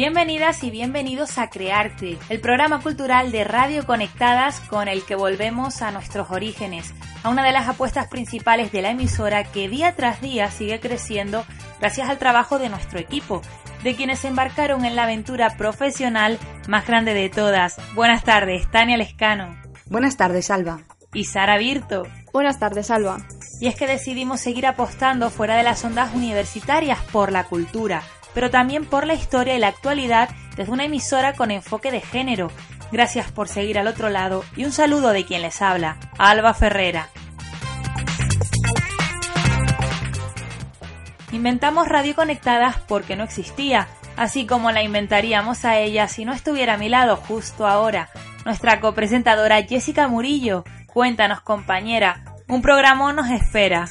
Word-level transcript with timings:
Bienvenidas 0.00 0.64
y 0.64 0.70
bienvenidos 0.70 1.36
a 1.36 1.50
Crearte, 1.50 2.16
el 2.30 2.40
programa 2.40 2.80
cultural 2.80 3.32
de 3.32 3.44
Radio 3.44 3.84
Conectadas 3.84 4.58
con 4.60 4.88
el 4.88 5.04
que 5.04 5.14
volvemos 5.14 5.82
a 5.82 5.90
nuestros 5.90 6.30
orígenes, 6.30 6.94
a 7.22 7.28
una 7.28 7.44
de 7.44 7.52
las 7.52 7.68
apuestas 7.68 8.08
principales 8.08 8.72
de 8.72 8.80
la 8.80 8.92
emisora 8.92 9.44
que 9.44 9.68
día 9.68 9.94
tras 9.96 10.22
día 10.22 10.50
sigue 10.50 10.80
creciendo 10.80 11.44
gracias 11.80 12.08
al 12.08 12.16
trabajo 12.16 12.58
de 12.58 12.70
nuestro 12.70 12.98
equipo, 12.98 13.42
de 13.84 13.94
quienes 13.94 14.20
se 14.20 14.28
embarcaron 14.28 14.86
en 14.86 14.96
la 14.96 15.02
aventura 15.02 15.58
profesional 15.58 16.38
más 16.66 16.86
grande 16.86 17.12
de 17.12 17.28
todas. 17.28 17.76
Buenas 17.94 18.24
tardes, 18.24 18.70
Tania 18.70 18.96
Lescano. 18.96 19.54
Buenas 19.84 20.16
tardes, 20.16 20.50
Alba. 20.50 20.80
Y 21.12 21.24
Sara 21.24 21.58
Virto. 21.58 22.04
Buenas 22.32 22.58
tardes, 22.58 22.90
Alba. 22.90 23.18
Y 23.60 23.66
es 23.66 23.74
que 23.74 23.86
decidimos 23.86 24.40
seguir 24.40 24.66
apostando 24.66 25.28
fuera 25.28 25.56
de 25.56 25.62
las 25.62 25.84
ondas 25.84 26.14
universitarias 26.14 27.00
por 27.12 27.32
la 27.32 27.44
cultura, 27.44 28.02
pero 28.34 28.50
también 28.50 28.84
por 28.84 29.06
la 29.06 29.14
historia 29.14 29.56
y 29.56 29.58
la 29.58 29.68
actualidad 29.68 30.28
desde 30.56 30.72
una 30.72 30.84
emisora 30.84 31.34
con 31.34 31.50
enfoque 31.50 31.90
de 31.90 32.00
género. 32.00 32.50
Gracias 32.92 33.30
por 33.30 33.48
seguir 33.48 33.78
al 33.78 33.86
otro 33.86 34.08
lado 34.08 34.44
y 34.56 34.64
un 34.64 34.72
saludo 34.72 35.10
de 35.10 35.24
quien 35.24 35.42
les 35.42 35.62
habla, 35.62 35.96
Alba 36.18 36.54
Ferrera. 36.54 37.08
Inventamos 41.32 41.88
Radio 41.88 42.16
Conectadas 42.16 42.76
porque 42.88 43.14
no 43.14 43.22
existía, 43.22 43.86
así 44.16 44.46
como 44.46 44.72
la 44.72 44.82
inventaríamos 44.82 45.64
a 45.64 45.78
ella 45.78 46.08
si 46.08 46.24
no 46.24 46.32
estuviera 46.32 46.74
a 46.74 46.78
mi 46.78 46.88
lado 46.88 47.16
justo 47.16 47.68
ahora. 47.68 48.10
Nuestra 48.44 48.80
copresentadora 48.80 49.62
Jessica 49.62 50.08
Murillo. 50.08 50.64
Cuéntanos, 50.92 51.40
compañera, 51.40 52.24
un 52.48 52.62
programa 52.62 53.12
nos 53.12 53.30
espera. 53.30 53.88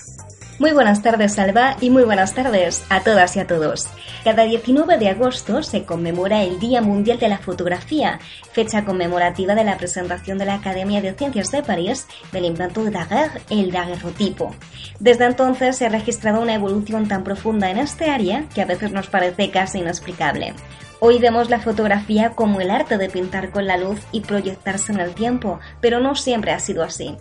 Muy 0.59 0.71
buenas 0.73 1.01
tardes, 1.01 1.35
Salva, 1.35 1.77
y 1.79 1.89
muy 1.89 2.03
buenas 2.03 2.33
tardes 2.33 2.83
a 2.89 2.99
todas 2.99 3.33
y 3.37 3.39
a 3.39 3.47
todos. 3.47 3.87
Cada 4.25 4.43
19 4.43 4.97
de 4.97 5.07
agosto 5.07 5.63
se 5.63 5.85
conmemora 5.85 6.43
el 6.43 6.59
Día 6.59 6.81
Mundial 6.81 7.17
de 7.17 7.29
la 7.29 7.37
Fotografía, 7.37 8.19
fecha 8.51 8.83
conmemorativa 8.83 9.55
de 9.55 9.63
la 9.63 9.77
presentación 9.77 10.37
de 10.37 10.43
la 10.43 10.55
Academia 10.55 11.01
de 11.01 11.13
Ciencias 11.13 11.51
de 11.51 11.63
París 11.63 12.07
del 12.33 12.43
invento 12.43 12.83
de 12.83 12.91
Daguerre, 12.91 13.39
el 13.49 13.71
daguerrotipo. 13.71 14.53
Desde 14.99 15.27
entonces 15.27 15.77
se 15.77 15.85
ha 15.85 15.89
registrado 15.89 16.41
una 16.41 16.55
evolución 16.55 17.07
tan 17.07 17.23
profunda 17.23 17.69
en 17.69 17.77
este 17.77 18.09
área 18.09 18.43
que 18.53 18.61
a 18.61 18.65
veces 18.65 18.91
nos 18.91 19.07
parece 19.07 19.51
casi 19.51 19.79
inexplicable. 19.79 20.53
Hoy 21.01 21.17
vemos 21.19 21.49
la 21.49 21.61
fotografía 21.61 22.31
como 22.31 22.59
el 22.59 22.69
arte 22.69 22.97
de 22.97 23.07
pintar 23.09 23.51
con 23.51 23.65
la 23.65 23.77
luz 23.77 24.01
y 24.11 24.19
proyectarse 24.19 24.91
en 24.91 24.99
el 24.99 25.13
tiempo, 25.13 25.61
pero 25.79 26.01
no 26.01 26.15
siempre 26.15 26.51
ha 26.51 26.59
sido 26.59 26.83
así. 26.83 27.15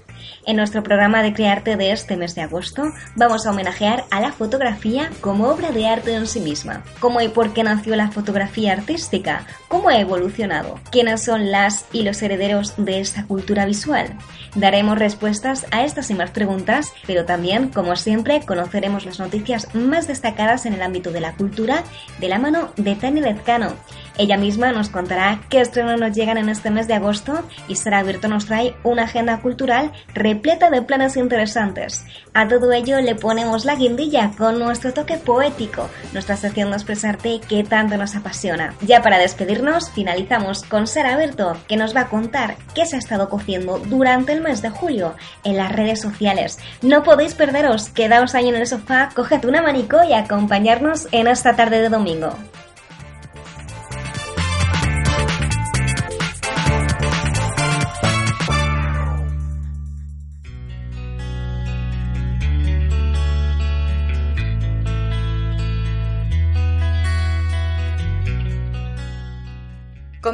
En 0.46 0.56
nuestro 0.56 0.82
programa 0.82 1.22
de 1.22 1.32
Crearte 1.32 1.76
de 1.76 1.92
este 1.92 2.16
mes 2.16 2.34
de 2.34 2.42
agosto 2.42 2.92
vamos 3.16 3.46
a 3.46 3.50
homenajear 3.50 4.04
a 4.10 4.20
la 4.20 4.32
fotografía 4.32 5.10
como 5.20 5.48
obra 5.48 5.70
de 5.70 5.86
arte 5.86 6.14
en 6.14 6.26
sí 6.26 6.40
misma. 6.40 6.84
¿Cómo 7.00 7.20
y 7.20 7.28
por 7.28 7.52
qué 7.52 7.62
nació 7.62 7.96
la 7.96 8.10
fotografía 8.10 8.72
artística? 8.72 9.46
¿Cómo 9.68 9.88
ha 9.88 9.98
evolucionado? 9.98 10.80
¿Quiénes 10.90 11.22
son 11.22 11.50
las 11.50 11.86
y 11.92 12.02
los 12.02 12.22
herederos 12.22 12.74
de 12.76 13.00
esta 13.00 13.24
cultura 13.24 13.66
visual? 13.66 14.16
Daremos 14.54 14.98
respuestas 14.98 15.66
a 15.70 15.84
estas 15.84 16.10
y 16.10 16.14
más 16.14 16.30
preguntas, 16.30 16.92
pero 17.06 17.24
también, 17.24 17.68
como 17.68 17.96
siempre, 17.96 18.40
conoceremos 18.46 19.04
las 19.04 19.18
noticias 19.18 19.74
más 19.74 20.06
destacadas 20.06 20.66
en 20.66 20.72
el 20.72 20.82
ámbito 20.82 21.10
de 21.10 21.20
la 21.20 21.34
cultura 21.34 21.84
de 22.18 22.28
la 22.28 22.38
mano 22.38 22.72
de 22.76 22.94
Tania 22.94 23.22
Lezcano. 23.22 23.74
Ella 24.18 24.36
misma 24.36 24.72
nos 24.72 24.88
contará 24.88 25.40
qué 25.48 25.60
estrenos 25.60 26.00
nos 26.00 26.12
llegan 26.12 26.38
en 26.38 26.48
este 26.48 26.70
mes 26.70 26.88
de 26.88 26.94
agosto 26.94 27.44
y 27.68 27.76
Sara 27.76 28.02
Virto 28.02 28.26
nos 28.26 28.46
trae 28.46 28.74
una 28.82 29.04
agenda 29.04 29.40
cultural 29.40 29.92
repleta 30.12 30.70
de 30.70 30.82
planes 30.82 31.16
interesantes. 31.16 32.04
A 32.34 32.48
todo 32.48 32.72
ello 32.72 33.00
le 33.00 33.14
ponemos 33.14 33.64
la 33.64 33.76
guindilla 33.76 34.32
con 34.36 34.58
nuestro 34.58 34.92
toque 34.92 35.18
poético, 35.18 35.88
nuestra 36.12 36.36
sección 36.36 36.70
de 36.70 36.76
expresarte 36.76 37.40
que 37.48 37.62
tanto 37.62 37.96
nos 37.96 38.16
apasiona. 38.16 38.74
Ya 38.80 39.02
para 39.02 39.18
despedirnos, 39.18 39.90
finalizamos 39.90 40.64
con 40.64 40.88
Sara 40.88 41.16
Virto, 41.16 41.56
que 41.68 41.76
nos 41.76 41.94
va 41.94 42.02
a 42.02 42.08
contar 42.08 42.56
qué 42.74 42.86
se 42.86 42.96
ha 42.96 42.98
estado 42.98 43.28
cociendo 43.28 43.78
durante 43.78 44.32
el 44.32 44.40
mes 44.40 44.62
de 44.62 44.70
julio 44.70 45.14
en 45.44 45.56
las 45.56 45.70
redes 45.70 46.00
sociales. 46.00 46.58
No 46.82 47.04
podéis 47.04 47.34
perderos, 47.34 47.90
quedaos 47.90 48.34
ahí 48.34 48.48
en 48.48 48.56
el 48.56 48.66
sofá, 48.66 49.10
coged 49.14 49.44
un 49.44 49.54
abanico 49.54 50.02
y 50.02 50.12
acompañarnos 50.12 51.06
en 51.12 51.28
esta 51.28 51.54
tarde 51.54 51.80
de 51.80 51.88
domingo. 51.88 52.34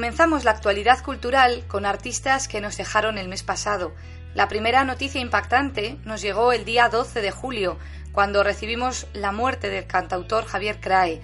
Comenzamos 0.04 0.44
la 0.44 0.50
actualidad 0.50 1.03
cultural 1.03 1.65
con 1.66 1.87
artistas 1.87 2.47
que 2.47 2.60
nos 2.60 2.76
dejaron 2.76 3.16
el 3.16 3.26
mes 3.26 3.42
pasado. 3.42 3.94
La 4.34 4.48
primera 4.48 4.84
noticia 4.84 5.19
impactante 5.19 5.97
nos 6.04 6.20
llegó 6.20 6.53
el 6.53 6.66
día 6.66 6.91
12 6.91 7.22
de 7.22 7.31
julio, 7.31 7.78
cuando 8.12 8.43
recibimos 8.43 9.06
la 9.14 9.32
muerte 9.32 9.70
del 9.70 9.87
cantautor 9.87 10.44
Javier 10.44 10.78
Crae. 10.78 11.22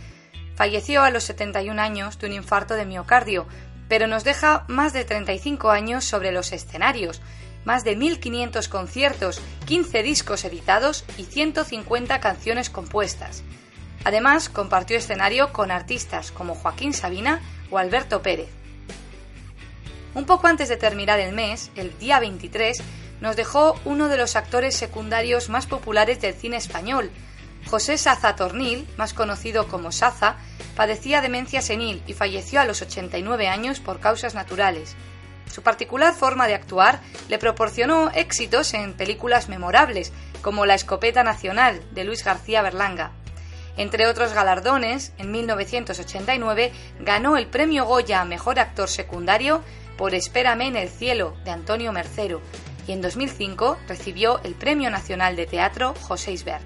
Falleció 0.55 1.03
a 1.03 1.11
los 1.11 1.25
71 1.25 1.79
años 1.79 2.19
de 2.19 2.29
un 2.29 2.33
infarto 2.33 2.73
de 2.73 2.87
miocardio, 2.87 3.47
pero 3.87 4.07
nos 4.07 4.25
deja 4.25 4.65
más 4.67 4.95
de 4.95 5.05
35 5.05 5.69
años 5.69 6.07
sobre 6.07 6.33
los 6.33 6.51
escenarios, 6.51 7.21
más 7.67 7.85
de 7.85 7.99
1.500 7.99 8.67
conciertos, 8.71 9.43
15 9.67 10.03
discos 10.03 10.47
editados 10.47 11.05
y 11.19 11.25
150 11.25 12.19
canciones 12.21 12.71
compuestas. 12.71 13.43
Además, 14.05 14.49
compartió 14.49 14.97
escenario 14.97 15.53
con 15.53 15.71
artistas 15.71 16.33
como 16.33 16.55
Joaquín 16.55 16.95
Sabina 16.95 17.43
o 17.71 17.77
Alberto 17.77 18.23
Pérez. 18.23 18.60
Un 20.13 20.25
poco 20.25 20.49
antes 20.49 20.69
de 20.69 20.77
terminar 20.77 21.21
el 21.21 21.33
mes, 21.33 21.71
el 21.77 21.97
día 21.99 22.19
23, 22.19 22.83
nos 23.21 23.37
dejó 23.37 23.79
uno 23.85 24.09
de 24.09 24.17
los 24.17 24.35
actores 24.35 24.75
secundarios 24.75 25.49
más 25.49 25.67
populares 25.67 26.21
del 26.21 26.35
cine 26.35 26.57
español. 26.57 27.11
José 27.67 27.97
Saza 27.97 28.35
Tornil, 28.35 28.89
más 28.97 29.15
conocido 29.15 29.69
como 29.69 29.93
Saza, 29.93 30.37
padecía 30.75 31.21
demencia 31.21 31.63
senil 31.63 32.03
y 32.09 32.15
falleció 32.15 32.61
a 32.61 32.65
los 32.65 32.83
89 32.83 33.47
años 33.47 33.79
por 33.79 34.01
causas 34.01 34.35
naturales. 34.35 34.97
Su 35.49 35.63
particular 35.63 36.13
forma 36.13 36.49
de 36.49 36.55
actuar 36.55 37.01
le 37.29 37.39
proporcionó 37.39 38.11
éxitos 38.11 38.75
en 38.75 38.95
películas 38.95 39.49
memorables, 39.49 40.13
como 40.43 40.67
La 40.67 40.75
Escopeta 40.75 41.23
Nacional, 41.23 41.83
de 41.93 42.05
Luis 42.05 42.25
García 42.25 42.63
Berlanga. 42.63 43.13
Entre 43.77 44.07
otros 44.07 44.33
galardones, 44.33 45.13
en 45.19 45.31
1989 45.31 46.73
ganó 47.01 47.37
el 47.37 47.47
premio 47.47 47.85
Goya 47.85 48.21
a 48.21 48.25
Mejor 48.25 48.59
Actor 48.59 48.89
Secundario 48.89 49.63
por 50.01 50.15
Espérame 50.15 50.63
en 50.63 50.77
el 50.77 50.89
Cielo, 50.89 51.37
de 51.45 51.51
Antonio 51.51 51.93
Mercero, 51.93 52.41
y 52.87 52.93
en 52.93 53.03
2005 53.03 53.77
recibió 53.87 54.41
el 54.45 54.55
Premio 54.55 54.89
Nacional 54.89 55.37
de 55.37 55.45
Teatro 55.45 55.95
José 56.01 56.33
Isbert. 56.33 56.65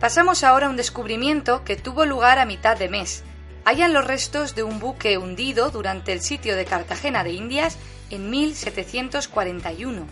Pasamos 0.00 0.44
ahora 0.44 0.66
a 0.66 0.68
un 0.68 0.76
descubrimiento 0.76 1.64
que 1.64 1.76
tuvo 1.76 2.04
lugar 2.04 2.38
a 2.38 2.44
mitad 2.44 2.76
de 2.76 2.90
mes. 2.90 3.24
Hallan 3.64 3.94
los 3.94 4.06
restos 4.06 4.54
de 4.54 4.64
un 4.64 4.78
buque 4.78 5.16
hundido 5.16 5.70
durante 5.70 6.12
el 6.12 6.20
sitio 6.20 6.54
de 6.54 6.66
Cartagena 6.66 7.24
de 7.24 7.32
Indias 7.32 7.78
en 8.10 8.28
1741. 8.28 10.06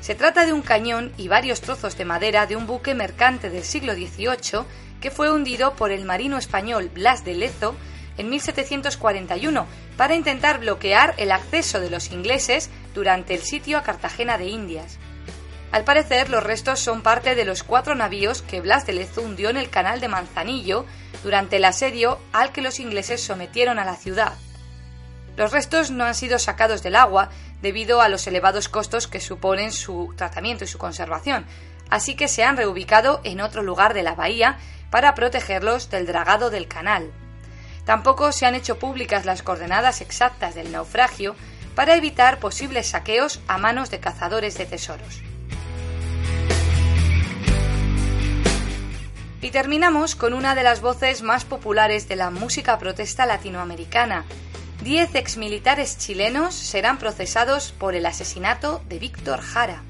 Se 0.00 0.16
trata 0.16 0.46
de 0.46 0.52
un 0.52 0.62
cañón 0.62 1.12
y 1.16 1.28
varios 1.28 1.60
trozos 1.60 1.96
de 1.96 2.06
madera 2.06 2.46
de 2.46 2.56
un 2.56 2.66
buque 2.66 2.92
mercante 2.92 3.50
del 3.50 3.62
siglo 3.62 3.92
XVIII 3.94 4.64
que 5.00 5.12
fue 5.12 5.30
hundido 5.30 5.76
por 5.76 5.92
el 5.92 6.04
marino 6.04 6.38
español 6.38 6.90
Blas 6.92 7.24
de 7.24 7.34
Lezo 7.34 7.76
en 8.20 8.28
1741 8.28 9.66
para 9.96 10.14
intentar 10.14 10.60
bloquear 10.60 11.14
el 11.16 11.32
acceso 11.32 11.80
de 11.80 11.90
los 11.90 12.10
ingleses 12.12 12.70
durante 12.94 13.34
el 13.34 13.42
sitio 13.42 13.78
a 13.78 13.82
Cartagena 13.82 14.36
de 14.36 14.46
Indias. 14.46 14.98
Al 15.72 15.84
parecer, 15.84 16.28
los 16.28 16.42
restos 16.42 16.80
son 16.80 17.00
parte 17.02 17.34
de 17.34 17.44
los 17.44 17.62
cuatro 17.62 17.94
navíos 17.94 18.42
que 18.42 18.60
Blas 18.60 18.86
de 18.86 18.92
Lezo 18.92 19.22
hundió 19.22 19.50
en 19.50 19.56
el 19.56 19.70
canal 19.70 20.00
de 20.00 20.08
Manzanillo 20.08 20.84
durante 21.22 21.56
el 21.56 21.64
asedio 21.64 22.18
al 22.32 22.52
que 22.52 22.60
los 22.60 22.78
ingleses 22.80 23.22
sometieron 23.22 23.78
a 23.78 23.84
la 23.84 23.96
ciudad. 23.96 24.32
Los 25.36 25.52
restos 25.52 25.90
no 25.90 26.04
han 26.04 26.14
sido 26.14 26.38
sacados 26.38 26.82
del 26.82 26.96
agua 26.96 27.30
debido 27.62 28.02
a 28.02 28.08
los 28.08 28.26
elevados 28.26 28.68
costos 28.68 29.06
que 29.06 29.20
suponen 29.20 29.72
su 29.72 30.12
tratamiento 30.16 30.64
y 30.64 30.66
su 30.66 30.76
conservación, 30.76 31.46
así 31.88 32.16
que 32.16 32.28
se 32.28 32.42
han 32.44 32.56
reubicado 32.56 33.20
en 33.24 33.40
otro 33.40 33.62
lugar 33.62 33.94
de 33.94 34.02
la 34.02 34.14
bahía 34.14 34.58
para 34.90 35.14
protegerlos 35.14 35.88
del 35.88 36.06
dragado 36.06 36.50
del 36.50 36.68
canal. 36.68 37.12
Tampoco 37.84 38.32
se 38.32 38.46
han 38.46 38.54
hecho 38.54 38.78
públicas 38.78 39.24
las 39.24 39.42
coordenadas 39.42 40.00
exactas 40.00 40.54
del 40.54 40.72
naufragio 40.72 41.34
para 41.74 41.96
evitar 41.96 42.38
posibles 42.38 42.88
saqueos 42.88 43.40
a 43.48 43.58
manos 43.58 43.90
de 43.90 44.00
cazadores 44.00 44.58
de 44.58 44.66
tesoros. 44.66 45.22
Y 49.42 49.50
terminamos 49.50 50.14
con 50.14 50.34
una 50.34 50.54
de 50.54 50.62
las 50.62 50.82
voces 50.82 51.22
más 51.22 51.44
populares 51.44 52.08
de 52.08 52.16
la 52.16 52.30
música 52.30 52.78
protesta 52.78 53.24
latinoamericana. 53.24 54.26
Diez 54.82 55.14
exmilitares 55.14 55.96
chilenos 55.96 56.54
serán 56.54 56.98
procesados 56.98 57.72
por 57.72 57.94
el 57.94 58.04
asesinato 58.04 58.82
de 58.88 58.98
Víctor 58.98 59.40
Jara. 59.40 59.82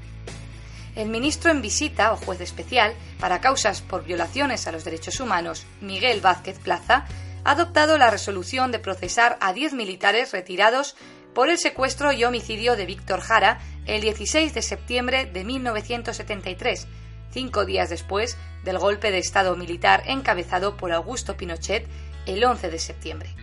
El 0.95 1.09
ministro 1.09 1.51
en 1.51 1.61
visita 1.61 2.11
o 2.13 2.17
juez 2.17 2.41
especial 2.41 2.93
para 3.19 3.39
causas 3.39 3.81
por 3.81 4.03
violaciones 4.03 4.67
a 4.67 4.71
los 4.71 4.83
derechos 4.83 5.19
humanos, 5.19 5.65
Miguel 5.81 6.21
Vázquez 6.21 6.59
Plaza, 6.59 7.05
ha 7.43 7.51
adoptado 7.51 7.97
la 7.97 8.09
resolución 8.09 8.71
de 8.71 8.79
procesar 8.79 9.37
a 9.41 9.53
diez 9.53 9.73
militares 9.73 10.31
retirados 10.31 10.95
por 11.33 11.49
el 11.49 11.57
secuestro 11.57 12.11
y 12.11 12.23
homicidio 12.23 12.75
de 12.75 12.85
Víctor 12.85 13.21
Jara 13.21 13.59
el 13.85 14.01
16 14.01 14.53
de 14.53 14.61
septiembre 14.61 15.25
de 15.25 15.43
1973 15.43 16.87
cinco 17.31 17.65
días 17.65 17.89
después 17.89 18.37
del 18.63 18.77
golpe 18.77 19.11
de 19.11 19.17
Estado 19.17 19.55
militar 19.55 20.03
encabezado 20.05 20.77
por 20.77 20.91
Augusto 20.91 21.37
Pinochet 21.37 21.87
el 22.25 22.43
11 22.43 22.69
de 22.69 22.79
septiembre. 22.79 23.35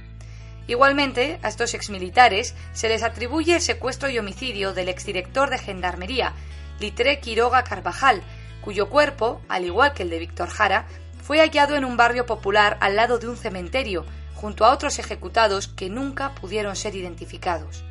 Igualmente, 0.67 1.39
a 1.43 1.49
estos 1.49 1.75
exmilitares 1.75 2.55
se 2.75 2.89
les 2.89 3.03
atribuye 3.03 3.55
el 3.55 3.63
secuestro 3.63 4.11
y 4.11 4.19
homicidio 4.19 4.75
del 4.75 4.91
exdirector 4.91 5.51
de 5.51 5.59
Gendarmería, 5.59 6.35
Litre 6.79 7.19
Quiroga 7.21 7.65
Carvajal, 7.65 8.23
cuyo 8.61 8.91
cuerpo, 8.91 9.41
al 9.49 9.65
igual 9.65 9.95
que 9.95 10.03
el 10.03 10.11
de 10.11 10.19
Víctor 10.19 10.51
Jara, 10.51 10.87
fue 11.29 11.41
hallado 11.41 11.77
en 11.77 11.85
un 11.85 11.99
barrio 11.99 12.25
popular 12.25 12.79
al 12.81 12.97
lado 12.97 13.19
de 13.19 13.29
un 13.29 13.37
cementerio, 13.37 14.07
junto 14.35 14.65
a 14.65 14.73
otros 14.73 14.99
ejecutados 14.99 15.69
que 15.69 15.91
nunca 15.91 16.35
pudieron 16.35 16.75
ser 16.75 16.97
identificados. 16.97 17.85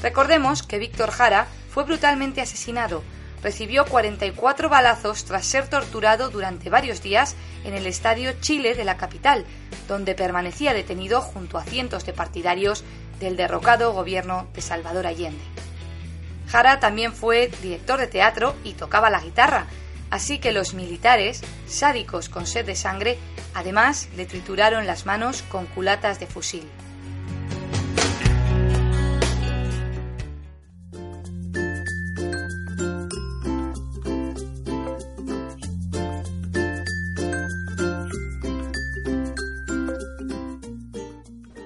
Recordemos 0.00 0.62
que 0.62 0.78
Víctor 0.78 1.10
Jara 1.10 1.48
fue 1.70 1.82
brutalmente 1.82 2.40
asesinado, 2.40 3.02
recibió 3.42 3.84
44 3.84 4.68
balazos 4.68 5.24
tras 5.24 5.44
ser 5.44 5.66
torturado 5.66 6.30
durante 6.30 6.70
varios 6.70 7.02
días 7.02 7.34
en 7.64 7.74
el 7.74 7.84
Estadio 7.84 8.34
Chile 8.40 8.76
de 8.76 8.84
la 8.84 8.96
capital, 8.96 9.44
donde 9.88 10.14
permanecía 10.14 10.72
detenido 10.72 11.20
junto 11.20 11.58
a 11.58 11.64
cientos 11.64 12.06
de 12.06 12.12
partidarios 12.12 12.84
del 13.18 13.36
derrocado 13.36 13.92
gobierno 13.92 14.46
de 14.54 14.62
Salvador 14.62 15.08
Allende. 15.08 15.42
Jara 16.46 16.78
también 16.78 17.12
fue 17.12 17.50
director 17.60 17.98
de 17.98 18.06
teatro 18.06 18.54
y 18.62 18.74
tocaba 18.74 19.10
la 19.10 19.20
guitarra, 19.20 19.66
así 20.10 20.38
que 20.38 20.52
los 20.52 20.74
militares, 20.74 21.42
sádicos 21.66 22.28
con 22.28 22.46
sed 22.46 22.66
de 22.66 22.74
sangre, 22.74 23.18
además 23.54 24.08
le 24.16 24.26
trituraron 24.26 24.86
las 24.86 25.06
manos 25.06 25.42
con 25.42 25.66
culatas 25.66 26.20
de 26.20 26.26
fusil. 26.26 26.68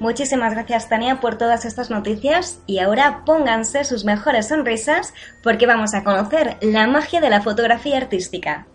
Muchísimas 0.03 0.55
gracias 0.55 0.89
Tania 0.89 1.21
por 1.21 1.39
todas 1.39 1.65
estas 1.65 1.89
noticias 1.89 2.61
y 2.67 2.81
ahora 2.81 3.23
pónganse 3.25 3.85
sus 3.85 4.05
mejores 4.05 4.49
sonrisas 4.49 5.15
porque 5.45 5.65
vamos 5.65 5.95
a 5.95 6.03
conocer 6.03 6.57
la 6.61 6.89
magia 6.89 7.21
de 7.21 7.31
la 7.31 7.41
fotografía 7.41 7.99
artística. 7.99 8.67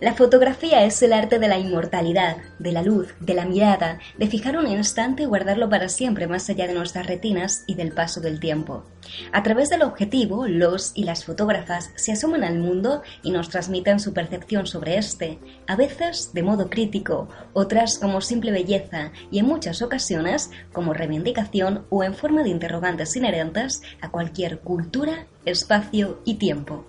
La 0.00 0.14
fotografía 0.14 0.84
es 0.84 1.02
el 1.02 1.12
arte 1.12 1.40
de 1.40 1.48
la 1.48 1.58
inmortalidad, 1.58 2.36
de 2.60 2.70
la 2.70 2.82
luz, 2.82 3.16
de 3.18 3.34
la 3.34 3.44
mirada, 3.44 3.98
de 4.16 4.28
fijar 4.28 4.56
un 4.56 4.68
instante 4.68 5.24
y 5.24 5.26
guardarlo 5.26 5.68
para 5.68 5.88
siempre 5.88 6.28
más 6.28 6.48
allá 6.48 6.68
de 6.68 6.74
nuestras 6.74 7.08
retinas 7.08 7.64
y 7.66 7.74
del 7.74 7.90
paso 7.90 8.20
del 8.20 8.38
tiempo. 8.38 8.84
A 9.32 9.42
través 9.42 9.70
del 9.70 9.82
objetivo, 9.82 10.46
los 10.46 10.92
y 10.94 11.02
las 11.02 11.24
fotógrafas 11.24 11.90
se 11.96 12.12
asoman 12.12 12.44
al 12.44 12.60
mundo 12.60 13.02
y 13.24 13.32
nos 13.32 13.48
transmiten 13.48 13.98
su 13.98 14.12
percepción 14.12 14.68
sobre 14.68 14.98
este, 14.98 15.40
a 15.66 15.74
veces 15.74 16.30
de 16.32 16.44
modo 16.44 16.70
crítico, 16.70 17.28
otras 17.52 17.98
como 17.98 18.20
simple 18.20 18.52
belleza 18.52 19.10
y 19.32 19.40
en 19.40 19.46
muchas 19.46 19.82
ocasiones 19.82 20.52
como 20.72 20.94
reivindicación 20.94 21.86
o 21.90 22.04
en 22.04 22.14
forma 22.14 22.44
de 22.44 22.50
interrogantes 22.50 23.16
inherentes 23.16 23.82
a 24.00 24.10
cualquier 24.10 24.60
cultura, 24.60 25.26
espacio 25.44 26.20
y 26.24 26.34
tiempo. 26.34 26.87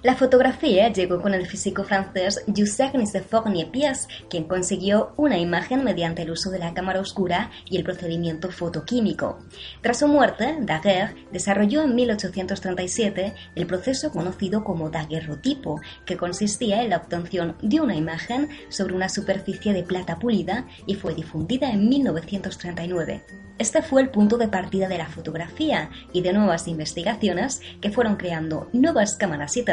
La 0.00 0.14
fotografía 0.14 0.92
llegó 0.92 1.20
con 1.20 1.34
el 1.34 1.46
físico 1.46 1.82
francés 1.82 2.44
Nicephore 2.46 3.50
Niepce, 3.50 4.06
quien 4.30 4.44
consiguió 4.44 5.12
una 5.16 5.38
imagen 5.38 5.82
mediante 5.82 6.22
el 6.22 6.30
uso 6.30 6.50
de 6.50 6.60
la 6.60 6.72
cámara 6.72 7.00
oscura 7.00 7.50
y 7.64 7.78
el 7.78 7.82
procedimiento 7.82 8.52
fotoquímico. 8.52 9.40
Tras 9.82 9.98
su 9.98 10.06
muerte, 10.06 10.56
Daguerre 10.60 11.26
desarrolló 11.32 11.82
en 11.82 11.96
1837 11.96 13.34
el 13.56 13.66
proceso 13.66 14.12
conocido 14.12 14.62
como 14.62 14.88
daguerrotipo, 14.88 15.80
que 16.06 16.16
consistía 16.16 16.80
en 16.82 16.90
la 16.90 16.98
obtención 16.98 17.56
de 17.60 17.80
una 17.80 17.96
imagen 17.96 18.48
sobre 18.68 18.94
una 18.94 19.08
superficie 19.08 19.72
de 19.72 19.82
plata 19.82 20.20
pulida 20.20 20.64
y 20.86 20.94
fue 20.94 21.12
difundida 21.12 21.72
en 21.72 21.88
1939. 21.88 23.24
Este 23.58 23.82
fue 23.82 24.02
el 24.02 24.10
punto 24.10 24.38
de 24.38 24.46
partida 24.46 24.86
de 24.86 24.98
la 24.98 25.08
fotografía 25.08 25.90
y 26.12 26.20
de 26.20 26.32
nuevas 26.32 26.68
investigaciones 26.68 27.60
que 27.80 27.90
fueron 27.90 28.14
creando 28.14 28.68
nuevas 28.72 29.16
cámaras 29.16 29.56
y 29.56 29.64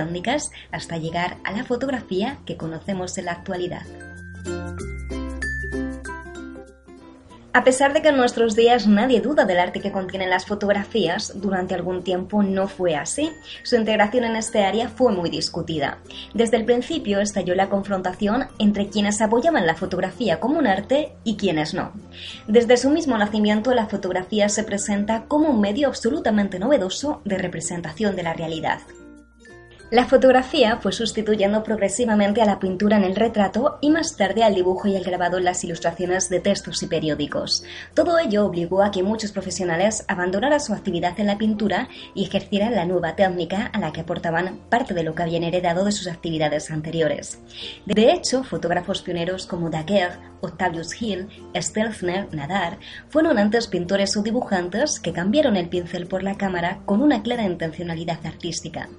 hasta 0.72 0.98
llegar 0.98 1.38
a 1.44 1.52
la 1.52 1.64
fotografía 1.64 2.38
que 2.46 2.58
conocemos 2.58 3.18
en 3.18 3.26
la 3.26 3.34
actualidad. 3.34 3.86
A 7.56 7.64
pesar 7.64 7.94
de 7.94 8.02
que 8.02 8.10
en 8.10 8.18
nuestros 8.18 8.54
días 8.54 8.86
nadie 8.86 9.22
duda 9.22 9.46
del 9.46 9.60
arte 9.60 9.80
que 9.80 9.94
contienen 9.94 10.30
las 10.30 10.46
fotografías, 10.46 11.40
durante 11.40 11.74
algún 11.74 12.04
tiempo 12.04 12.44
no 12.44 12.68
fue 12.68 12.98
así. 12.98 13.32
Su 13.64 13.78
integración 13.78 14.26
en 14.26 14.36
este 14.36 14.66
área 14.66 14.90
fue 14.90 15.14
muy 15.14 15.30
discutida. 15.30 16.00
Desde 16.34 16.58
el 16.58 16.66
principio 16.66 17.22
estalló 17.22 17.56
la 17.56 17.70
confrontación 17.70 18.48
entre 18.60 18.90
quienes 18.90 19.22
apoyaban 19.22 19.66
la 19.66 19.76
fotografía 19.76 20.42
como 20.42 20.60
un 20.60 20.68
arte 20.68 21.14
y 21.24 21.38
quienes 21.38 21.74
no. 21.74 21.94
Desde 22.46 22.76
su 22.76 22.90
mismo 22.90 23.18
nacimiento, 23.18 23.74
la 23.74 23.86
fotografía 23.86 24.50
se 24.50 24.66
presenta 24.66 25.24
como 25.30 25.48
un 25.48 25.62
medio 25.62 25.88
absolutamente 25.88 26.60
novedoso 26.60 27.22
de 27.24 27.38
representación 27.38 28.18
de 28.18 28.24
la 28.24 28.34
realidad. 28.34 28.80
La 29.96 30.04
fotografía 30.04 30.76
fue 30.82 30.92
sustituyendo 30.92 31.64
progresivamente 31.64 32.42
a 32.42 32.46
la 32.46 32.60
pintura 32.60 32.98
en 32.98 33.06
el 33.06 33.16
retrato 33.16 33.78
y 33.80 33.92
más 33.92 34.18
tarde 34.18 34.44
al 34.44 34.54
dibujo 34.54 34.90
y 34.90 34.96
el 34.98 35.06
grabado 35.06 35.38
en 35.38 35.46
las 35.46 35.64
ilustraciones 35.64 36.28
de 36.28 36.42
textos 36.42 36.84
y 36.84 36.88
periódicos. 36.88 37.64
Todo 37.94 38.20
ello 38.20 38.46
obligó 38.46 38.84
a 38.84 38.92
que 38.92 39.04
muchos 39.04 39.32
profesionales 39.32 40.04
abandonaran 40.10 40.60
su 40.60 40.74
actividad 40.74 41.18
en 41.18 41.28
la 41.28 41.38
pintura 41.38 41.88
y 42.14 42.26
ejercieran 42.26 42.76
la 42.76 42.84
nueva 42.84 43.16
técnica 43.16 43.68
a 43.68 43.80
la 43.80 43.94
que 43.94 44.02
aportaban 44.02 44.60
parte 44.70 44.94
de 44.94 45.04
lo 45.04 45.16
que 45.16 45.24
habían 45.24 45.44
heredado 45.44 45.86
de 45.86 45.94
sus 45.94 46.08
actividades 46.08 46.72
anteriores. 46.72 47.40
De 47.86 48.12
hecho, 48.12 48.44
fotógrafos 48.44 49.02
pioneros 49.02 49.46
como 49.46 49.70
Daguerre, 49.70 50.20
Octavius 50.42 51.02
Hill, 51.02 51.30
Stelzner, 51.56 52.28
Nadar, 52.34 52.80
fueron 53.08 53.38
antes 53.38 53.68
pintores 53.68 54.18
o 54.18 54.24
dibujantes 54.24 55.00
que 55.00 55.14
cambiaron 55.14 55.56
el 55.56 55.70
pincel 55.70 56.06
por 56.08 56.22
la 56.22 56.36
cámara 56.36 56.82
con 56.84 57.02
una 57.02 57.24
clara 57.24 57.46
intencionalidad 57.46 58.20
artística. 58.26 58.90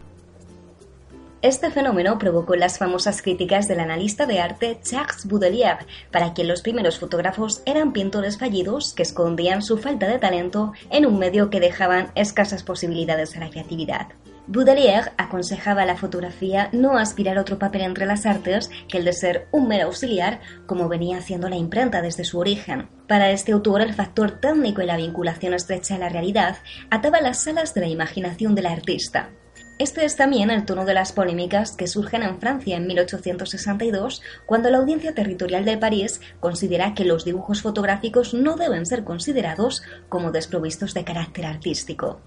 Este 1.46 1.70
fenómeno 1.70 2.18
provocó 2.18 2.56
las 2.56 2.76
famosas 2.76 3.22
críticas 3.22 3.68
del 3.68 3.78
analista 3.78 4.26
de 4.26 4.40
arte 4.40 4.80
Charles 4.82 5.26
Baudelaire, 5.26 5.86
para 6.10 6.34
quien 6.34 6.48
los 6.48 6.60
primeros 6.60 6.98
fotógrafos 6.98 7.62
eran 7.66 7.92
pintores 7.92 8.36
fallidos 8.36 8.92
que 8.92 9.04
escondían 9.04 9.62
su 9.62 9.78
falta 9.78 10.08
de 10.08 10.18
talento 10.18 10.72
en 10.90 11.06
un 11.06 11.20
medio 11.20 11.48
que 11.48 11.60
dejaban 11.60 12.10
escasas 12.16 12.64
posibilidades 12.64 13.36
a 13.36 13.38
la 13.38 13.50
creatividad. 13.50 14.08
Baudelaire 14.48 15.12
aconsejaba 15.18 15.82
a 15.82 15.86
la 15.86 15.96
fotografía 15.96 16.68
no 16.72 16.98
aspirar 16.98 17.38
otro 17.38 17.60
papel 17.60 17.82
entre 17.82 18.06
las 18.06 18.26
artes 18.26 18.68
que 18.88 18.98
el 18.98 19.04
de 19.04 19.12
ser 19.12 19.46
un 19.52 19.68
mero 19.68 19.86
auxiliar, 19.86 20.40
como 20.66 20.88
venía 20.88 21.18
haciendo 21.18 21.48
la 21.48 21.54
imprenta 21.54 22.02
desde 22.02 22.24
su 22.24 22.40
origen. 22.40 22.88
Para 23.06 23.30
este 23.30 23.52
autor, 23.52 23.82
el 23.82 23.94
factor 23.94 24.40
técnico 24.40 24.82
y 24.82 24.86
la 24.86 24.96
vinculación 24.96 25.54
estrecha 25.54 25.94
a 25.94 25.98
la 25.98 26.08
realidad 26.08 26.56
ataba 26.90 27.20
las 27.20 27.46
alas 27.46 27.72
de 27.72 27.82
la 27.82 27.86
imaginación 27.86 28.56
del 28.56 28.66
artista. 28.66 29.30
Este 29.78 30.06
es 30.06 30.16
también 30.16 30.50
el 30.50 30.64
tono 30.64 30.86
de 30.86 30.94
las 30.94 31.12
polémicas 31.12 31.72
que 31.72 31.86
surgen 31.86 32.22
en 32.22 32.40
Francia 32.40 32.78
en 32.78 32.86
1862, 32.86 34.22
cuando 34.46 34.70
la 34.70 34.78
Audiencia 34.78 35.14
Territorial 35.14 35.66
de 35.66 35.76
París 35.76 36.22
considera 36.40 36.94
que 36.94 37.04
los 37.04 37.26
dibujos 37.26 37.60
fotográficos 37.60 38.32
no 38.32 38.56
deben 38.56 38.86
ser 38.86 39.04
considerados 39.04 39.82
como 40.08 40.32
desprovistos 40.32 40.94
de 40.94 41.04
carácter 41.04 41.44
artístico. 41.44 42.22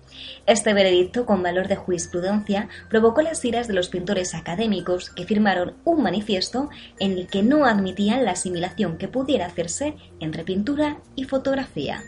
Este 0.46 0.76
veredicto, 0.76 1.26
con 1.26 1.42
valor 1.42 1.68
de 1.68 1.76
jurisprudencia, 1.76 2.70
provocó 2.88 3.24
las 3.24 3.44
iras 3.44 3.68
de 3.68 3.74
los 3.74 3.90
pintores 3.90 4.36
académicos 4.36 5.10
que 5.10 5.26
firmaron 5.26 5.74
un 5.86 6.04
manifiesto 6.04 6.70
en 7.00 7.14
el 7.14 7.26
que 7.26 7.42
no 7.42 7.66
admitían 7.66 8.26
la 8.26 8.32
asimilación 8.32 9.00
que 9.00 9.08
pudiera 9.08 9.48
hacerse 9.48 9.96
entre 10.20 10.44
pintura 10.44 11.00
y 11.16 11.24
fotografía. 11.24 12.04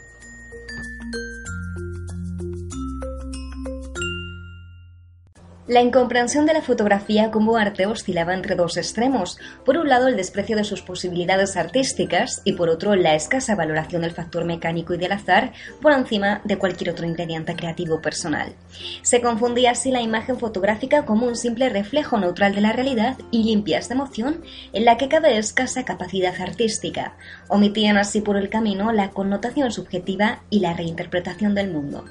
La 5.67 5.79
incomprensión 5.79 6.47
de 6.47 6.53
la 6.53 6.63
fotografía 6.63 7.29
como 7.29 7.55
arte 7.55 7.85
oscilaba 7.85 8.33
entre 8.33 8.55
dos 8.55 8.77
extremos. 8.77 9.37
Por 9.63 9.77
un 9.77 9.89
lado, 9.89 10.07
el 10.07 10.17
desprecio 10.17 10.57
de 10.57 10.63
sus 10.63 10.81
posibilidades 10.81 11.55
artísticas 11.55 12.41
y 12.43 12.53
por 12.53 12.67
otro, 12.67 12.95
la 12.95 13.13
escasa 13.13 13.55
valoración 13.55 14.01
del 14.01 14.11
factor 14.11 14.43
mecánico 14.43 14.95
y 14.95 14.97
del 14.97 15.11
azar 15.11 15.53
por 15.79 15.93
encima 15.93 16.41
de 16.45 16.57
cualquier 16.57 16.89
otro 16.89 17.05
ingrediente 17.05 17.55
creativo 17.55 18.01
personal. 18.01 18.55
Se 19.03 19.21
confundía 19.21 19.71
así 19.71 19.91
la 19.91 20.01
imagen 20.01 20.39
fotográfica 20.39 21.05
como 21.05 21.27
un 21.27 21.35
simple 21.35 21.69
reflejo 21.69 22.17
neutral 22.17 22.55
de 22.55 22.61
la 22.61 22.73
realidad 22.73 23.17
y 23.29 23.43
limpias 23.43 23.87
de 23.87 23.95
emoción 23.95 24.41
en 24.73 24.83
la 24.83 24.97
que 24.97 25.09
cabe 25.09 25.37
escasa 25.37 25.85
capacidad 25.85 26.33
artística. 26.41 27.15
Omitían 27.49 27.97
así 27.97 28.21
por 28.21 28.35
el 28.35 28.49
camino 28.49 28.91
la 28.91 29.11
connotación 29.11 29.71
subjetiva 29.71 30.41
y 30.49 30.59
la 30.59 30.73
reinterpretación 30.73 31.53
del 31.53 31.69
mundo. 31.71 32.05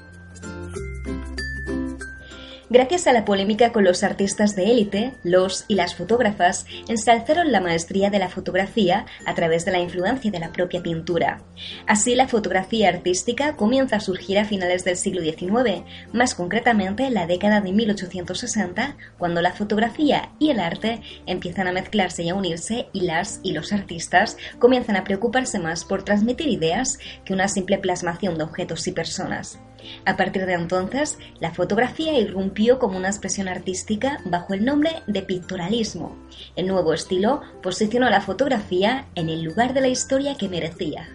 Gracias 2.73 3.05
a 3.05 3.11
la 3.11 3.25
polémica 3.25 3.73
con 3.73 3.83
los 3.83 4.01
artistas 4.01 4.55
de 4.55 4.71
élite, 4.71 5.11
los 5.23 5.65
y 5.67 5.75
las 5.75 5.93
fotógrafas 5.93 6.65
ensalzaron 6.87 7.51
la 7.51 7.59
maestría 7.59 8.09
de 8.09 8.17
la 8.17 8.29
fotografía 8.29 9.05
a 9.25 9.35
través 9.35 9.65
de 9.65 9.73
la 9.73 9.81
influencia 9.81 10.31
de 10.31 10.39
la 10.39 10.53
propia 10.53 10.81
pintura. 10.81 11.41
Así, 11.85 12.15
la 12.15 12.29
fotografía 12.29 12.87
artística 12.87 13.57
comienza 13.57 13.97
a 13.97 13.99
surgir 13.99 14.39
a 14.39 14.45
finales 14.45 14.85
del 14.85 14.95
siglo 14.95 15.21
XIX, 15.21 15.83
más 16.13 16.33
concretamente 16.33 17.03
en 17.03 17.13
la 17.13 17.27
década 17.27 17.59
de 17.59 17.73
1860, 17.73 18.95
cuando 19.17 19.41
la 19.41 19.51
fotografía 19.51 20.31
y 20.39 20.51
el 20.51 20.61
arte 20.61 21.01
empiezan 21.25 21.67
a 21.67 21.73
mezclarse 21.73 22.23
y 22.23 22.29
a 22.29 22.35
unirse 22.35 22.87
y 22.93 23.01
las 23.01 23.41
y 23.43 23.51
los 23.51 23.73
artistas 23.73 24.37
comienzan 24.59 24.95
a 24.95 25.03
preocuparse 25.03 25.59
más 25.59 25.83
por 25.83 26.03
transmitir 26.03 26.47
ideas 26.47 26.99
que 27.25 27.33
una 27.33 27.49
simple 27.49 27.79
plasmación 27.79 28.37
de 28.37 28.45
objetos 28.45 28.87
y 28.87 28.93
personas. 28.93 29.59
A 30.05 30.17
partir 30.17 30.45
de 30.45 30.53
entonces, 30.53 31.17
la 31.39 31.51
fotografía 31.51 32.17
irrumpió 32.17 32.79
como 32.79 32.97
una 32.97 33.09
expresión 33.09 33.47
artística 33.47 34.19
bajo 34.25 34.53
el 34.53 34.65
nombre 34.65 35.03
de 35.07 35.21
pictorialismo. 35.21 36.15
El 36.55 36.67
nuevo 36.67 36.93
estilo 36.93 37.41
posicionó 37.61 38.07
a 38.07 38.11
la 38.11 38.21
fotografía 38.21 39.07
en 39.15 39.29
el 39.29 39.43
lugar 39.43 39.73
de 39.73 39.81
la 39.81 39.87
historia 39.87 40.35
que 40.35 40.49
merecía. 40.49 41.07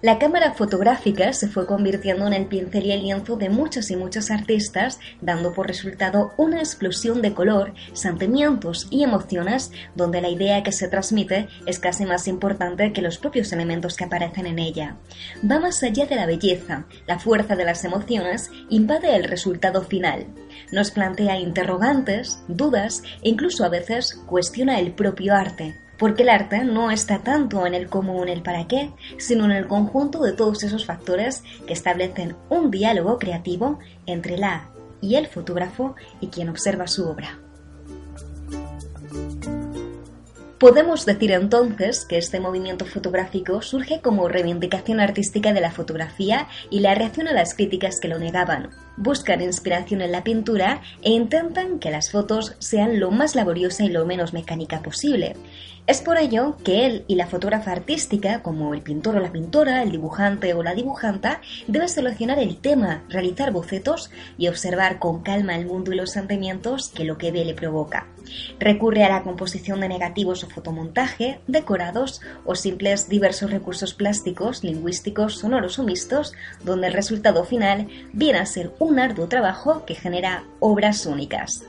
La 0.00 0.20
cámara 0.20 0.54
fotográfica 0.54 1.32
se 1.32 1.48
fue 1.48 1.66
convirtiendo 1.66 2.24
en 2.28 2.32
el 2.32 2.46
pincel 2.46 2.86
y 2.86 2.92
el 2.92 3.02
lienzo 3.02 3.34
de 3.34 3.48
muchos 3.48 3.90
y 3.90 3.96
muchos 3.96 4.30
artistas, 4.30 5.00
dando 5.20 5.52
por 5.52 5.66
resultado 5.66 6.34
una 6.36 6.60
explosión 6.60 7.20
de 7.20 7.34
color, 7.34 7.74
sentimientos 7.94 8.86
y 8.90 9.02
emociones 9.02 9.72
donde 9.96 10.20
la 10.20 10.28
idea 10.28 10.62
que 10.62 10.70
se 10.70 10.86
transmite 10.86 11.48
es 11.66 11.80
casi 11.80 12.06
más 12.06 12.28
importante 12.28 12.92
que 12.92 13.02
los 13.02 13.18
propios 13.18 13.52
elementos 13.52 13.96
que 13.96 14.04
aparecen 14.04 14.46
en 14.46 14.60
ella. 14.60 14.98
Va 15.44 15.58
más 15.58 15.82
allá 15.82 16.06
de 16.06 16.14
la 16.14 16.26
belleza, 16.26 16.84
la 17.08 17.18
fuerza 17.18 17.56
de 17.56 17.64
las 17.64 17.84
emociones 17.84 18.52
invade 18.70 19.16
el 19.16 19.24
resultado 19.24 19.82
final. 19.82 20.26
Nos 20.70 20.92
plantea 20.92 21.40
interrogantes, 21.40 22.38
dudas 22.46 23.02
e 23.22 23.30
incluso 23.30 23.64
a 23.64 23.68
veces 23.68 24.14
cuestiona 24.26 24.78
el 24.78 24.92
propio 24.92 25.34
arte 25.34 25.87
porque 25.98 26.22
el 26.22 26.28
arte 26.28 26.64
no 26.64 26.90
está 26.90 27.18
tanto 27.20 27.66
en 27.66 27.74
el 27.74 27.88
cómo 27.88 28.18
o 28.18 28.22
en 28.22 28.28
el 28.28 28.42
para 28.42 28.66
qué, 28.66 28.90
sino 29.18 29.44
en 29.44 29.52
el 29.52 29.66
conjunto 29.66 30.22
de 30.22 30.32
todos 30.32 30.62
esos 30.62 30.86
factores 30.86 31.42
que 31.66 31.72
establecen 31.72 32.36
un 32.48 32.70
diálogo 32.70 33.18
creativo 33.18 33.78
entre 34.06 34.38
la 34.38 34.70
y 35.00 35.16
el 35.16 35.26
fotógrafo 35.26 35.94
y 36.20 36.28
quien 36.28 36.48
observa 36.48 36.86
su 36.86 37.08
obra. 37.08 37.38
Podemos 40.58 41.06
decir 41.06 41.30
entonces 41.30 42.04
que 42.04 42.18
este 42.18 42.40
movimiento 42.40 42.84
fotográfico 42.84 43.62
surge 43.62 44.00
como 44.00 44.26
reivindicación 44.26 44.98
artística 44.98 45.52
de 45.52 45.60
la 45.60 45.70
fotografía 45.70 46.48
y 46.68 46.80
la 46.80 46.96
reacción 46.96 47.28
a 47.28 47.32
las 47.32 47.54
críticas 47.54 48.00
que 48.00 48.08
lo 48.08 48.18
negaban. 48.18 48.70
Buscan 48.96 49.40
inspiración 49.40 50.00
en 50.00 50.10
la 50.10 50.24
pintura 50.24 50.82
e 51.00 51.10
intentan 51.10 51.78
que 51.78 51.92
las 51.92 52.10
fotos 52.10 52.56
sean 52.58 52.98
lo 52.98 53.12
más 53.12 53.36
laboriosa 53.36 53.84
y 53.84 53.88
lo 53.88 54.04
menos 54.04 54.32
mecánica 54.32 54.82
posible. 54.82 55.36
Es 55.88 56.02
por 56.02 56.18
ello 56.18 56.58
que 56.64 56.84
él 56.84 57.06
y 57.08 57.14
la 57.14 57.28
fotógrafa 57.28 57.72
artística, 57.72 58.42
como 58.42 58.74
el 58.74 58.82
pintor 58.82 59.16
o 59.16 59.20
la 59.20 59.32
pintora, 59.32 59.82
el 59.82 59.90
dibujante 59.90 60.52
o 60.52 60.62
la 60.62 60.74
dibujanta, 60.74 61.40
debe 61.66 61.88
seleccionar 61.88 62.38
el 62.38 62.58
tema, 62.58 63.04
realizar 63.08 63.52
bocetos 63.52 64.10
y 64.36 64.48
observar 64.48 64.98
con 64.98 65.22
calma 65.22 65.56
el 65.56 65.64
mundo 65.64 65.90
y 65.90 65.96
los 65.96 66.10
sentimientos 66.10 66.90
que 66.90 67.04
lo 67.04 67.16
que 67.16 67.32
ve 67.32 67.46
le 67.46 67.54
provoca. 67.54 68.06
Recurre 68.58 69.02
a 69.04 69.08
la 69.08 69.22
composición 69.22 69.80
de 69.80 69.88
negativos 69.88 70.44
o 70.44 70.50
fotomontaje, 70.50 71.40
decorados 71.46 72.20
o 72.44 72.54
simples 72.54 73.08
diversos 73.08 73.50
recursos 73.50 73.94
plásticos, 73.94 74.62
lingüísticos, 74.62 75.38
sonoros 75.38 75.78
o 75.78 75.84
mixtos, 75.84 76.34
donde 76.64 76.88
el 76.88 76.92
resultado 76.92 77.44
final 77.44 77.88
viene 78.12 78.40
a 78.40 78.44
ser 78.44 78.72
un 78.78 78.98
arduo 78.98 79.26
trabajo 79.28 79.86
que 79.86 79.94
genera 79.94 80.44
obras 80.60 81.06
únicas. 81.06 81.62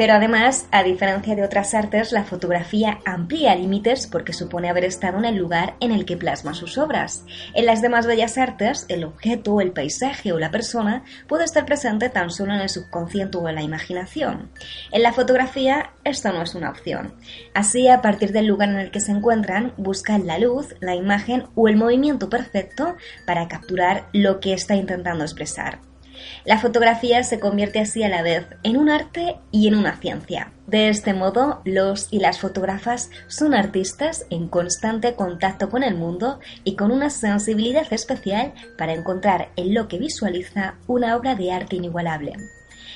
Pero 0.00 0.14
además, 0.14 0.66
a 0.72 0.82
diferencia 0.82 1.36
de 1.36 1.44
otras 1.44 1.74
artes, 1.74 2.10
la 2.10 2.24
fotografía 2.24 3.00
amplía 3.04 3.54
límites 3.54 4.06
porque 4.06 4.32
supone 4.32 4.70
haber 4.70 4.86
estado 4.86 5.18
en 5.18 5.26
el 5.26 5.36
lugar 5.36 5.74
en 5.78 5.92
el 5.92 6.06
que 6.06 6.16
plasma 6.16 6.54
sus 6.54 6.78
obras. 6.78 7.26
En 7.52 7.66
las 7.66 7.82
demás 7.82 8.06
bellas 8.06 8.38
artes, 8.38 8.86
el 8.88 9.04
objeto, 9.04 9.60
el 9.60 9.72
paisaje 9.72 10.32
o 10.32 10.38
la 10.38 10.50
persona 10.50 11.04
puede 11.28 11.44
estar 11.44 11.66
presente 11.66 12.08
tan 12.08 12.30
solo 12.30 12.54
en 12.54 12.60
el 12.60 12.70
subconsciente 12.70 13.36
o 13.36 13.46
en 13.46 13.56
la 13.56 13.62
imaginación. 13.62 14.50
En 14.90 15.02
la 15.02 15.12
fotografía, 15.12 15.90
esto 16.02 16.32
no 16.32 16.40
es 16.40 16.54
una 16.54 16.70
opción. 16.70 17.12
Así, 17.52 17.86
a 17.88 18.00
partir 18.00 18.32
del 18.32 18.46
lugar 18.46 18.70
en 18.70 18.78
el 18.78 18.90
que 18.90 19.00
se 19.00 19.12
encuentran, 19.12 19.74
buscan 19.76 20.26
la 20.26 20.38
luz, 20.38 20.74
la 20.80 20.94
imagen 20.94 21.44
o 21.54 21.68
el 21.68 21.76
movimiento 21.76 22.30
perfecto 22.30 22.96
para 23.26 23.48
capturar 23.48 24.08
lo 24.14 24.40
que 24.40 24.54
está 24.54 24.76
intentando 24.76 25.24
expresar. 25.24 25.89
La 26.44 26.58
fotografía 26.58 27.22
se 27.22 27.38
convierte 27.38 27.80
así 27.80 28.02
a 28.02 28.08
la 28.08 28.22
vez 28.22 28.46
en 28.62 28.76
un 28.76 28.88
arte 28.88 29.36
y 29.50 29.68
en 29.68 29.74
una 29.74 29.96
ciencia. 29.96 30.52
De 30.66 30.88
este 30.88 31.12
modo, 31.12 31.60
los 31.64 32.08
y 32.10 32.20
las 32.20 32.38
fotógrafas 32.38 33.10
son 33.26 33.54
artistas 33.54 34.26
en 34.30 34.48
constante 34.48 35.14
contacto 35.14 35.68
con 35.68 35.82
el 35.82 35.96
mundo 35.96 36.38
y 36.64 36.76
con 36.76 36.92
una 36.92 37.10
sensibilidad 37.10 37.92
especial 37.92 38.54
para 38.78 38.94
encontrar 38.94 39.50
en 39.56 39.74
lo 39.74 39.88
que 39.88 39.98
visualiza 39.98 40.76
una 40.86 41.16
obra 41.16 41.34
de 41.34 41.52
arte 41.52 41.76
inigualable. 41.76 42.34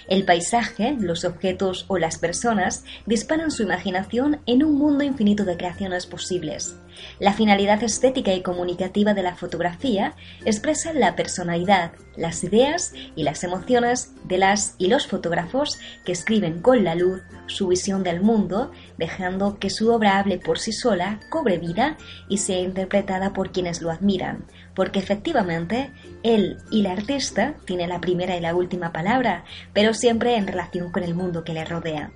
El 0.09 0.25
paisaje, 0.25 0.97
los 0.99 1.25
objetos 1.25 1.87
o 1.89 1.99
las 1.99 2.19
personas 2.19 2.85
disparan 3.07 3.51
su 3.51 3.63
imaginación 3.63 4.41
en 4.47 4.63
un 4.63 4.77
mundo 4.77 5.05
infinito 5.05 5.45
de 5.45 5.57
creaciones 5.57 6.07
posibles. 6.07 6.77
La 7.19 7.33
finalidad 7.33 7.83
estética 7.83 8.33
y 8.35 8.43
comunicativa 8.43 9.15
de 9.15 9.23
la 9.23 9.35
fotografía 9.35 10.15
expresa 10.45 10.93
la 10.93 11.17
personalidad, 11.17 11.93
las 12.17 12.45
ideas 12.45 12.93
y 13.17 13.23
las 13.25 13.45
emociones 13.45 14.13
de 14.25 14.39
las 14.39 14.75
y 14.79 14.89
los 14.89 15.07
fotógrafos 15.07 15.79
que 16.05 16.13
escriben 16.13 16.61
con 16.61 16.85
la 16.85 16.95
luz 16.95 17.23
su 17.47 17.69
visión 17.69 18.03
del 18.03 18.21
mundo, 18.21 18.71
dejando 18.99 19.59
que 19.59 19.71
su 19.71 19.93
obra 19.93 20.19
hable 20.19 20.39
por 20.39 20.59
sí 20.59 20.73
sola, 20.73 21.21
cobre 21.31 21.59
vida 21.59 21.97
y 22.29 22.39
sea 22.39 22.61
interpretada 22.61 23.33
por 23.33 23.53
quienes 23.53 23.83
lo 23.83 23.91
admiran, 23.91 24.45
porque 24.75 24.99
efectivamente 24.99 25.91
él 26.23 26.59
y 26.71 26.83
la 26.83 26.93
artista 26.93 27.55
tienen 27.65 27.91
la 27.91 28.01
primera 28.01 28.37
y 28.37 28.41
la 28.41 28.55
última 28.55 28.93
palabra, 28.93 29.45
pero 29.73 29.95
siempre 29.95 30.37
en 30.37 30.47
relación 30.47 30.91
con 30.91 31.03
el 31.03 31.15
mundo 31.15 31.45
que 31.45 31.55
le 31.55 31.65
rodea. 31.65 32.11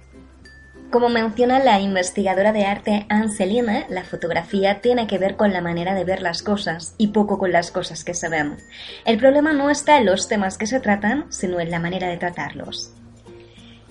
Como 0.90 1.10
menciona 1.10 1.58
la 1.58 1.80
investigadora 1.80 2.50
de 2.52 2.64
arte 2.64 3.04
Anne 3.10 3.86
la 3.90 4.04
fotografía 4.04 4.80
tiene 4.80 5.06
que 5.06 5.18
ver 5.18 5.36
con 5.36 5.52
la 5.52 5.60
manera 5.60 5.94
de 5.94 6.04
ver 6.04 6.22
las 6.22 6.42
cosas 6.42 6.94
y 6.96 7.08
poco 7.08 7.38
con 7.38 7.52
las 7.52 7.70
cosas 7.70 8.04
que 8.04 8.14
se 8.14 8.30
ven. 8.30 8.56
El 9.04 9.18
problema 9.18 9.52
no 9.52 9.68
está 9.68 9.98
en 9.98 10.06
los 10.06 10.28
temas 10.28 10.56
que 10.56 10.66
se 10.66 10.80
tratan, 10.80 11.26
sino 11.28 11.60
en 11.60 11.70
la 11.70 11.78
manera 11.78 12.08
de 12.08 12.16
tratarlos. 12.16 12.94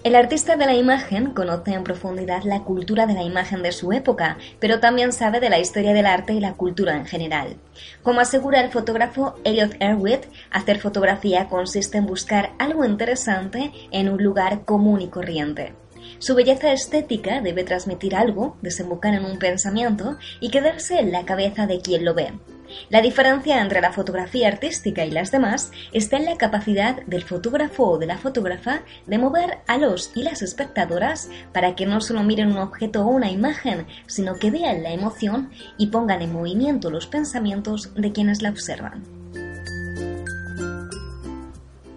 El 0.03 0.15
artista 0.15 0.55
de 0.55 0.65
la 0.65 0.75
imagen 0.75 1.31
conoce 1.31 1.73
en 1.73 1.83
profundidad 1.83 2.43
la 2.43 2.63
cultura 2.63 3.07
de 3.07 3.13
la 3.13 3.23
imagen 3.23 3.63
de 3.63 3.71
su 3.71 3.91
época, 3.91 4.37
pero 4.59 4.79
también 4.79 5.11
sabe 5.11 5.39
de 5.39 5.49
la 5.49 5.59
historia 5.59 5.91
del 5.91 6.05
arte 6.05 6.33
y 6.33 6.39
la 6.39 6.53
cultura 6.53 6.95
en 6.95 7.05
general. 7.05 7.57
Como 8.03 8.21
asegura 8.21 8.61
el 8.61 8.69
fotógrafo 8.69 9.35
Elliot 9.43 9.75
Erwitt, 9.79 10.27
hacer 10.51 10.79
fotografía 10.79 11.49
consiste 11.49 11.97
en 11.97 12.05
buscar 12.05 12.51
algo 12.59 12.85
interesante 12.85 13.71
en 13.91 14.09
un 14.09 14.23
lugar 14.23 14.65
común 14.65 15.01
y 15.01 15.07
corriente. 15.07 15.73
Su 16.19 16.35
belleza 16.35 16.71
estética 16.71 17.41
debe 17.41 17.63
transmitir 17.63 18.15
algo, 18.15 18.55
desembocar 18.61 19.13
en 19.13 19.25
un 19.25 19.39
pensamiento 19.39 20.17
y 20.39 20.51
quedarse 20.51 20.99
en 20.99 21.11
la 21.11 21.25
cabeza 21.25 21.67
de 21.67 21.81
quien 21.81 22.05
lo 22.05 22.13
ve. 22.13 22.31
La 22.89 23.01
diferencia 23.01 23.61
entre 23.61 23.81
la 23.81 23.93
fotografía 23.93 24.47
artística 24.47 25.05
y 25.05 25.11
las 25.11 25.31
demás 25.31 25.71
está 25.93 26.17
en 26.17 26.25
la 26.25 26.37
capacidad 26.37 27.03
del 27.05 27.23
fotógrafo 27.23 27.83
o 27.83 27.97
de 27.97 28.07
la 28.07 28.17
fotógrafa 28.17 28.81
de 29.05 29.17
mover 29.17 29.59
a 29.67 29.77
los 29.77 30.11
y 30.15 30.23
las 30.23 30.41
espectadoras 30.41 31.29
para 31.53 31.75
que 31.75 31.85
no 31.85 32.01
solo 32.01 32.23
miren 32.23 32.51
un 32.51 32.57
objeto 32.57 33.03
o 33.03 33.07
una 33.07 33.31
imagen, 33.31 33.87
sino 34.07 34.35
que 34.35 34.51
vean 34.51 34.83
la 34.83 34.91
emoción 34.91 35.51
y 35.77 35.87
pongan 35.87 36.21
en 36.21 36.33
movimiento 36.33 36.89
los 36.89 37.07
pensamientos 37.07 37.93
de 37.95 38.11
quienes 38.11 38.41
la 38.41 38.49
observan. 38.49 39.16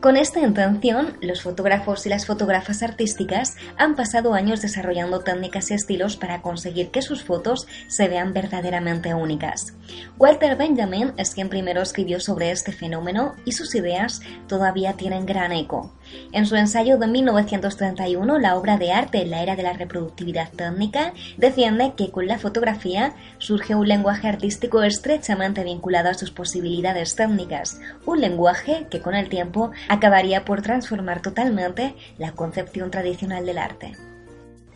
Con 0.00 0.16
esta 0.16 0.40
intención, 0.40 1.18
los 1.20 1.42
fotógrafos 1.42 2.06
y 2.06 2.08
las 2.08 2.24
fotógrafas 2.24 2.82
artísticas 2.82 3.56
han 3.76 3.96
pasado 3.96 4.32
años 4.32 4.62
desarrollando 4.62 5.20
técnicas 5.20 5.70
y 5.70 5.74
estilos 5.74 6.16
para 6.16 6.40
conseguir 6.40 6.90
que 6.90 7.02
sus 7.02 7.22
fotos 7.22 7.66
se 7.86 8.08
vean 8.08 8.32
verdaderamente 8.32 9.12
únicas. 9.12 9.74
Walter 10.18 10.56
Benjamin 10.56 11.12
es 11.18 11.34
quien 11.34 11.50
primero 11.50 11.82
escribió 11.82 12.18
sobre 12.18 12.50
este 12.50 12.72
fenómeno 12.72 13.34
y 13.44 13.52
sus 13.52 13.74
ideas 13.74 14.22
todavía 14.48 14.94
tienen 14.94 15.26
gran 15.26 15.52
eco. 15.52 15.92
En 16.32 16.46
su 16.46 16.56
ensayo 16.56 16.98
de 16.98 17.06
1931, 17.06 18.38
La 18.38 18.56
obra 18.56 18.78
de 18.78 18.92
arte 18.92 19.22
en 19.22 19.30
la 19.30 19.42
era 19.42 19.56
de 19.56 19.62
la 19.62 19.72
reproductividad 19.72 20.50
técnica, 20.50 21.12
defiende 21.36 21.94
que 21.96 22.10
con 22.10 22.26
la 22.26 22.38
fotografía 22.38 23.14
surge 23.38 23.74
un 23.74 23.88
lenguaje 23.88 24.28
artístico 24.28 24.82
estrechamente 24.82 25.64
vinculado 25.64 26.08
a 26.08 26.14
sus 26.14 26.30
posibilidades 26.30 27.16
técnicas, 27.16 27.80
un 28.06 28.20
lenguaje 28.20 28.86
que 28.90 29.00
con 29.00 29.14
el 29.14 29.28
tiempo 29.28 29.70
acabaría 29.88 30.44
por 30.44 30.62
transformar 30.62 31.22
totalmente 31.22 31.94
la 32.18 32.32
concepción 32.32 32.90
tradicional 32.90 33.46
del 33.46 33.58
arte. 33.58 34.09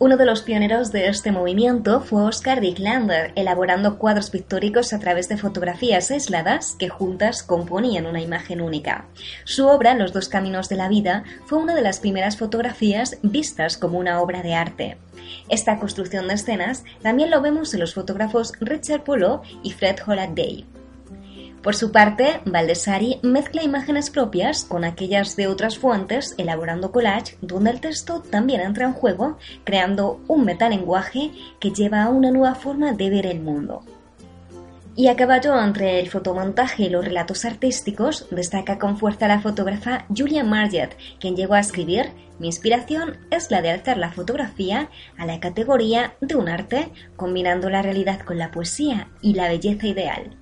Uno 0.04 0.18
de 0.18 0.26
los 0.26 0.42
pioneros 0.42 0.92
de 0.92 1.08
este 1.08 1.32
movimiento 1.32 2.02
fue 2.02 2.24
Oscar 2.24 2.60
Dicklander, 2.60 3.32
elaborando 3.36 3.96
cuadros 3.96 4.28
pictóricos 4.28 4.92
a 4.92 4.98
través 4.98 5.30
de 5.30 5.38
fotografías 5.38 6.10
aisladas 6.10 6.76
que 6.78 6.90
juntas 6.90 7.42
componían 7.42 8.04
una 8.04 8.20
imagen 8.20 8.60
única. 8.60 9.06
Su 9.44 9.66
obra, 9.66 9.94
Los 9.94 10.12
dos 10.12 10.28
caminos 10.28 10.68
de 10.68 10.76
la 10.76 10.90
vida, 10.90 11.24
fue 11.46 11.56
una 11.56 11.74
de 11.74 11.80
las 11.80 12.00
primeras 12.00 12.36
fotografías 12.36 13.16
vistas 13.22 13.78
como 13.78 13.98
una 13.98 14.20
obra 14.20 14.42
de 14.42 14.52
arte. 14.52 14.98
Esta 15.48 15.78
construcción 15.78 16.28
de 16.28 16.34
escenas 16.34 16.84
también 17.00 17.30
lo 17.30 17.40
vemos 17.40 17.72
en 17.72 17.80
los 17.80 17.94
fotógrafos 17.94 18.52
Richard 18.60 19.04
Polo 19.04 19.40
y 19.62 19.72
Fred 19.72 19.96
Day. 20.34 20.66
Por 21.64 21.74
su 21.74 21.92
parte, 21.92 22.42
Baldessari 22.44 23.20
mezcla 23.22 23.62
imágenes 23.62 24.10
propias 24.10 24.66
con 24.66 24.84
aquellas 24.84 25.34
de 25.34 25.46
otras 25.46 25.78
fuentes, 25.78 26.34
elaborando 26.36 26.92
collage 26.92 27.38
donde 27.40 27.70
el 27.70 27.80
texto 27.80 28.20
también 28.20 28.60
entra 28.60 28.84
en 28.84 28.92
juego, 28.92 29.38
creando 29.64 30.20
un 30.28 30.44
metalenguaje 30.44 31.30
que 31.60 31.70
lleva 31.70 32.02
a 32.02 32.10
una 32.10 32.30
nueva 32.30 32.54
forma 32.54 32.92
de 32.92 33.08
ver 33.08 33.24
el 33.24 33.40
mundo. 33.40 33.82
Y 34.94 35.08
a 35.08 35.16
caballo 35.16 35.58
entre 35.58 36.00
el 36.00 36.10
fotomontaje 36.10 36.82
y 36.82 36.90
los 36.90 37.02
relatos 37.02 37.46
artísticos, 37.46 38.26
destaca 38.30 38.78
con 38.78 38.98
fuerza 38.98 39.26
la 39.26 39.40
fotógrafa 39.40 40.04
Julia 40.14 40.44
Marget, 40.44 40.90
quien 41.18 41.34
llegó 41.34 41.54
a 41.54 41.60
escribir 41.60 42.12
Mi 42.38 42.48
inspiración 42.48 43.16
es 43.30 43.50
la 43.50 43.62
de 43.62 43.70
alzar 43.70 43.96
la 43.96 44.12
fotografía 44.12 44.90
a 45.16 45.24
la 45.24 45.40
categoría 45.40 46.12
de 46.20 46.36
un 46.36 46.50
arte, 46.50 46.90
combinando 47.16 47.70
la 47.70 47.80
realidad 47.80 48.20
con 48.20 48.36
la 48.36 48.50
poesía 48.50 49.08
y 49.22 49.32
la 49.32 49.48
belleza 49.48 49.86
ideal. 49.86 50.36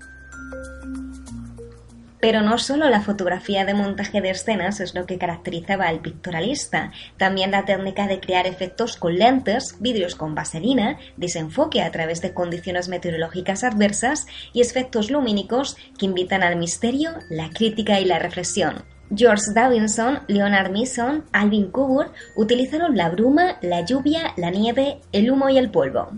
Pero 2.22 2.40
no 2.40 2.56
solo 2.56 2.88
la 2.88 3.00
fotografía 3.00 3.64
de 3.64 3.74
montaje 3.74 4.20
de 4.20 4.30
escenas 4.30 4.78
es 4.78 4.94
lo 4.94 5.06
que 5.06 5.18
caracterizaba 5.18 5.88
al 5.88 5.98
pictorialista, 5.98 6.92
también 7.16 7.50
la 7.50 7.64
técnica 7.64 8.06
de 8.06 8.20
crear 8.20 8.46
efectos 8.46 8.96
con 8.96 9.16
lentes, 9.16 9.74
vidrios 9.80 10.14
con 10.14 10.36
vaselina, 10.36 11.00
desenfoque 11.16 11.82
a 11.82 11.90
través 11.90 12.22
de 12.22 12.32
condiciones 12.32 12.88
meteorológicas 12.88 13.64
adversas 13.64 14.26
y 14.52 14.60
efectos 14.60 15.10
lumínicos 15.10 15.76
que 15.98 16.06
invitan 16.06 16.44
al 16.44 16.54
misterio, 16.54 17.10
la 17.28 17.50
crítica 17.50 17.98
y 17.98 18.04
la 18.04 18.20
reflexión. 18.20 18.84
George 19.12 19.50
Davidson, 19.52 20.20
Leonard 20.28 20.70
Mason, 20.70 21.24
Alvin 21.32 21.72
Kubur 21.72 22.12
utilizaron 22.36 22.96
la 22.96 23.10
bruma, 23.10 23.58
la 23.62 23.84
lluvia, 23.84 24.32
la 24.36 24.50
nieve, 24.50 25.00
el 25.10 25.28
humo 25.28 25.48
y 25.48 25.58
el 25.58 25.72
polvo. 25.72 26.12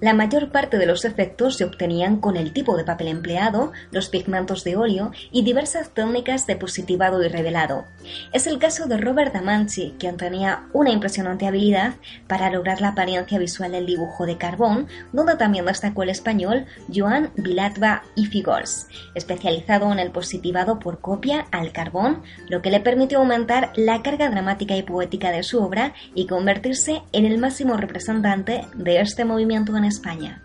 La 0.00 0.14
mayor 0.14 0.50
parte 0.50 0.78
de 0.78 0.86
los 0.86 1.04
efectos 1.04 1.58
se 1.58 1.64
obtenían 1.64 2.16
con 2.16 2.38
el 2.38 2.54
tipo 2.54 2.74
de 2.78 2.84
papel 2.84 3.08
empleado, 3.08 3.72
los 3.90 4.08
pigmentos 4.08 4.64
de 4.64 4.74
óleo 4.74 5.10
y 5.30 5.42
diversas 5.42 5.90
técnicas 5.90 6.46
de 6.46 6.56
positivado 6.56 7.22
y 7.22 7.28
revelado. 7.28 7.84
Es 8.32 8.46
el 8.46 8.58
caso 8.58 8.86
de 8.86 8.96
Robert 8.96 9.34
Damanchi, 9.34 9.96
quien 9.98 10.16
tenía 10.16 10.64
una 10.72 10.90
impresionante 10.90 11.46
habilidad 11.46 11.96
para 12.28 12.50
lograr 12.50 12.80
la 12.80 12.88
apariencia 12.88 13.38
visual 13.38 13.72
del 13.72 13.84
dibujo 13.84 14.24
de 14.24 14.38
carbón, 14.38 14.88
donde 15.12 15.36
también 15.36 15.66
destacó 15.66 16.02
el 16.02 16.08
español 16.08 16.64
Joan 16.92 17.30
Vilatva 17.36 18.02
y 18.14 18.24
Figols, 18.24 18.86
especializado 19.14 19.92
en 19.92 19.98
el 19.98 20.12
positivado 20.12 20.78
por 20.78 21.00
copia 21.00 21.46
al 21.50 21.72
carbón, 21.72 22.22
lo 22.48 22.62
que 22.62 22.70
le 22.70 22.80
permitió 22.80 23.18
aumentar 23.18 23.70
la 23.76 24.02
carga 24.02 24.30
dramática 24.30 24.76
y 24.76 24.82
poética 24.82 25.30
de 25.30 25.42
su 25.42 25.62
obra 25.62 25.92
y 26.14 26.26
convertirse 26.26 27.02
en 27.12 27.26
el 27.26 27.36
máximo 27.36 27.76
representante 27.76 28.62
de 28.74 29.00
este 29.00 29.26
movimiento 29.26 29.76
en 29.76 29.89
España. 29.90 30.42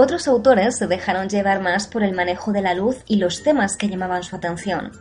Otros 0.00 0.28
autores 0.28 0.76
se 0.76 0.86
dejaron 0.86 1.28
llevar 1.28 1.60
más 1.60 1.88
por 1.88 2.04
el 2.04 2.14
manejo 2.14 2.52
de 2.52 2.62
la 2.62 2.72
luz 2.72 2.98
y 3.08 3.16
los 3.16 3.42
temas 3.42 3.76
que 3.76 3.88
llamaban 3.88 4.22
su 4.22 4.36
atención. 4.36 4.92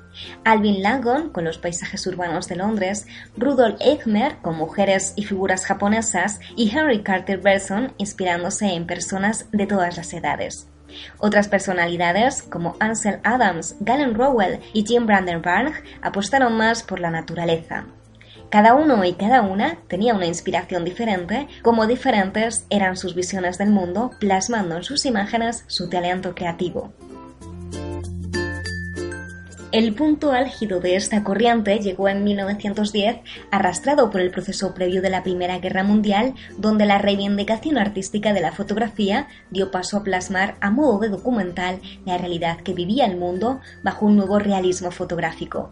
Alvin 0.43 0.81
Langon 0.81 1.29
con 1.29 1.43
los 1.43 1.59
paisajes 1.59 2.07
urbanos 2.07 2.47
de 2.47 2.55
Londres, 2.55 3.05
Rudolf 3.37 3.79
Eichmer 3.79 4.37
con 4.37 4.57
mujeres 4.57 5.13
y 5.15 5.23
figuras 5.23 5.67
japonesas 5.67 6.39
y 6.55 6.75
Henry 6.75 7.03
Carter 7.03 7.39
Berson 7.39 7.93
inspirándose 7.99 8.73
en 8.73 8.87
personas 8.87 9.45
de 9.51 9.67
todas 9.67 9.97
las 9.97 10.11
edades. 10.13 10.67
Otras 11.19 11.47
personalidades 11.47 12.41
como 12.41 12.75
Ansel 12.79 13.19
Adams, 13.23 13.75
Galen 13.79 14.15
Rowell 14.15 14.61
y 14.73 14.83
Jim 14.83 15.05
Brandenburg 15.05 15.75
apostaron 16.01 16.57
más 16.57 16.81
por 16.81 16.99
la 16.99 17.11
naturaleza. 17.11 17.85
Cada 18.49 18.75
uno 18.75 19.03
y 19.03 19.13
cada 19.13 19.41
una 19.41 19.77
tenía 19.89 20.15
una 20.15 20.25
inspiración 20.25 20.85
diferente, 20.85 21.47
como 21.63 21.85
diferentes 21.85 22.65
eran 22.69 22.95
sus 22.95 23.13
visiones 23.13 23.57
del 23.57 23.69
mundo, 23.69 24.11
plasmando 24.19 24.77
en 24.77 24.83
sus 24.83 25.05
imágenes 25.05 25.65
su 25.67 25.89
talento 25.89 26.33
creativo. 26.33 26.93
El 29.73 29.93
punto 29.93 30.31
álgido 30.31 30.79
de 30.79 30.95
esta 30.95 31.25
corriente 31.25 31.77
llegó 31.79 32.07
en 32.07 32.23
1910, 32.23 33.17
arrastrado 33.51 34.09
por 34.09 34.21
el 34.21 34.31
proceso 34.31 34.73
previo 34.73 35.01
de 35.01 35.09
la 35.09 35.23
Primera 35.23 35.59
Guerra 35.59 35.83
Mundial, 35.83 36.35
donde 36.57 36.85
la 36.85 36.99
reivindicación 36.99 37.77
artística 37.77 38.31
de 38.31 38.39
la 38.39 38.53
fotografía 38.53 39.27
dio 39.51 39.69
paso 39.69 39.97
a 39.97 40.03
plasmar 40.03 40.55
a 40.61 40.71
modo 40.71 40.99
de 40.99 41.09
documental 41.09 41.81
la 42.05 42.17
realidad 42.17 42.61
que 42.61 42.73
vivía 42.73 43.05
el 43.05 43.17
mundo 43.17 43.59
bajo 43.83 44.05
un 44.05 44.15
nuevo 44.15 44.39
realismo 44.39 44.89
fotográfico. 44.89 45.71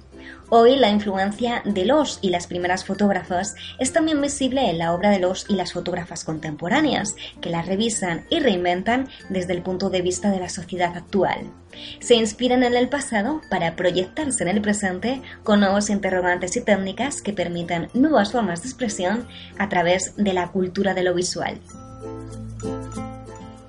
Hoy 0.49 0.75
la 0.75 0.89
influencia 0.89 1.63
de 1.65 1.85
los 1.85 2.19
y 2.21 2.29
las 2.29 2.45
primeras 2.45 2.85
fotógrafas 2.85 3.55
es 3.79 3.91
también 3.91 4.21
visible 4.21 4.69
en 4.69 4.77
la 4.77 4.93
obra 4.93 5.09
de 5.09 5.19
los 5.19 5.49
y 5.49 5.55
las 5.55 5.73
fotógrafas 5.73 6.23
contemporáneas, 6.23 7.15
que 7.41 7.49
la 7.49 7.63
revisan 7.63 8.25
y 8.29 8.39
reinventan 8.39 9.09
desde 9.29 9.53
el 9.53 9.63
punto 9.63 9.89
de 9.89 10.01
vista 10.01 10.29
de 10.29 10.39
la 10.39 10.49
sociedad 10.49 10.95
actual. 10.95 11.51
Se 11.99 12.15
inspiran 12.15 12.63
en 12.63 12.75
el 12.75 12.89
pasado 12.89 13.41
para 13.49 13.75
proyectarse 13.75 14.43
en 14.43 14.49
el 14.49 14.61
presente 14.61 15.21
con 15.43 15.59
nuevos 15.61 15.89
interrogantes 15.89 16.55
y 16.55 16.61
técnicas 16.61 17.21
que 17.21 17.33
permitan 17.33 17.89
nuevas 17.93 18.31
formas 18.31 18.61
de 18.61 18.69
expresión 18.69 19.27
a 19.57 19.67
través 19.67 20.15
de 20.15 20.33
la 20.33 20.51
cultura 20.51 20.93
de 20.93 21.03
lo 21.03 21.13
visual. 21.15 21.59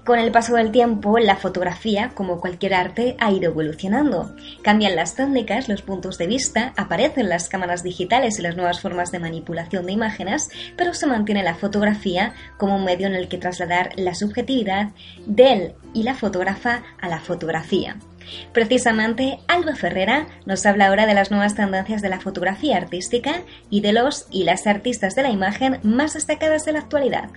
Con 0.07 0.21
el 0.21 0.31
paso 0.31 0.55
del 0.55 0.71
tiempo, 0.71 1.19
la 1.19 1.35
fotografía, 1.35 2.12
como 2.14 2.40
cualquier 2.40 2.75
arte, 2.75 3.16
ha 3.19 3.33
ido 3.33 3.51
evolucionando. 3.51 4.37
Cambian 4.62 4.95
las 4.95 5.16
técnicas, 5.16 5.69
los 5.69 5.83
puntos 5.83 6.16
de 6.16 6.29
vista, 6.29 6.73
aparecen 6.77 7.29
las 7.29 7.49
cámaras 7.49 7.83
digitales 7.83 8.38
y 8.38 8.42
las 8.42 8.55
nuevas 8.55 8.81
formas 8.81 9.11
de 9.11 9.19
manipulación 9.19 9.85
de 9.85 9.90
imágenes, 9.90 10.49
pero 10.77 10.95
se 10.95 11.09
mantiene 11.09 11.42
la 11.42 11.57
fotografía 11.57 12.35
como 12.57 12.77
un 12.77 12.85
medio 12.85 13.09
en 13.09 13.16
el 13.16 13.27
que 13.27 13.38
trasladar 13.38 13.90
la 13.97 14.14
subjetividad 14.14 14.90
del 15.27 15.75
y 15.92 16.05
la 16.05 16.14
fotógrafa 16.14 16.85
a 17.01 17.09
la 17.09 17.19
fotografía. 17.19 17.97
Precisamente, 18.53 19.40
Alba 19.49 19.75
Ferrera 19.75 20.29
nos 20.45 20.66
habla 20.66 20.87
ahora 20.87 21.07
de 21.07 21.14
las 21.14 21.33
nuevas 21.33 21.57
tendencias 21.57 22.01
de 22.01 22.11
la 22.11 22.21
fotografía 22.21 22.77
artística 22.77 23.42
y 23.71 23.81
de 23.81 23.92
los 23.92 24.29
y 24.31 24.45
las 24.45 24.69
artistas 24.69 25.16
de 25.16 25.23
la 25.23 25.31
imagen 25.31 25.81
más 25.83 26.14
destacadas 26.14 26.64
de 26.64 26.75
la 26.75 26.79
actualidad. 26.79 27.31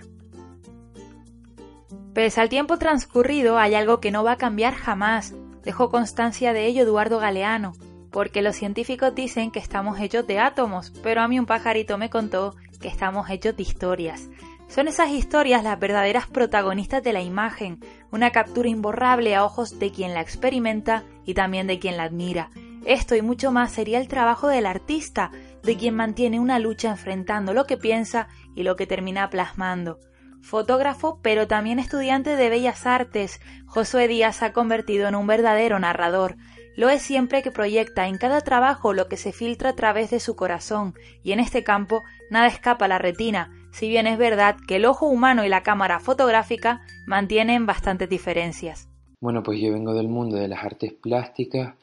Pese 2.19 2.41
al 2.41 2.49
tiempo 2.49 2.77
transcurrido, 2.77 3.57
hay 3.57 3.75
algo 3.75 4.01
que 4.01 4.11
no 4.11 4.25
va 4.25 4.33
a 4.33 4.37
cambiar 4.37 4.73
jamás. 4.73 5.33
Dejó 5.63 5.89
constancia 5.89 6.51
de 6.51 6.65
ello 6.65 6.83
Eduardo 6.83 7.17
Galeano, 7.17 7.71
porque 8.11 8.41
los 8.41 8.57
científicos 8.57 9.15
dicen 9.15 9.51
que 9.51 9.59
estamos 9.59 10.01
hechos 10.01 10.27
de 10.27 10.37
átomos, 10.37 10.91
pero 11.01 11.21
a 11.21 11.29
mí 11.29 11.39
un 11.39 11.45
pajarito 11.45 11.97
me 11.97 12.09
contó 12.09 12.57
que 12.81 12.89
estamos 12.89 13.29
hechos 13.29 13.55
de 13.55 13.63
historias. 13.63 14.29
Son 14.67 14.89
esas 14.89 15.11
historias 15.11 15.63
las 15.63 15.79
verdaderas 15.79 16.27
protagonistas 16.27 17.01
de 17.03 17.13
la 17.13 17.21
imagen, 17.21 17.79
una 18.11 18.31
captura 18.31 18.67
imborrable 18.67 19.33
a 19.33 19.45
ojos 19.45 19.79
de 19.79 19.89
quien 19.89 20.13
la 20.13 20.19
experimenta 20.19 21.05
y 21.23 21.35
también 21.35 21.67
de 21.67 21.79
quien 21.79 21.95
la 21.95 22.03
admira. 22.03 22.49
Esto 22.83 23.15
y 23.15 23.21
mucho 23.21 23.53
más 23.53 23.71
sería 23.71 23.97
el 23.97 24.09
trabajo 24.09 24.49
del 24.49 24.65
artista, 24.65 25.31
de 25.63 25.77
quien 25.77 25.95
mantiene 25.95 26.41
una 26.41 26.59
lucha 26.59 26.89
enfrentando 26.89 27.53
lo 27.53 27.63
que 27.63 27.77
piensa 27.77 28.27
y 28.55 28.63
lo 28.63 28.75
que 28.75 28.87
termina 28.87 29.29
plasmando. 29.29 29.99
Fotógrafo, 30.41 31.19
pero 31.21 31.47
también 31.47 31.79
estudiante 31.79 32.35
de 32.35 32.49
bellas 32.49 32.85
artes, 32.85 33.39
Josué 33.65 34.07
Díaz 34.07 34.41
ha 34.41 34.53
convertido 34.53 35.07
en 35.07 35.15
un 35.15 35.27
verdadero 35.27 35.79
narrador. 35.79 36.37
Lo 36.75 36.89
es 36.89 37.01
siempre 37.01 37.41
que 37.41 37.51
proyecta 37.51 38.07
en 38.07 38.17
cada 38.17 38.41
trabajo 38.41 38.93
lo 38.93 39.07
que 39.07 39.17
se 39.17 39.33
filtra 39.33 39.71
a 39.71 39.75
través 39.75 40.09
de 40.09 40.19
su 40.19 40.35
corazón, 40.35 40.93
y 41.23 41.33
en 41.33 41.39
este 41.39 41.63
campo 41.63 42.03
nada 42.29 42.47
escapa 42.47 42.85
a 42.85 42.87
la 42.87 42.99
retina, 42.99 43.51
si 43.71 43.89
bien 43.89 44.07
es 44.07 44.17
verdad 44.17 44.55
que 44.67 44.77
el 44.77 44.85
ojo 44.85 45.07
humano 45.07 45.45
y 45.45 45.49
la 45.49 45.63
cámara 45.63 45.99
fotográfica 45.99 46.81
mantienen 47.05 47.65
bastantes 47.65 48.09
diferencias. 48.09 48.87
Bueno, 49.19 49.43
pues 49.43 49.59
yo 49.59 49.73
vengo 49.73 49.93
del 49.93 50.07
mundo 50.07 50.37
de 50.37 50.47
las 50.47 50.63
artes 50.63 50.93
plásticas 50.93 51.75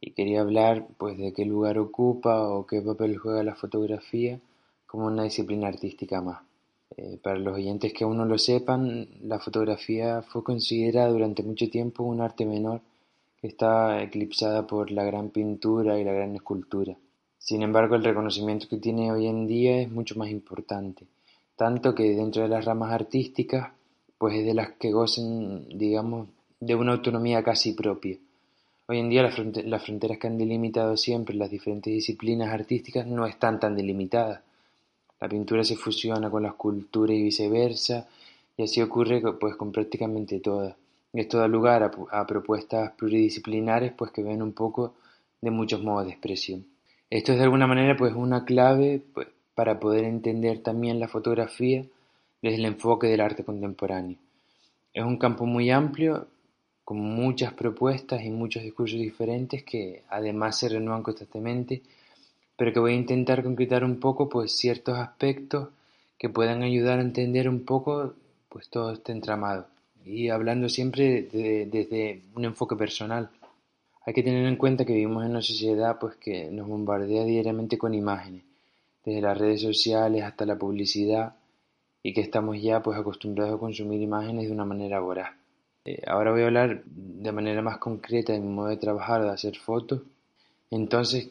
y 0.00 0.10
quería 0.12 0.40
hablar 0.40 0.86
pues 0.98 1.16
de 1.16 1.32
qué 1.32 1.44
lugar 1.44 1.78
ocupa 1.78 2.48
o 2.48 2.66
qué 2.66 2.80
papel 2.80 3.16
juega 3.18 3.44
la 3.44 3.54
fotografía 3.54 4.40
como 4.86 5.06
una 5.06 5.22
disciplina 5.22 5.68
artística 5.68 6.20
más. 6.20 6.49
Eh, 6.96 7.18
para 7.22 7.38
los 7.38 7.54
oyentes 7.54 7.92
que 7.92 8.04
aún 8.04 8.16
no 8.16 8.24
lo 8.24 8.38
sepan, 8.38 9.08
la 9.22 9.38
fotografía 9.38 10.22
fue 10.22 10.42
considerada 10.42 11.08
durante 11.08 11.42
mucho 11.42 11.68
tiempo 11.70 12.02
un 12.04 12.20
arte 12.20 12.44
menor 12.44 12.80
que 13.40 13.46
está 13.46 14.02
eclipsada 14.02 14.66
por 14.66 14.90
la 14.90 15.04
gran 15.04 15.30
pintura 15.30 15.98
y 15.98 16.04
la 16.04 16.12
gran 16.12 16.34
escultura. 16.34 16.96
Sin 17.38 17.62
embargo, 17.62 17.94
el 17.94 18.04
reconocimiento 18.04 18.68
que 18.68 18.76
tiene 18.76 19.10
hoy 19.10 19.26
en 19.26 19.46
día 19.46 19.80
es 19.80 19.90
mucho 19.90 20.18
más 20.18 20.28
importante, 20.28 21.06
tanto 21.56 21.94
que 21.94 22.14
dentro 22.14 22.42
de 22.42 22.48
las 22.48 22.64
ramas 22.64 22.92
artísticas, 22.92 23.72
pues 24.18 24.34
es 24.34 24.44
de 24.44 24.54
las 24.54 24.72
que 24.72 24.92
gocen, 24.92 25.66
digamos, 25.78 26.28
de 26.60 26.74
una 26.74 26.92
autonomía 26.92 27.42
casi 27.42 27.72
propia. 27.72 28.18
Hoy 28.86 28.98
en 28.98 29.08
día 29.08 29.22
las, 29.22 29.34
fronteras 29.84 30.18
que 30.18 30.26
han 30.26 30.36
delimitado 30.36 30.96
siempre 30.96 31.34
las 31.36 31.48
diferentes 31.48 31.92
disciplinas 31.92 32.52
artísticas 32.52 33.06
no 33.06 33.24
están 33.24 33.58
tan 33.60 33.76
delimitadas. 33.76 34.42
La 35.20 35.28
pintura 35.28 35.62
se 35.64 35.76
fusiona 35.76 36.30
con 36.30 36.42
la 36.42 36.50
escultura 36.50 37.12
y 37.12 37.22
viceversa, 37.22 38.08
y 38.56 38.62
así 38.62 38.80
ocurre 38.80 39.20
pues 39.38 39.56
con 39.56 39.70
prácticamente 39.72 40.40
todas. 40.40 40.74
Esto 41.12 41.38
da 41.38 41.48
lugar 41.48 41.90
a, 42.10 42.26
propuestas 42.26 42.92
pluridisciplinares 42.92 43.92
pues 43.92 44.12
que 44.12 44.22
ven 44.22 44.42
un 44.42 44.52
poco 44.52 44.94
de 45.40 45.50
muchos 45.50 45.82
modos 45.82 46.06
de 46.06 46.12
expresión. 46.12 46.66
Esto 47.08 47.32
es 47.32 47.38
de 47.38 47.44
alguna 47.44 47.66
manera 47.66 47.96
pues 47.96 48.14
una 48.14 48.44
clave 48.44 49.02
pues, 49.12 49.26
para 49.54 49.80
poder 49.80 50.04
entender 50.04 50.62
también 50.62 51.00
la 51.00 51.08
fotografía 51.08 51.84
desde 52.40 52.56
el 52.58 52.64
enfoque 52.64 53.08
del 53.08 53.20
arte 53.20 53.44
contemporáneo. 53.44 54.16
Es 54.94 55.04
un 55.04 55.18
campo 55.18 55.46
muy 55.46 55.70
amplio 55.70 56.28
con 56.84 56.98
muchas 56.98 57.52
propuestas 57.52 58.22
y 58.22 58.30
muchos 58.30 58.62
discursos 58.62 58.98
diferentes 58.98 59.64
que 59.64 60.02
además 60.08 60.58
se 60.58 60.68
renuevan 60.68 61.02
constantemente, 61.02 61.82
pero 62.60 62.74
que 62.74 62.80
voy 62.80 62.92
a 62.92 62.96
intentar 62.96 63.42
concretar 63.42 63.84
un 63.84 63.98
poco 63.98 64.28
pues 64.28 64.52
ciertos 64.52 64.98
aspectos 64.98 65.70
que 66.18 66.28
puedan 66.28 66.62
ayudar 66.62 66.98
a 66.98 67.02
entender 67.02 67.48
un 67.48 67.64
poco 67.64 68.12
pues 68.50 68.68
todo 68.68 68.92
este 68.92 69.12
entramado 69.12 69.66
y 70.04 70.28
hablando 70.28 70.68
siempre 70.68 71.22
desde 71.22 72.20
un 72.34 72.44
enfoque 72.44 72.76
personal. 72.76 73.30
Hay 74.04 74.12
que 74.12 74.22
tener 74.22 74.44
en 74.44 74.56
cuenta 74.56 74.84
que 74.84 74.92
vivimos 74.92 75.24
en 75.24 75.30
una 75.30 75.40
sociedad 75.40 75.98
pues 75.98 76.16
que 76.16 76.50
nos 76.50 76.68
bombardea 76.68 77.24
diariamente 77.24 77.78
con 77.78 77.94
imágenes, 77.94 78.42
desde 79.06 79.22
las 79.22 79.38
redes 79.38 79.62
sociales 79.62 80.22
hasta 80.22 80.44
la 80.44 80.58
publicidad 80.58 81.36
y 82.02 82.12
que 82.12 82.20
estamos 82.20 82.60
ya 82.60 82.82
pues 82.82 82.98
acostumbrados 82.98 83.54
a 83.54 83.58
consumir 83.58 84.02
imágenes 84.02 84.48
de 84.48 84.52
una 84.52 84.66
manera 84.66 85.00
voraz. 85.00 85.32
Eh, 85.86 86.02
ahora 86.06 86.30
voy 86.30 86.42
a 86.42 86.48
hablar 86.48 86.82
de 86.84 87.32
manera 87.32 87.62
más 87.62 87.78
concreta 87.78 88.34
de 88.34 88.40
mi 88.40 88.48
modo 88.48 88.68
de 88.68 88.76
trabajar 88.76 89.22
de 89.22 89.30
hacer 89.30 89.56
fotos. 89.56 90.02
Entonces, 90.70 91.30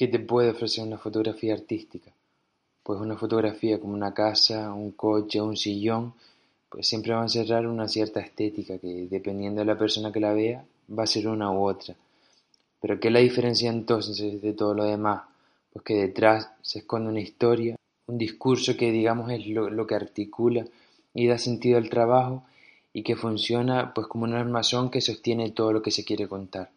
¿qué 0.00 0.08
te 0.08 0.18
puede 0.18 0.48
ofrecer 0.48 0.82
una 0.82 0.96
fotografía 0.96 1.52
artística? 1.52 2.10
Pues 2.82 2.98
una 2.98 3.18
fotografía 3.18 3.78
como 3.78 3.92
una 3.92 4.14
casa, 4.14 4.72
un 4.72 4.92
coche, 4.92 5.42
un 5.42 5.58
sillón, 5.58 6.14
pues 6.70 6.88
siempre 6.88 7.12
va 7.12 7.20
a 7.20 7.24
encerrar 7.24 7.66
una 7.66 7.86
cierta 7.86 8.18
estética 8.18 8.78
que 8.78 9.08
dependiendo 9.10 9.60
de 9.60 9.66
la 9.66 9.76
persona 9.76 10.10
que 10.10 10.20
la 10.20 10.32
vea 10.32 10.64
va 10.98 11.02
a 11.02 11.06
ser 11.06 11.28
una 11.28 11.52
u 11.52 11.68
otra. 11.68 11.94
Pero 12.80 12.98
¿qué 12.98 13.10
la 13.10 13.18
diferencia 13.18 13.68
entonces 13.68 14.40
de 14.40 14.54
todo 14.54 14.72
lo 14.72 14.84
demás? 14.84 15.24
Pues 15.70 15.84
que 15.84 15.96
detrás 15.96 16.50
se 16.62 16.78
esconde 16.78 17.10
una 17.10 17.20
historia, 17.20 17.76
un 18.06 18.16
discurso 18.16 18.78
que 18.78 18.90
digamos 18.90 19.30
es 19.30 19.46
lo, 19.48 19.68
lo 19.68 19.86
que 19.86 19.96
articula 19.96 20.64
y 21.12 21.26
da 21.26 21.36
sentido 21.36 21.76
al 21.76 21.90
trabajo 21.90 22.44
y 22.94 23.02
que 23.02 23.16
funciona 23.16 23.92
pues 23.92 24.06
como 24.06 24.24
un 24.24 24.32
armazón 24.32 24.90
que 24.90 25.02
sostiene 25.02 25.50
todo 25.50 25.74
lo 25.74 25.82
que 25.82 25.90
se 25.90 26.06
quiere 26.06 26.26
contar. 26.26 26.70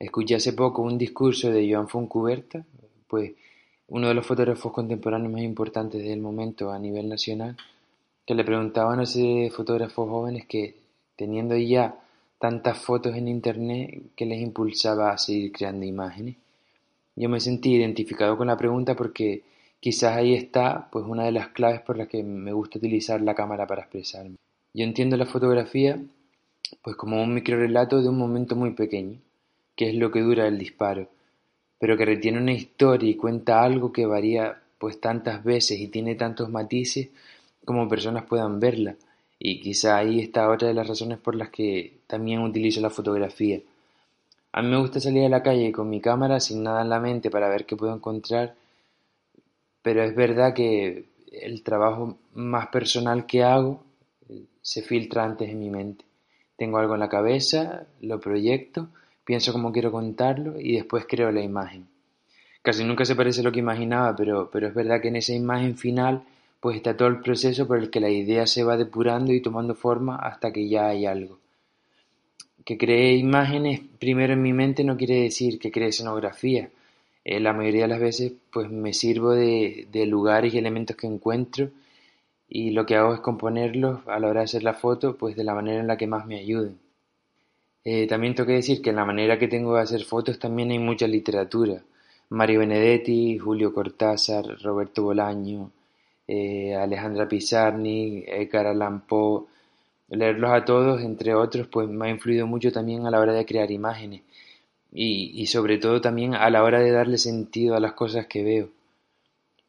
Escuché 0.00 0.36
hace 0.36 0.54
poco 0.54 0.80
un 0.80 0.96
discurso 0.96 1.50
de 1.50 1.70
Joan 1.70 1.86
Foncuberta, 1.86 2.64
pues 3.06 3.32
uno 3.88 4.08
de 4.08 4.14
los 4.14 4.26
fotógrafos 4.26 4.72
contemporáneos 4.72 5.30
más 5.30 5.42
importantes 5.42 6.02
del 6.02 6.22
momento 6.22 6.72
a 6.72 6.78
nivel 6.78 7.06
nacional, 7.06 7.54
que 8.26 8.34
le 8.34 8.42
preguntaban 8.42 9.00
a 9.00 9.02
ese 9.02 9.50
fotógrafos 9.54 10.08
jóvenes 10.08 10.46
que 10.46 10.74
teniendo 11.16 11.54
ya 11.54 12.00
tantas 12.38 12.78
fotos 12.78 13.14
en 13.14 13.28
internet 13.28 14.04
que 14.16 14.24
les 14.24 14.40
impulsaba 14.40 15.10
a 15.10 15.18
seguir 15.18 15.52
creando 15.52 15.84
imágenes. 15.84 16.36
Yo 17.14 17.28
me 17.28 17.38
sentí 17.38 17.74
identificado 17.74 18.38
con 18.38 18.46
la 18.46 18.56
pregunta 18.56 18.96
porque 18.96 19.42
quizás 19.80 20.16
ahí 20.16 20.32
está 20.32 20.88
pues 20.90 21.04
una 21.06 21.24
de 21.24 21.32
las 21.32 21.48
claves 21.48 21.82
por 21.82 21.98
las 21.98 22.08
que 22.08 22.22
me 22.22 22.54
gusta 22.54 22.78
utilizar 22.78 23.20
la 23.20 23.34
cámara 23.34 23.66
para 23.66 23.82
expresarme. 23.82 24.36
Yo 24.72 24.84
entiendo 24.84 25.18
la 25.18 25.26
fotografía 25.26 26.00
pues 26.80 26.96
como 26.96 27.22
un 27.22 27.34
microrelato 27.34 28.00
de 28.00 28.08
un 28.08 28.16
momento 28.16 28.56
muy 28.56 28.70
pequeño, 28.70 29.18
que 29.80 29.88
es 29.88 29.94
lo 29.94 30.10
que 30.10 30.20
dura 30.20 30.46
el 30.46 30.58
disparo, 30.58 31.08
pero 31.78 31.96
que 31.96 32.04
retiene 32.04 32.36
una 32.36 32.52
historia 32.52 33.08
y 33.08 33.14
cuenta 33.14 33.62
algo 33.62 33.94
que 33.94 34.04
varía 34.04 34.60
pues 34.76 35.00
tantas 35.00 35.42
veces 35.42 35.80
y 35.80 35.88
tiene 35.88 36.16
tantos 36.16 36.50
matices 36.50 37.08
como 37.64 37.88
personas 37.88 38.24
puedan 38.24 38.60
verla. 38.60 38.96
Y 39.38 39.58
quizá 39.62 39.96
ahí 39.96 40.20
está 40.20 40.50
otra 40.50 40.68
de 40.68 40.74
las 40.74 40.86
razones 40.86 41.16
por 41.16 41.34
las 41.34 41.48
que 41.48 41.94
también 42.06 42.40
utilizo 42.40 42.82
la 42.82 42.90
fotografía. 42.90 43.58
A 44.52 44.60
mí 44.60 44.68
me 44.68 44.76
gusta 44.76 45.00
salir 45.00 45.24
a 45.24 45.30
la 45.30 45.42
calle 45.42 45.72
con 45.72 45.88
mi 45.88 46.02
cámara 46.02 46.40
sin 46.40 46.62
nada 46.62 46.82
en 46.82 46.90
la 46.90 47.00
mente 47.00 47.30
para 47.30 47.48
ver 47.48 47.64
qué 47.64 47.74
puedo 47.74 47.94
encontrar, 47.94 48.54
pero 49.80 50.02
es 50.02 50.14
verdad 50.14 50.52
que 50.52 51.06
el 51.32 51.62
trabajo 51.62 52.18
más 52.34 52.66
personal 52.66 53.24
que 53.24 53.44
hago 53.44 53.82
se 54.60 54.82
filtra 54.82 55.24
antes 55.24 55.48
en 55.48 55.58
mi 55.58 55.70
mente. 55.70 56.04
Tengo 56.58 56.76
algo 56.76 56.92
en 56.92 57.00
la 57.00 57.08
cabeza, 57.08 57.86
lo 58.02 58.20
proyecto, 58.20 58.90
pienso 59.30 59.52
cómo 59.52 59.70
quiero 59.70 59.92
contarlo 59.92 60.58
y 60.58 60.72
después 60.72 61.06
creo 61.08 61.30
la 61.30 61.40
imagen. 61.40 61.86
Casi 62.62 62.82
nunca 62.82 63.04
se 63.04 63.14
parece 63.14 63.42
a 63.42 63.44
lo 63.44 63.52
que 63.52 63.60
imaginaba, 63.60 64.16
pero, 64.16 64.50
pero 64.50 64.66
es 64.66 64.74
verdad 64.74 65.00
que 65.00 65.06
en 65.06 65.14
esa 65.14 65.32
imagen 65.32 65.78
final 65.78 66.24
pues 66.58 66.74
está 66.74 66.96
todo 66.96 67.06
el 67.06 67.20
proceso 67.20 67.68
por 67.68 67.78
el 67.78 67.90
que 67.90 68.00
la 68.00 68.10
idea 68.10 68.44
se 68.48 68.64
va 68.64 68.76
depurando 68.76 69.32
y 69.32 69.40
tomando 69.40 69.76
forma 69.76 70.16
hasta 70.16 70.52
que 70.52 70.68
ya 70.68 70.88
hay 70.88 71.06
algo. 71.06 71.38
Que 72.64 72.76
cree 72.76 73.14
imágenes 73.14 73.82
primero 74.00 74.32
en 74.32 74.42
mi 74.42 74.52
mente 74.52 74.82
no 74.82 74.96
quiere 74.96 75.22
decir 75.22 75.60
que 75.60 75.70
cree 75.70 75.90
escenografía. 75.90 76.68
Eh, 77.24 77.38
la 77.38 77.52
mayoría 77.52 77.82
de 77.82 77.88
las 77.88 78.00
veces 78.00 78.32
pues 78.52 78.68
me 78.68 78.92
sirvo 78.92 79.30
de, 79.30 79.86
de 79.92 80.06
lugares 80.06 80.52
y 80.52 80.58
elementos 80.58 80.96
que 80.96 81.06
encuentro 81.06 81.70
y 82.48 82.70
lo 82.72 82.84
que 82.84 82.96
hago 82.96 83.14
es 83.14 83.20
componerlos 83.20 84.00
a 84.08 84.18
la 84.18 84.26
hora 84.26 84.40
de 84.40 84.46
hacer 84.46 84.64
la 84.64 84.74
foto 84.74 85.16
pues 85.16 85.36
de 85.36 85.44
la 85.44 85.54
manera 85.54 85.78
en 85.78 85.86
la 85.86 85.96
que 85.96 86.08
más 86.08 86.26
me 86.26 86.36
ayuden. 86.36 86.89
Eh, 87.84 88.06
también 88.06 88.34
tengo 88.34 88.46
que 88.48 88.54
decir 88.54 88.82
que 88.82 88.90
en 88.90 88.96
la 88.96 89.04
manera 89.04 89.38
que 89.38 89.48
tengo 89.48 89.74
de 89.74 89.82
hacer 89.82 90.04
fotos 90.04 90.38
también 90.38 90.70
hay 90.70 90.78
mucha 90.78 91.06
literatura. 91.06 91.82
Mario 92.30 92.60
Benedetti, 92.60 93.38
Julio 93.38 93.72
Cortázar, 93.72 94.44
Roberto 94.62 95.02
Bolaño, 95.02 95.70
eh, 96.28 96.74
Alejandra 96.74 97.28
Pizarni, 97.28 98.24
Edgar 98.26 98.66
Allan 98.68 99.00
Poe. 99.06 99.44
Leerlos 100.10 100.50
a 100.50 100.64
todos, 100.64 101.02
entre 101.02 101.34
otros, 101.34 101.68
pues 101.68 101.88
me 101.88 102.08
ha 102.08 102.10
influido 102.10 102.46
mucho 102.46 102.72
también 102.72 103.06
a 103.06 103.10
la 103.10 103.20
hora 103.20 103.32
de 103.32 103.46
crear 103.46 103.70
imágenes 103.70 104.22
y, 104.92 105.40
y 105.40 105.46
sobre 105.46 105.78
todo 105.78 106.00
también 106.00 106.34
a 106.34 106.50
la 106.50 106.64
hora 106.64 106.80
de 106.80 106.90
darle 106.90 107.18
sentido 107.18 107.76
a 107.76 107.80
las 107.80 107.92
cosas 107.92 108.26
que 108.26 108.42
veo 108.42 108.70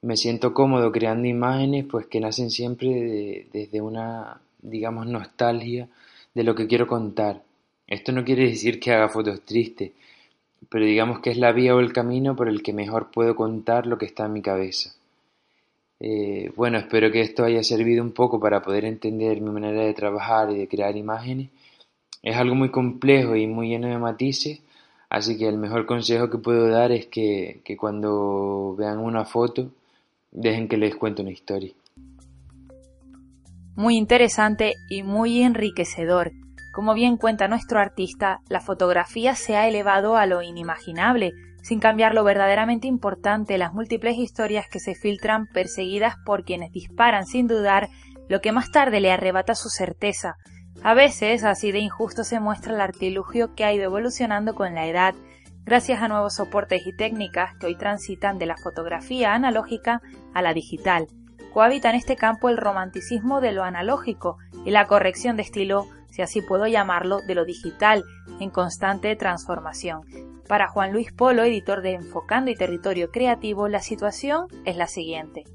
me 0.02 0.18
siento 0.18 0.54
cómodo 0.54 0.92
creando 0.92 1.28
imágenes 1.28 1.86
pues 1.86 2.08
que 2.08 2.20
nacen 2.20 2.50
siempre 2.50 3.48
desde 3.54 3.82
una 3.82 4.42
digamos 4.62 5.06
nostalgia 5.08 5.90
de 6.34 6.44
lo 6.44 6.56
que 6.56 6.68
quiero 6.68 6.88
contar 6.88 7.44
esto 7.92 8.12
no 8.12 8.24
quiere 8.24 8.48
decir 8.48 8.80
que 8.80 8.92
haga 8.92 9.10
fotos 9.10 9.42
tristes 9.42 9.92
pero 10.70 10.86
digamos 10.86 11.20
que 11.20 11.32
es 11.32 11.38
la 11.38 11.52
vía 11.52 11.76
o 11.76 11.80
el 11.80 11.94
camino 11.94 12.36
por 12.36 12.48
el 12.48 12.62
que 12.64 12.74
mejor 12.74 13.12
puedo 13.12 13.36
contar 13.36 13.88
lo 13.88 13.98
que 13.98 14.06
está 14.06 14.26
en 14.26 14.34
mi 14.34 14.42
cabeza 14.42 14.92
eh, 16.00 16.52
bueno 16.56 16.78
espero 16.78 17.12
que 17.12 17.22
esto 17.22 17.44
haya 17.44 17.64
servido 17.64 18.04
un 18.04 18.12
poco 18.12 18.40
para 18.40 18.62
poder 18.62 18.86
entender 18.86 19.42
mi 19.42 19.52
manera 19.52 19.84
de 19.84 19.94
trabajar 19.94 20.52
y 20.52 20.58
de 20.58 20.68
crear 20.68 20.96
imágenes 20.98 21.50
es 22.24 22.36
algo 22.36 22.56
muy 22.56 22.70
complejo 22.70 23.36
y 23.36 23.48
muy 23.48 23.70
lleno 23.70 23.88
de 23.88 23.98
matices 23.98 24.62
así 25.10 25.38
que 25.38 25.48
el 25.48 25.58
mejor 25.58 25.86
consejo 25.86 26.30
que 26.30 26.38
puedo 26.38 26.68
dar 26.68 26.92
es 26.92 27.06
que, 27.08 27.62
que 27.64 27.78
cuando 27.78 28.76
vean 28.78 29.00
una 29.00 29.26
foto 29.26 29.72
Dejen 30.32 30.70
que 30.70 30.78
les 30.78 30.96
cuente 30.96 31.22
una 31.22 31.32
historia. 31.32 31.74
Muy 33.76 33.98
interesante 33.98 34.74
y 34.90 35.04
muy 35.04 35.42
enriquecedor. 35.42 36.32
Como 36.72 36.94
bien 36.94 37.18
cuenta 37.18 37.50
nuestro 37.50 37.80
artista, 37.80 38.40
la 38.48 38.62
fotografía 38.62 39.36
se 39.36 39.58
ha 39.58 39.68
elevado 39.68 40.16
a 40.16 40.26
lo 40.26 40.42
inimaginable, 40.42 41.34
sin 41.62 41.80
cambiar 41.80 42.14
lo 42.14 42.24
verdaderamente 42.24 42.88
importante, 42.88 43.58
las 43.58 43.74
múltiples 43.74 44.18
historias 44.18 44.68
que 44.70 44.80
se 44.80 44.96
filtran 44.96 45.48
perseguidas 45.48 46.16
por 46.26 46.44
quienes 46.44 46.72
disparan 46.72 47.26
sin 47.26 47.48
dudar, 47.48 47.90
lo 48.30 48.40
que 48.40 48.54
más 48.54 48.72
tarde 48.72 49.02
le 49.02 49.12
arrebata 49.12 49.54
su 49.54 49.70
certeza. 49.70 50.38
A 50.82 50.94
veces, 50.94 51.44
así 51.44 51.72
de 51.72 51.80
injusto 51.80 52.24
se 52.24 52.40
muestra 52.40 52.74
el 52.74 52.82
artilugio 52.82 53.54
que 53.54 53.66
ha 53.66 53.74
ido 53.74 53.84
evolucionando 53.84 54.56
con 54.56 54.74
la 54.74 54.88
edad, 54.88 55.14
gracias 55.64 56.02
a 56.02 56.08
nuevos 56.08 56.36
soportes 56.36 56.88
y 56.88 56.96
técnicas 56.96 57.54
que 57.60 57.68
hoy 57.68 57.76
transitan 57.76 58.40
de 58.40 58.46
la 58.46 58.56
fotografía 58.58 59.34
analógica 59.34 60.02
a 60.34 60.42
la 60.42 60.54
digital. 60.54 61.08
Cohabita 61.54 61.90
en 61.90 61.98
este 61.98 62.16
campo 62.16 62.48
el 62.48 62.58
romanticismo 62.58 63.42
de 63.42 63.52
lo 63.52 63.64
analógico 63.64 64.38
y 64.66 64.72
la 64.72 64.88
corrección 64.88 65.36
de 65.36 65.44
estilo, 65.44 65.88
si 66.12 66.22
así 66.22 66.42
puedo 66.42 66.68
llamarlo, 66.68 67.20
de 67.26 67.36
lo 67.36 67.46
digital, 67.46 68.04
en 68.40 68.50
constante 68.50 69.16
transformación. 69.16 70.02
Para 70.48 70.68
Juan 70.68 70.92
Luis 70.92 71.12
Polo, 71.12 71.44
editor 71.44 71.82
de 71.82 71.94
Enfocando 71.94 72.52
y 72.52 72.56
Territorio 72.56 73.10
Creativo, 73.10 73.68
la 73.68 73.82
situación 73.82 74.48
es 74.66 74.76
la 74.76 74.88
siguiente. 74.88 75.46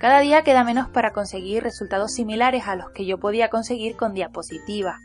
Cada 0.00 0.18
día 0.18 0.42
queda 0.42 0.64
menos 0.64 0.88
para 0.88 1.12
conseguir 1.12 1.62
resultados 1.62 2.12
similares 2.12 2.66
a 2.66 2.74
los 2.74 2.90
que 2.90 3.06
yo 3.06 3.18
podía 3.18 3.50
conseguir 3.50 3.94
con 3.94 4.14
diapositivas. 4.14 4.96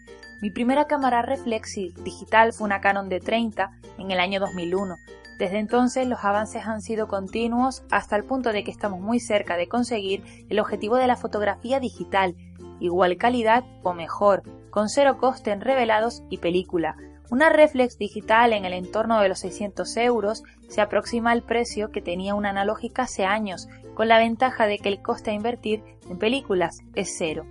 Mi 0.41 0.49
primera 0.49 0.85
cámara 0.85 1.21
reflex 1.21 1.75
digital 2.03 2.51
fue 2.51 2.65
una 2.65 2.81
Canon 2.81 3.07
de 3.09 3.19
30 3.19 3.71
en 3.99 4.09
el 4.11 4.19
año 4.19 4.39
2001. 4.39 4.95
Desde 5.37 5.59
entonces 5.59 6.07
los 6.07 6.23
avances 6.23 6.65
han 6.65 6.81
sido 6.81 7.07
continuos 7.07 7.83
hasta 7.91 8.15
el 8.15 8.23
punto 8.23 8.51
de 8.51 8.63
que 8.63 8.71
estamos 8.71 8.99
muy 8.99 9.19
cerca 9.19 9.55
de 9.55 9.67
conseguir 9.67 10.23
el 10.49 10.59
objetivo 10.59 10.95
de 10.95 11.05
la 11.05 11.15
fotografía 11.15 11.79
digital, 11.79 12.35
igual 12.79 13.17
calidad 13.17 13.63
o 13.83 13.93
mejor, 13.93 14.43
con 14.69 14.89
cero 14.89 15.17
coste 15.17 15.51
en 15.51 15.61
revelados 15.61 16.23
y 16.29 16.37
película, 16.37 16.95
una 17.29 17.49
reflex 17.49 17.97
digital 17.97 18.53
en 18.53 18.63
el 18.63 18.73
entorno 18.73 19.19
de 19.19 19.27
los 19.27 19.39
600 19.39 19.97
euros 19.97 20.43
se 20.69 20.79
aproxima 20.79 21.31
al 21.31 21.43
precio 21.43 21.91
que 21.91 22.01
tenía 22.01 22.35
una 22.35 22.51
analógica 22.51 23.03
hace 23.03 23.25
años, 23.25 23.67
con 23.95 24.07
la 24.07 24.17
ventaja 24.17 24.65
de 24.65 24.79
que 24.79 24.89
el 24.89 25.01
coste 25.01 25.31
a 25.31 25.33
invertir 25.33 25.83
en 26.09 26.17
películas 26.17 26.79
es 26.95 27.13
cero. 27.17 27.45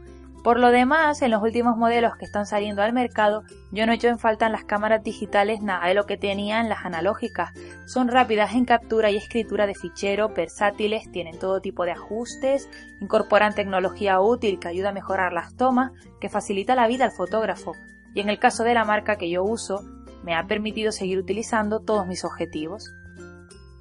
Por 0.46 0.60
lo 0.60 0.70
demás, 0.70 1.22
en 1.22 1.32
los 1.32 1.42
últimos 1.42 1.76
modelos 1.76 2.14
que 2.14 2.24
están 2.24 2.46
saliendo 2.46 2.80
al 2.80 2.92
mercado, 2.92 3.42
yo 3.72 3.84
no 3.84 3.90
he 3.90 3.96
hecho 3.96 4.06
en 4.06 4.20
falta 4.20 4.46
en 4.46 4.52
las 4.52 4.62
cámaras 4.62 5.02
digitales 5.02 5.60
nada 5.60 5.88
de 5.88 5.94
lo 5.94 6.06
que 6.06 6.16
tenían 6.16 6.68
las 6.68 6.84
analógicas. 6.84 7.50
Son 7.84 8.06
rápidas 8.06 8.54
en 8.54 8.64
captura 8.64 9.10
y 9.10 9.16
escritura 9.16 9.66
de 9.66 9.74
fichero, 9.74 10.28
versátiles, 10.28 11.10
tienen 11.10 11.36
todo 11.40 11.60
tipo 11.60 11.84
de 11.84 11.90
ajustes, 11.90 12.68
incorporan 13.00 13.56
tecnología 13.56 14.20
útil 14.20 14.60
que 14.60 14.68
ayuda 14.68 14.90
a 14.90 14.92
mejorar 14.92 15.32
las 15.32 15.56
tomas, 15.56 15.90
que 16.20 16.28
facilita 16.28 16.76
la 16.76 16.86
vida 16.86 17.06
al 17.06 17.10
fotógrafo 17.10 17.72
y 18.14 18.20
en 18.20 18.28
el 18.28 18.38
caso 18.38 18.62
de 18.62 18.74
la 18.74 18.84
marca 18.84 19.16
que 19.16 19.28
yo 19.28 19.42
uso, 19.42 19.82
me 20.22 20.36
ha 20.36 20.46
permitido 20.46 20.92
seguir 20.92 21.18
utilizando 21.18 21.80
todos 21.80 22.06
mis 22.06 22.24
objetivos. 22.24 22.94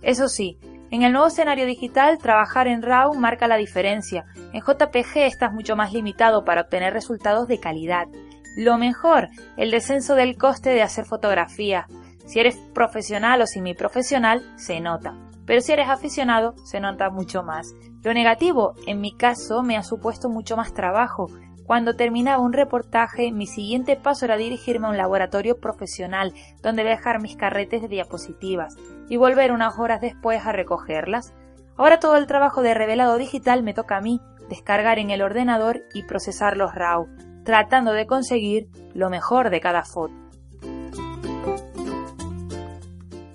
Eso 0.01 0.30
sí, 0.30 0.58
en 0.95 1.03
el 1.03 1.12
nuevo 1.12 1.27
escenario 1.27 1.65
digital, 1.65 2.17
trabajar 2.19 2.69
en 2.69 2.81
RAW 2.81 3.15
marca 3.15 3.49
la 3.49 3.58
diferencia. 3.58 4.25
En 4.53 4.62
JPG 4.62 5.17
estás 5.25 5.51
mucho 5.51 5.75
más 5.75 5.91
limitado 5.91 6.45
para 6.45 6.62
obtener 6.62 6.93
resultados 6.93 7.49
de 7.49 7.60
calidad. 7.60 8.08
Lo 8.55 8.77
mejor, 8.77 9.27
el 9.58 9.71
descenso 9.71 10.15
del 10.15 10.38
coste 10.38 10.69
de 10.69 10.81
hacer 10.81 11.03
fotografía. 11.03 11.88
Si 12.25 12.39
eres 12.39 12.55
profesional 12.73 13.41
o 13.41 13.45
semiprofesional, 13.45 14.41
se 14.55 14.79
nota. 14.79 15.13
Pero 15.45 15.60
si 15.60 15.73
eres 15.73 15.89
aficionado, 15.89 16.55
se 16.63 16.79
nota 16.79 17.10
mucho 17.10 17.43
más. 17.43 17.75
Lo 18.01 18.13
negativo, 18.13 18.73
en 18.88 19.01
mi 19.01 19.13
caso, 19.17 19.63
me 19.63 19.75
ha 19.75 19.84
supuesto 19.84 20.29
mucho 20.29 20.55
más 20.55 20.73
trabajo, 20.73 21.27
cuando 21.65 21.95
terminaba 21.95 22.43
un 22.43 22.53
reportaje, 22.53 23.31
mi 23.31 23.47
siguiente 23.47 23.95
paso 23.95 24.25
era 24.25 24.38
dirigirme 24.38 24.86
a 24.86 24.91
un 24.91 24.97
laboratorio 24.97 25.60
profesional 25.60 26.31
donde 26.62 26.84
dejar 26.84 27.19
mis 27.19 27.36
carretes 27.36 27.81
de 27.81 27.88
diapositivas 27.88 28.75
y 29.09 29.17
volver 29.17 29.51
unas 29.51 29.77
horas 29.77 30.01
después 30.01 30.45
a 30.45 30.51
recogerlas. 30.51 31.33
Ahora 31.77 31.99
todo 31.99 32.17
el 32.17 32.27
trabajo 32.27 32.61
de 32.61 32.73
revelado 32.73 33.17
digital 33.17 33.63
me 33.63 33.73
toca 33.73 33.97
a 33.97 34.01
mí, 34.01 34.21
descargar 34.49 34.99
en 34.99 35.09
el 35.09 35.21
ordenador 35.21 35.83
y 35.93 36.03
procesar 36.03 36.57
los 36.57 36.73
RAW, 36.73 37.07
tratando 37.43 37.93
de 37.93 38.07
conseguir 38.07 38.69
lo 38.93 39.09
mejor 39.09 39.49
de 39.49 39.61
cada 39.61 39.83
foto. 39.83 40.13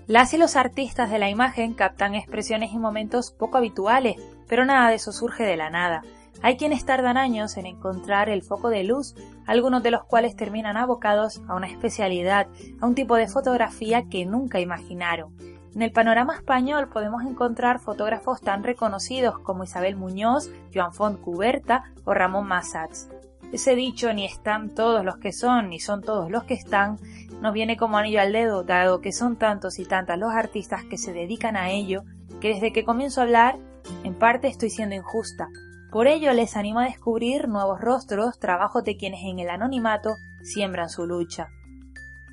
Las 0.07 0.35
y 0.35 0.39
los 0.39 0.57
artistas 0.57 1.09
de 1.09 1.21
la 1.21 1.31
imagen 1.31 1.75
captan 1.75 2.17
expresiones 2.17 2.73
y 2.73 2.79
momentos 2.79 3.31
poco 3.31 3.59
habituales, 3.59 4.17
pero 4.49 4.65
nada 4.65 4.89
de 4.89 4.97
eso 4.97 5.13
surge 5.13 5.45
de 5.45 5.57
la 5.57 5.71
nada. 5.71 6.03
Hay 6.43 6.57
quienes 6.57 6.85
tardan 6.85 7.17
años 7.17 7.57
en 7.57 7.67
encontrar 7.67 8.29
el 8.29 8.43
foco 8.43 8.71
de 8.71 8.83
luz, 8.83 9.15
algunos 9.47 9.83
de 9.83 9.93
los 9.93 10.05
cuales 10.05 10.35
terminan 10.35 10.77
abocados 10.77 11.41
a 11.49 11.55
una 11.55 11.69
especialidad, 11.69 12.49
a 12.81 12.87
un 12.87 12.97
tipo 12.97 13.15
de 13.15 13.29
fotografía 13.29 14.09
que 14.11 14.27
nunca 14.27 14.59
imaginaron. 14.59 15.37
En 15.75 15.83
el 15.83 15.93
panorama 15.93 16.35
español 16.35 16.89
podemos 16.89 17.23
encontrar 17.23 17.79
fotógrafos 17.79 18.41
tan 18.41 18.65
reconocidos 18.65 19.39
como 19.39 19.63
Isabel 19.63 19.97
Muñoz, 19.97 20.51
Joan 20.75 20.93
Font 20.93 21.21
Cuberta 21.21 21.85
o 22.05 22.13
Ramón 22.13 22.49
Massats. 22.49 23.09
Ese 23.53 23.77
dicho 23.77 24.13
ni 24.13 24.25
están 24.25 24.71
todos 24.71 25.05
los 25.05 25.19
que 25.19 25.33
son, 25.33 25.71
ni 25.71 25.81
son 25.81 26.03
todos 26.03 26.31
los 26.31 26.45
que 26.45 26.55
están, 26.55 26.99
nos 27.41 27.53
viene 27.53 27.77
como 27.77 27.99
anillo 27.99 28.21
al 28.21 28.33
dedo, 28.33 28.65
dado 28.65 29.01
que 29.01 29.13
son 29.13 29.37
tantos 29.37 29.79
y 29.79 29.85
tantas 29.85 30.19
los 30.19 30.33
artistas 30.33 30.85
que 30.85 30.99
se 30.99 31.13
dedican 31.13 31.57
a 31.57 31.71
ello, 31.71 32.03
que 32.41 32.49
desde 32.49 32.73
que 32.73 32.85
comienzo 32.85 33.21
a 33.21 33.25
hablar, 33.25 33.57
en 34.05 34.15
parte 34.15 34.49
estoy 34.49 34.71
siendo 34.71 34.95
injusta, 34.95 35.49
por 35.91 36.07
ello 36.07 36.33
les 36.33 36.57
animo 36.57 36.79
a 36.79 36.85
descubrir 36.85 37.49
nuevos 37.49 37.81
rostros, 37.81 38.39
trabajos 38.39 38.85
de 38.85 38.97
quienes 38.97 39.23
en 39.25 39.41
el 39.41 39.51
anonimato 39.51 40.15
siembran 40.43 40.89
su 40.89 41.07
lucha. 41.07 41.49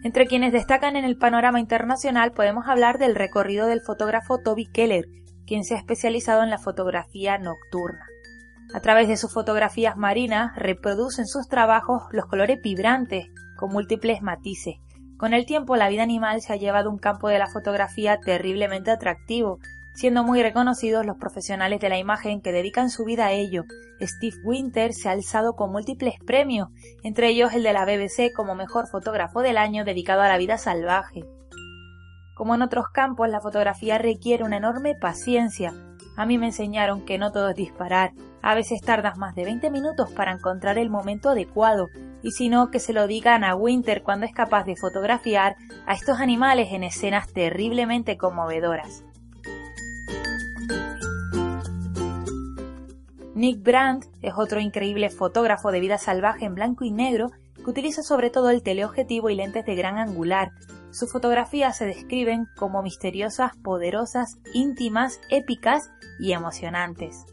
Entre 0.04 0.28
quienes 0.28 0.54
destacan 0.54 0.96
en 0.96 1.06
el 1.06 1.18
panorama 1.18 1.60
internacional 1.60 2.32
podemos 2.32 2.68
hablar 2.68 3.00
del 3.00 3.16
recorrido 3.16 3.66
del 3.68 3.82
fotógrafo 3.82 4.40
Toby 4.40 4.68
Keller, 4.68 5.06
quien 5.46 5.64
se 5.64 5.74
ha 5.74 5.78
especializado 5.78 6.44
en 6.44 6.50
la 6.50 6.60
fotografía 6.60 7.38
nocturna. 7.38 8.06
A 8.74 8.80
través 8.80 9.08
de 9.08 9.18
sus 9.18 9.34
fotografías 9.34 9.98
marinas 9.98 10.56
reproducen 10.56 11.26
sus 11.26 11.48
trabajos 11.48 12.04
los 12.12 12.26
colores 12.26 12.62
vibrantes, 12.62 13.28
con 13.58 13.72
múltiples 13.72 14.22
matices. 14.22 14.76
Con 15.18 15.34
el 15.34 15.46
tiempo 15.46 15.76
la 15.76 15.90
vida 15.90 16.04
animal 16.04 16.42
se 16.42 16.54
ha 16.54 16.58
llevado 16.58 16.92
un 16.92 17.00
campo 17.00 17.30
de 17.30 17.40
la 17.40 17.48
fotografía 17.48 18.20
terriblemente 18.20 18.92
atractivo, 18.92 19.60
siendo 19.98 20.24
muy 20.24 20.44
reconocidos 20.44 21.08
los 21.08 21.18
profesionales 21.18 21.80
de 21.80 21.90
la 21.90 21.98
imagen 21.98 22.40
que 22.40 22.52
dedican 22.52 22.92
su 22.92 23.04
vida 23.04 23.26
a 23.26 23.32
ello. 23.32 23.64
Steve 24.00 24.38
Winter 24.44 24.94
se 24.94 25.10
ha 25.10 25.14
alzado 25.14 25.56
con 25.56 25.72
múltiples 25.72 26.20
premios, 26.24 26.70
entre 27.04 27.30
ellos 27.30 27.52
el 27.54 27.64
de 27.64 27.74
la 27.74 27.84
BBC 27.84 28.32
como 28.32 28.54
mejor 28.54 28.88
fotógrafo 28.88 29.42
del 29.42 29.58
año 29.58 29.86
dedicado 29.86 30.22
a 30.22 30.28
la 30.28 30.38
vida 30.38 30.60
salvaje. 30.60 31.26
Como 32.36 32.54
en 32.54 32.62
otros 32.62 32.86
campos, 32.94 33.28
la 33.28 33.42
fotografía 33.42 33.98
requiere 33.98 34.44
una 34.44 34.58
enorme 34.58 34.94
paciencia. 34.94 35.74
A 36.16 36.28
mí 36.28 36.38
me 36.38 36.46
enseñaron 36.46 37.04
que 37.04 37.18
no 37.18 37.32
todo 37.32 37.50
es 37.50 37.56
disparar. 37.56 38.12
A 38.44 38.54
veces 38.54 38.82
tardas 38.82 39.18
más 39.18 39.34
de 39.34 39.46
20 39.46 39.72
minutos 39.72 40.12
para 40.12 40.32
encontrar 40.32 40.78
el 40.78 40.92
momento 40.92 41.32
adecuado, 41.32 41.88
y 42.22 42.34
si 42.34 42.50
no, 42.50 42.70
que 42.70 42.80
se 42.80 42.94
lo 42.94 43.08
digan 43.08 43.44
a 43.44 43.56
Winter 43.56 44.04
cuando 44.04 44.28
es 44.28 44.32
capaz 44.32 44.64
de 44.66 44.76
fotografiar 44.76 45.56
a 45.88 45.96
estos 45.96 46.20
animales 46.20 46.68
en 46.72 46.84
escenas 46.84 47.34
terriblemente 47.34 48.16
conmovedoras. 48.16 49.07
Nick 53.38 53.62
Brandt 53.62 54.08
es 54.24 54.34
otro 54.36 54.60
increíble 54.60 55.12
fotógrafo 55.12 55.72
de 55.72 55.80
vida 55.80 56.00
salvaje 56.00 56.46
en 56.46 56.56
blanco 56.56 56.86
y 56.86 56.90
negro 56.90 57.30
que 57.54 57.70
utiliza 57.70 58.02
sobre 58.02 58.32
todo 58.32 58.50
el 58.50 58.64
teleobjetivo 58.64 59.30
y 59.30 59.36
lentes 59.36 59.64
de 59.64 59.76
gran 59.76 60.00
angular. 60.00 60.50
Sus 60.90 61.12
fotografías 61.12 61.78
se 61.78 61.86
describen 61.86 62.48
como 62.58 62.82
misteriosas, 62.82 63.56
poderosas, 63.58 64.40
íntimas, 64.56 65.22
épicas 65.30 65.92
y 66.20 66.32
emocionantes. 66.32 67.28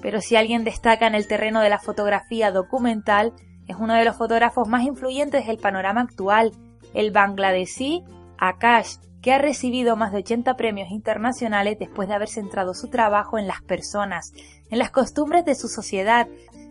Pero 0.00 0.22
si 0.22 0.36
alguien 0.36 0.64
destaca 0.64 1.08
en 1.08 1.14
el 1.14 1.28
terreno 1.28 1.60
de 1.60 1.68
la 1.68 1.78
fotografía 1.78 2.50
documental, 2.50 3.34
es 3.66 3.76
uno 3.78 3.92
de 3.92 4.06
los 4.06 4.16
fotógrafos 4.16 4.66
más 4.66 4.82
influyentes 4.82 5.46
del 5.46 5.58
panorama 5.58 6.00
actual, 6.00 6.52
el 6.94 7.10
bangladesí 7.10 8.02
Akash, 8.38 8.96
que 9.22 9.32
ha 9.32 9.38
recibido 9.38 9.96
más 9.96 10.12
de 10.12 10.18
80 10.18 10.56
premios 10.56 10.90
internacionales 10.90 11.78
después 11.78 12.08
de 12.08 12.14
haber 12.14 12.28
centrado 12.28 12.74
su 12.74 12.88
trabajo 12.88 13.38
en 13.38 13.46
las 13.46 13.62
personas, 13.62 14.32
en 14.68 14.78
las 14.78 14.90
costumbres 14.90 15.44
de 15.44 15.54
su 15.54 15.68
sociedad, 15.68 16.26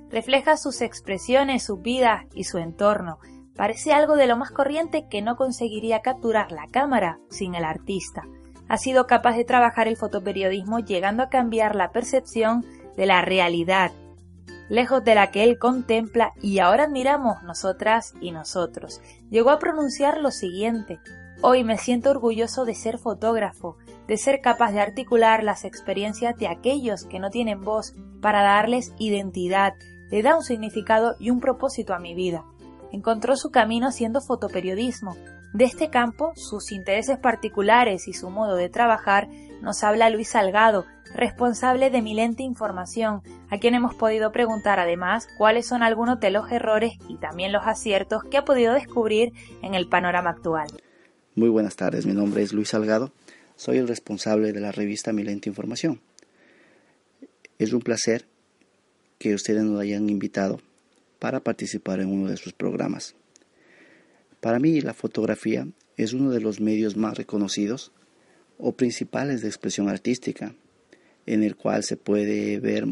refleja 0.10 0.58
sus 0.58 0.82
expresiones, 0.82 1.64
su 1.64 1.78
vida 1.78 2.26
y 2.36 2.44
su 2.44 2.58
entorno. 2.58 3.20
Parece 3.56 3.94
algo 3.94 4.18
de 4.18 4.28
lo 4.28 4.36
más 4.36 4.52
corriente 4.52 5.08
que 5.10 5.22
no 5.22 5.38
conseguiría 5.38 6.02
capturar 6.02 6.52
la 6.52 6.68
cámara 6.68 7.20
sin 7.30 7.56
el 7.56 7.64
artista. 7.64 8.24
Ha 8.68 8.78
sido 8.78 9.08
capaz 9.08 9.36
de 9.38 9.46
trabajar 9.46 9.88
el 9.88 9.98
fotoperiodismo 9.98 10.80
llegando 10.80 11.24
a 11.24 11.30
cambiar 11.30 11.76
la 11.76 11.92
percepción 11.92 12.66
de 12.98 13.06
la 13.06 13.22
realidad, 13.22 13.92
lejos 14.70 15.04
de 15.04 15.16
la 15.16 15.32
que 15.32 15.44
él 15.44 15.58
contempla 15.58 16.34
y 16.42 16.60
ahora 16.60 16.84
admiramos 16.84 17.44
nosotras 17.44 18.14
y 18.20 18.32
nosotros. 18.32 19.02
Llegó 19.30 19.52
a 19.52 19.60
pronunciar 19.60 20.18
lo 20.18 20.32
siguiente, 20.32 21.00
Hoy 21.44 21.64
me 21.64 21.80
siento 21.80 22.12
orgulloso 22.12 22.66
de 22.66 22.76
ser 22.76 23.00
fotógrafo, 23.00 23.76
de 24.06 24.18
ser 24.18 24.42
capaz 24.42 24.74
de 24.74 24.80
articular 24.80 25.44
las 25.44 25.66
experiencias 25.66 26.38
de 26.38 26.48
aquellos 26.48 27.06
que 27.06 27.20
no 27.20 27.32
tienen 27.32 27.62
voz 27.62 27.96
para 28.22 28.44
darles 28.44 28.94
identidad, 29.00 29.74
le 30.12 30.22
da 30.22 30.36
un 30.36 30.44
significado 30.44 31.16
y 31.20 31.32
un 31.32 31.40
propósito 31.40 31.96
a 31.96 32.00
mi 32.00 32.14
vida. 32.14 32.46
encontró 32.92 33.36
su 33.38 33.50
camino 33.50 33.88
haciendo 33.88 34.22
fotoperiodismo. 34.22 35.16
De 35.54 35.66
este 35.66 35.90
campo, 35.90 36.34
sus 36.36 36.72
intereses 36.72 37.18
particulares 37.18 38.08
y 38.08 38.14
su 38.14 38.30
modo 38.30 38.56
de 38.56 38.70
trabajar, 38.70 39.28
nos 39.62 39.84
habla 39.84 40.12
Luis 40.12 40.30
Salgado, 40.30 40.86
responsable 41.16 41.90
de 41.90 42.04
Milente 42.04 42.44
Información, 42.44 43.24
a 43.50 43.58
quien 43.58 43.74
hemos 43.74 43.96
podido 43.96 44.32
preguntar 44.32 44.80
además 44.80 45.28
cuáles 45.40 45.68
son 45.68 45.82
algunos 45.82 46.20
de 46.20 46.30
los 46.30 46.52
errores 46.52 46.94
y 47.08 47.18
también 47.18 47.52
los 47.52 47.66
aciertos 47.66 48.24
que 48.26 48.38
ha 48.38 48.46
podido 48.46 48.74
descubrir 48.74 49.34
en 49.64 49.74
el 49.74 49.88
panorama 49.88 50.30
actual. 50.30 50.68
Muy 51.42 51.50
buenas 51.50 51.76
tardes, 51.76 52.06
mi 52.06 52.14
nombre 52.14 52.44
es 52.44 52.54
Luis 52.54 52.70
Salgado, 52.70 53.12
soy 53.56 53.78
el 53.78 53.88
responsable 53.88 54.54
de 54.54 54.60
la 54.60 54.72
revista 54.72 55.12
Milente 55.12 55.50
Información. 55.50 56.00
Es 57.58 57.74
un 57.74 57.82
placer 57.82 58.28
que 59.18 59.34
ustedes 59.34 59.64
nos 59.64 59.82
hayan 59.82 60.08
invitado 60.08 60.62
para 61.18 61.40
participar 61.40 62.00
en 62.00 62.10
uno 62.10 62.30
de 62.30 62.38
sus 62.38 62.54
programas. 62.54 63.16
Para 64.40 64.60
mí 64.60 64.82
la 64.82 64.94
fotografía 64.94 65.68
es 65.98 66.14
uno 66.14 66.30
de 66.30 66.42
los 66.42 66.60
medios 66.60 66.96
más 66.96 67.18
reconocidos 67.18 67.92
o 68.60 68.74
principales 68.74 69.42
de 69.42 69.48
expresión 69.48 69.90
artística, 69.90 70.54
en 71.26 71.42
el 71.42 71.56
cual 71.56 71.84
se 71.84 71.98
puede 71.98 72.60
ver 72.60 72.86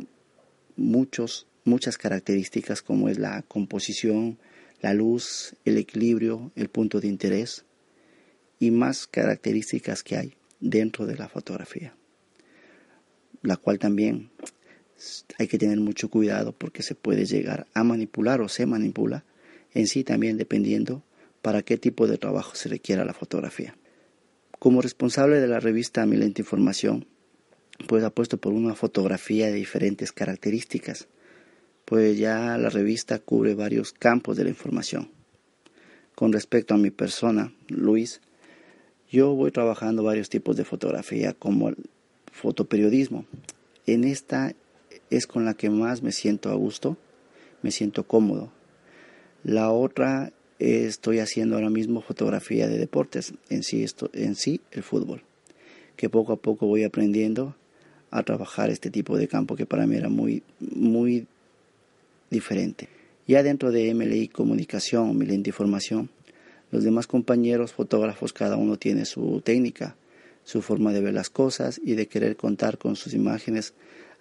muchos, 0.75 1.45
muchas 1.65 1.99
características 1.99 2.81
como 2.81 3.09
es 3.09 3.19
la 3.19 3.43
composición, 3.43 4.39
la 4.81 4.95
luz, 4.95 5.55
el 5.65 5.77
equilibrio, 5.77 6.51
el 6.55 6.69
punto 6.69 6.99
de 6.99 7.09
interés 7.09 7.63
y 8.59 8.71
más 8.71 9.07
características 9.07 10.03
que 10.03 10.17
hay 10.17 10.33
dentro 10.59 11.05
de 11.05 11.15
la 11.15 11.29
fotografía, 11.29 11.95
la 13.41 13.55
cual 13.57 13.79
también 13.79 14.29
hay 15.37 15.47
que 15.47 15.57
tener 15.57 15.79
mucho 15.79 16.09
cuidado 16.09 16.51
porque 16.51 16.83
se 16.83 16.95
puede 16.95 17.25
llegar 17.25 17.67
a 17.73 17.83
manipular 17.83 18.41
o 18.41 18.49
se 18.49 18.65
manipula 18.65 19.23
en 19.73 19.87
sí 19.87 20.03
también 20.03 20.37
dependiendo 20.37 21.03
para 21.41 21.61
qué 21.61 21.77
tipo 21.77 22.07
de 22.07 22.17
trabajo 22.17 22.55
se 22.55 22.69
requiera 22.69 23.05
la 23.05 23.13
fotografía. 23.13 23.75
Como 24.57 24.81
responsable 24.81 25.39
de 25.39 25.47
la 25.47 25.61
revista 25.61 26.05
Milente 26.05 26.41
Información, 26.41 27.05
pues 27.87 28.03
apuesto 28.03 28.37
por 28.37 28.51
una 28.51 28.75
fotografía 28.75 29.47
de 29.47 29.53
diferentes 29.53 30.11
características, 30.11 31.07
pues 31.85 32.17
ya 32.17 32.57
la 32.57 32.69
revista 32.69 33.19
cubre 33.19 33.55
varios 33.55 33.93
campos 33.93 34.35
de 34.35 34.43
la 34.43 34.49
información. 34.49 35.11
Con 36.13 36.33
respecto 36.33 36.73
a 36.73 36.77
mi 36.77 36.91
persona, 36.91 37.53
Luis, 37.69 38.19
yo 39.11 39.33
voy 39.33 39.51
trabajando 39.51 40.03
varios 40.03 40.29
tipos 40.29 40.55
de 40.55 40.65
fotografía 40.65 41.33
como 41.33 41.71
fotoperiodismo. 42.31 43.25
En 43.85 44.03
esta 44.03 44.53
es 45.09 45.25
con 45.25 45.45
la 45.45 45.55
que 45.55 45.69
más 45.69 46.03
me 46.03 46.11
siento 46.11 46.49
a 46.49 46.55
gusto, 46.55 46.97
me 47.61 47.71
siento 47.71 48.03
cómodo. 48.03 48.51
La 49.43 49.71
otra 49.71 50.31
estoy 50.59 51.19
haciendo 51.19 51.55
ahora 51.55 51.69
mismo 51.69 52.01
fotografía 52.01 52.67
de 52.67 52.77
deportes, 52.77 53.33
en 53.49 53.63
sí, 53.63 53.83
esto, 53.83 54.09
en 54.13 54.35
sí 54.35 54.61
el 54.71 54.83
fútbol, 54.83 55.23
que 55.95 56.09
poco 56.09 56.33
a 56.33 56.37
poco 56.37 56.67
voy 56.67 56.83
aprendiendo 56.83 57.55
a 58.11 58.23
trabajar 58.23 58.69
este 58.69 58.89
tipo 58.89 59.17
de 59.17 59.27
campo 59.27 59.55
que 59.55 59.65
para 59.65 59.87
mí 59.87 59.95
era 59.95 60.09
muy, 60.09 60.43
muy 60.59 61.27
diferente. 62.29 62.89
Ya 63.27 63.43
dentro 63.43 63.71
de 63.71 63.93
MLI 63.93 64.27
Comunicación, 64.27 65.17
mi 65.17 65.25
lente 65.25 65.51
Información, 65.51 66.09
los 66.71 66.83
demás 66.83 67.07
compañeros 67.07 67.73
fotógrafos, 67.73 68.33
cada 68.33 68.57
uno 68.57 68.77
tiene 68.77 69.05
su 69.05 69.41
técnica, 69.41 69.95
su 70.43 70.61
forma 70.61 70.93
de 70.93 71.01
ver 71.01 71.13
las 71.13 71.29
cosas 71.29 71.79
y 71.83 71.93
de 71.93 72.07
querer 72.07 72.35
contar 72.35 72.77
con 72.77 72.95
sus 72.95 73.13
imágenes 73.13 73.73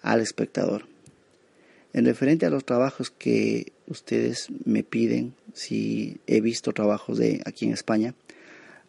al 0.02 0.20
espectador. 0.20 0.86
En 1.92 2.04
referente 2.04 2.46
a 2.46 2.50
los 2.50 2.64
trabajos 2.64 3.10
que 3.10 3.72
ustedes 3.86 4.48
me 4.64 4.82
piden, 4.82 5.34
si 5.54 6.18
he 6.26 6.40
visto 6.40 6.72
trabajos 6.72 7.18
de 7.18 7.42
aquí 7.46 7.64
en 7.64 7.72
España, 7.72 8.14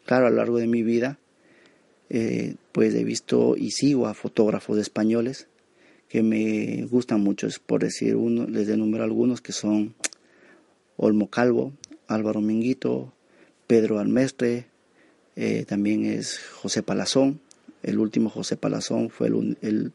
claro, 0.06 0.28
a 0.28 0.30
lo 0.30 0.36
largo 0.36 0.58
de 0.58 0.68
mi 0.68 0.84
vida, 0.84 1.18
eh, 2.10 2.56
pues 2.72 2.94
he 2.96 3.04
visto 3.04 3.56
y 3.56 3.72
sigo 3.72 4.08
a 4.08 4.14
fotógrafos 4.14 4.78
españoles 4.78 5.48
que 6.10 6.24
me 6.24 6.86
gustan 6.90 7.22
mucho, 7.22 7.48
es 7.48 7.60
por 7.60 7.84
decir 7.84 8.16
uno, 8.16 8.48
les 8.48 8.68
enumero 8.68 9.04
algunos 9.04 9.42
que 9.42 9.52
son 9.52 9.94
Olmo 10.98 11.30
Calvo, 11.30 11.72
Álvaro 12.08 12.42
Minguito, 12.42 13.14
Pedro 13.70 14.00
Almestre, 14.00 14.66
eh, 15.36 15.64
también 15.64 16.04
es 16.04 16.40
José 16.40 16.82
Palazón, 16.82 17.40
el 17.84 18.00
último 18.00 18.32
José 18.32 18.58
Palazón 18.58 19.12
fue 19.12 19.28
el 19.28 19.94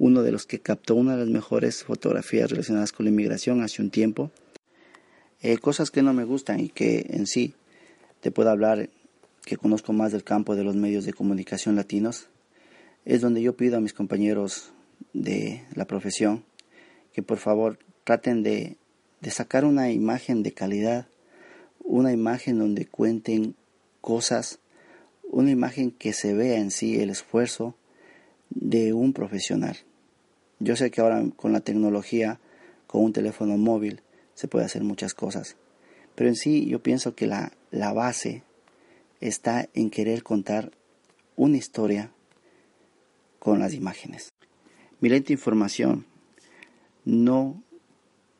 uno 0.00 0.22
de 0.24 0.32
los 0.32 0.44
que 0.44 0.58
captó 0.58 0.96
una 0.96 1.12
de 1.12 1.20
las 1.20 1.28
mejores 1.28 1.84
fotografías 1.84 2.50
relacionadas 2.50 2.90
con 2.90 3.06
la 3.06 3.10
inmigración 3.10 3.62
hace 3.62 3.80
un 3.80 3.90
tiempo. 3.90 4.32
Eh, 5.40 5.58
cosas 5.58 5.92
que 5.92 6.02
no 6.02 6.14
me 6.14 6.24
gustan 6.24 6.58
y 6.58 6.68
que 6.68 7.06
en 7.10 7.28
sí 7.28 7.54
te 8.22 8.32
puedo 8.32 8.50
hablar, 8.50 8.90
que 9.44 9.56
conozco 9.56 9.92
más 9.92 10.10
del 10.10 10.24
campo 10.24 10.56
de 10.56 10.64
los 10.64 10.74
medios 10.74 11.04
de 11.04 11.12
comunicación 11.12 11.76
latinos, 11.76 12.26
es 13.04 13.20
donde 13.20 13.40
yo 13.40 13.56
pido 13.56 13.76
a 13.76 13.80
mis 13.80 13.92
compañeros 13.92 14.72
de 15.12 15.62
la 15.76 15.84
profesión 15.84 16.42
que 17.12 17.22
por 17.22 17.38
favor 17.38 17.78
traten 18.02 18.42
de, 18.42 18.78
de 19.20 19.30
sacar 19.30 19.64
una 19.64 19.92
imagen 19.92 20.42
de 20.42 20.50
calidad, 20.50 21.06
una 21.86 22.12
imagen 22.12 22.58
donde 22.58 22.86
cuenten 22.86 23.54
cosas, 24.00 24.58
una 25.22 25.50
imagen 25.50 25.90
que 25.90 26.12
se 26.12 26.34
vea 26.34 26.58
en 26.58 26.70
sí 26.70 27.00
el 27.00 27.10
esfuerzo, 27.10 27.74
de 28.50 28.92
un 28.92 29.12
profesional. 29.12 29.76
Yo 30.58 30.76
sé 30.76 30.90
que 30.90 31.00
ahora 31.00 31.24
con 31.36 31.52
la 31.52 31.60
tecnología, 31.60 32.40
con 32.86 33.04
un 33.04 33.12
teléfono 33.12 33.56
móvil, 33.56 34.02
se 34.34 34.48
puede 34.48 34.64
hacer 34.64 34.82
muchas 34.84 35.14
cosas. 35.14 35.56
Pero 36.14 36.28
en 36.28 36.36
sí 36.36 36.66
yo 36.66 36.82
pienso 36.82 37.14
que 37.14 37.26
la, 37.26 37.52
la 37.70 37.92
base 37.92 38.42
está 39.20 39.68
en 39.74 39.90
querer 39.90 40.22
contar 40.22 40.72
una 41.36 41.56
historia 41.56 42.10
con 43.38 43.58
las 43.58 43.74
imágenes. 43.74 44.32
Mi 45.00 45.08
lente 45.08 45.32
información 45.32 46.06
no 47.04 47.62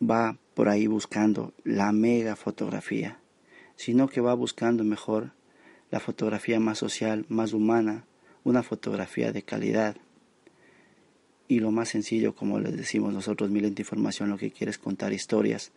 va 0.02 0.38
por 0.54 0.68
ahí 0.68 0.86
buscando 0.86 1.52
la 1.64 1.92
mega 1.92 2.34
fotografía, 2.34 3.20
sino 3.76 4.08
que 4.08 4.20
va 4.20 4.34
buscando 4.34 4.84
mejor 4.84 5.32
la 5.90 6.00
fotografía 6.00 6.58
más 6.58 6.78
social, 6.78 7.24
más 7.28 7.52
humana, 7.52 8.04
una 8.44 8.62
fotografía 8.62 9.32
de 9.32 9.42
calidad. 9.42 9.96
Y 11.48 11.60
lo 11.60 11.70
más 11.70 11.90
sencillo, 11.90 12.34
como 12.34 12.58
les 12.58 12.76
decimos 12.76 13.12
nosotros, 13.12 13.50
Milente 13.50 13.82
Información, 13.82 14.30
lo 14.30 14.38
que 14.38 14.50
quiere 14.50 14.70
es 14.70 14.78
contar 14.78 15.12
historias 15.12 15.72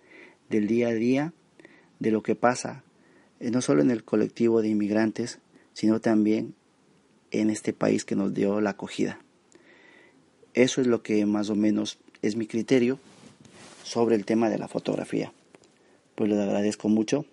del 0.49 0.67
día 0.67 0.87
a 0.87 0.93
día, 0.93 1.33
de 1.99 2.11
lo 2.11 2.23
que 2.23 2.35
pasa, 2.35 2.83
eh, 3.39 3.51
no 3.51 3.61
solo 3.61 3.81
en 3.81 3.91
el 3.91 4.03
colectivo 4.03 4.61
de 4.61 4.69
inmigrantes, 4.69 5.39
sino 5.73 5.99
también 5.99 6.55
en 7.31 7.49
este 7.49 7.73
país 7.73 8.05
que 8.05 8.15
nos 8.15 8.33
dio 8.33 8.61
la 8.61 8.71
acogida. 8.71 9.19
Eso 10.53 10.81
es 10.81 10.87
lo 10.87 11.03
que 11.03 11.25
más 11.25 11.49
o 11.49 11.55
menos 11.55 11.99
es 12.21 12.35
mi 12.35 12.47
criterio 12.47 12.99
sobre 13.83 14.15
el 14.15 14.25
tema 14.25 14.49
de 14.49 14.57
la 14.57 14.67
fotografía. 14.67 15.31
Pues 16.15 16.29
les 16.29 16.39
agradezco 16.39 16.89
mucho 16.89 17.25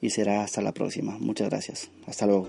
y 0.00 0.10
será 0.10 0.42
hasta 0.42 0.62
la 0.62 0.72
próxima. 0.72 1.16
Muchas 1.18 1.48
gracias. 1.48 1.90
Hasta 2.06 2.26
luego. 2.26 2.48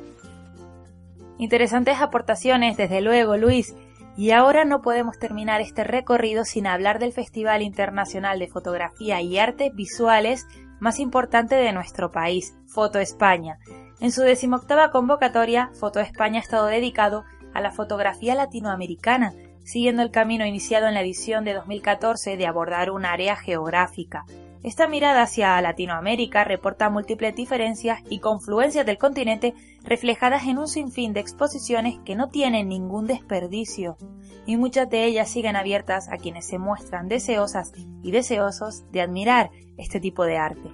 Interesantes 1.38 2.02
aportaciones, 2.02 2.78
desde 2.78 3.02
luego, 3.02 3.38
Luis. 3.38 3.76
Y 4.18 4.32
ahora 4.32 4.66
no 4.66 4.82
podemos 4.82 5.18
terminar 5.18 5.62
este 5.62 5.86
recorrido 5.86 6.44
sin 6.44 6.68
hablar 6.68 7.00
del 7.00 7.14
Festival 7.14 7.62
Internacional 7.62 8.40
de 8.40 8.48
Fotografía 8.48 9.22
y 9.22 9.40
Artes 9.40 9.74
Visuales 9.74 10.46
más 10.80 11.00
importante 11.00 11.56
de 11.56 11.72
nuestro 11.72 12.12
país, 12.12 12.56
Foto 12.68 13.00
España. 13.00 13.60
En 14.02 14.12
su 14.12 14.22
decimoctava 14.22 14.92
convocatoria, 14.92 15.72
Foto 15.74 16.00
España 16.00 16.40
ha 16.40 16.44
estado 16.44 16.68
dedicado 16.68 17.24
a 17.54 17.62
la 17.62 17.72
fotografía 17.72 18.36
latinoamericana, 18.36 19.34
siguiendo 19.64 20.02
el 20.02 20.12
camino 20.12 20.46
iniciado 20.46 20.88
en 20.88 20.94
la 20.94 21.02
edición 21.02 21.44
de 21.44 21.54
2014 21.54 22.38
de 22.38 22.48
abordar 22.48 22.92
un 22.92 23.06
área 23.06 23.36
geográfica. 23.36 24.26
Esta 24.62 24.89
mirada 24.89 25.22
hacia 25.22 25.62
Latinoamérica 25.62 26.43
reporta 26.43 26.89
múltiples 26.89 27.34
diferencias 27.34 28.02
y 28.10 28.19
confluencias 28.19 28.86
del 28.86 28.98
continente 28.98 29.54
reflejadas 29.84 30.48
en 30.48 30.58
un 30.58 30.67
sinfín 30.67 31.13
de 31.13 31.22
exposiciones 31.22 32.00
que 32.04 32.15
no 32.15 32.28
tienen 32.28 32.67
ningún 32.67 33.08
desperdicio, 33.08 33.98
y 34.45 34.58
muchas 34.58 34.89
de 34.89 35.06
ellas 35.06 35.30
siguen 35.30 35.56
abiertas 35.56 36.10
a 36.10 36.17
quienes 36.17 36.45
se 36.45 36.58
muestran 36.58 37.08
deseosas 37.08 37.72
y 38.04 38.12
deseosos 38.12 38.84
de 38.91 39.02
admirar 39.02 39.50
este 39.77 40.02
tipo 40.02 40.25
de 40.25 40.38
arte. 40.38 40.69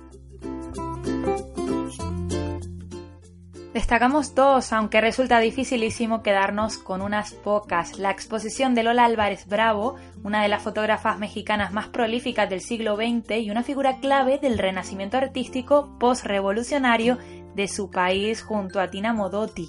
Destacamos 3.76 4.34
dos, 4.36 4.71
aunque 4.71 5.01
resulta 5.01 5.38
dificilísimo 5.41 6.23
quedarnos 6.23 6.78
con 6.78 7.01
unas 7.01 7.34
pocas. 7.34 7.99
La 7.99 8.09
exposición 8.09 8.73
de 8.73 8.84
Lola 8.84 9.03
Álvarez 9.03 9.47
Bravo, 9.47 9.97
una 10.23 10.41
de 10.41 10.47
las 10.47 10.63
fotógrafas 10.63 11.19
mexicanas 11.19 11.73
más 11.73 11.89
prolíficas 11.89 12.49
del 12.49 12.61
siglo 12.61 12.95
XX 12.95 13.32
y 13.41 13.51
una 13.51 13.63
figura 13.63 13.97
clave 13.99 14.39
del 14.39 14.59
renacimiento 14.59 15.17
artístico 15.17 15.97
postrevolucionario 15.99 17.17
de 17.53 17.67
su 17.67 17.91
país 17.91 18.41
junto 18.43 18.80
a 18.80 18.89
Tina 18.89 19.11
Modotti. 19.11 19.67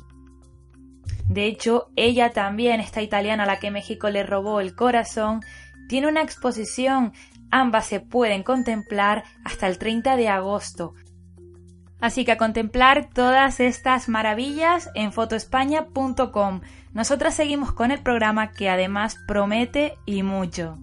De 1.28 1.46
hecho, 1.46 1.88
ella 1.96 2.30
también, 2.30 2.78
esta 2.78 3.02
italiana 3.02 3.42
a 3.42 3.46
la 3.46 3.58
que 3.58 3.72
México 3.72 4.08
le 4.08 4.22
robó 4.22 4.60
el 4.60 4.76
corazón, 4.76 5.40
tiene 5.88 6.06
una 6.06 6.22
exposición. 6.22 7.12
Ambas 7.50 7.86
se 7.86 7.98
pueden 7.98 8.44
contemplar 8.44 9.24
hasta 9.44 9.66
el 9.66 9.78
30 9.78 10.14
de 10.14 10.28
agosto. 10.28 10.94
Así 12.06 12.24
que 12.24 12.30
a 12.30 12.36
contemplar 12.36 13.08
todas 13.12 13.58
estas 13.58 14.08
maravillas 14.08 14.90
en 14.94 15.10
fotoespaña.com. 15.10 16.60
Nosotras 16.92 17.34
seguimos 17.34 17.72
con 17.72 17.90
el 17.90 17.98
programa 17.98 18.52
que 18.52 18.70
además 18.70 19.16
promete 19.26 19.98
y 20.06 20.22
mucho. 20.22 20.78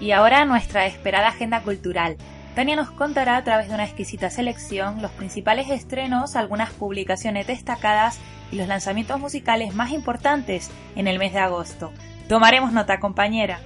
Y 0.00 0.12
ahora 0.12 0.46
nuestra 0.46 0.86
esperada 0.86 1.28
agenda 1.28 1.60
cultural. 1.60 2.16
Tania 2.54 2.76
nos 2.76 2.90
contará 2.90 3.38
a 3.38 3.44
través 3.44 3.68
de 3.68 3.74
una 3.74 3.84
exquisita 3.84 4.28
selección 4.28 5.00
los 5.00 5.10
principales 5.12 5.70
estrenos, 5.70 6.36
algunas 6.36 6.70
publicaciones 6.70 7.46
destacadas 7.46 8.18
y 8.50 8.56
los 8.56 8.68
lanzamientos 8.68 9.18
musicales 9.18 9.74
más 9.74 9.90
importantes 9.90 10.70
en 10.94 11.08
el 11.08 11.18
mes 11.18 11.32
de 11.32 11.38
agosto. 11.38 11.92
Tomaremos 12.28 12.72
nota, 12.72 13.00
compañera. 13.00 13.58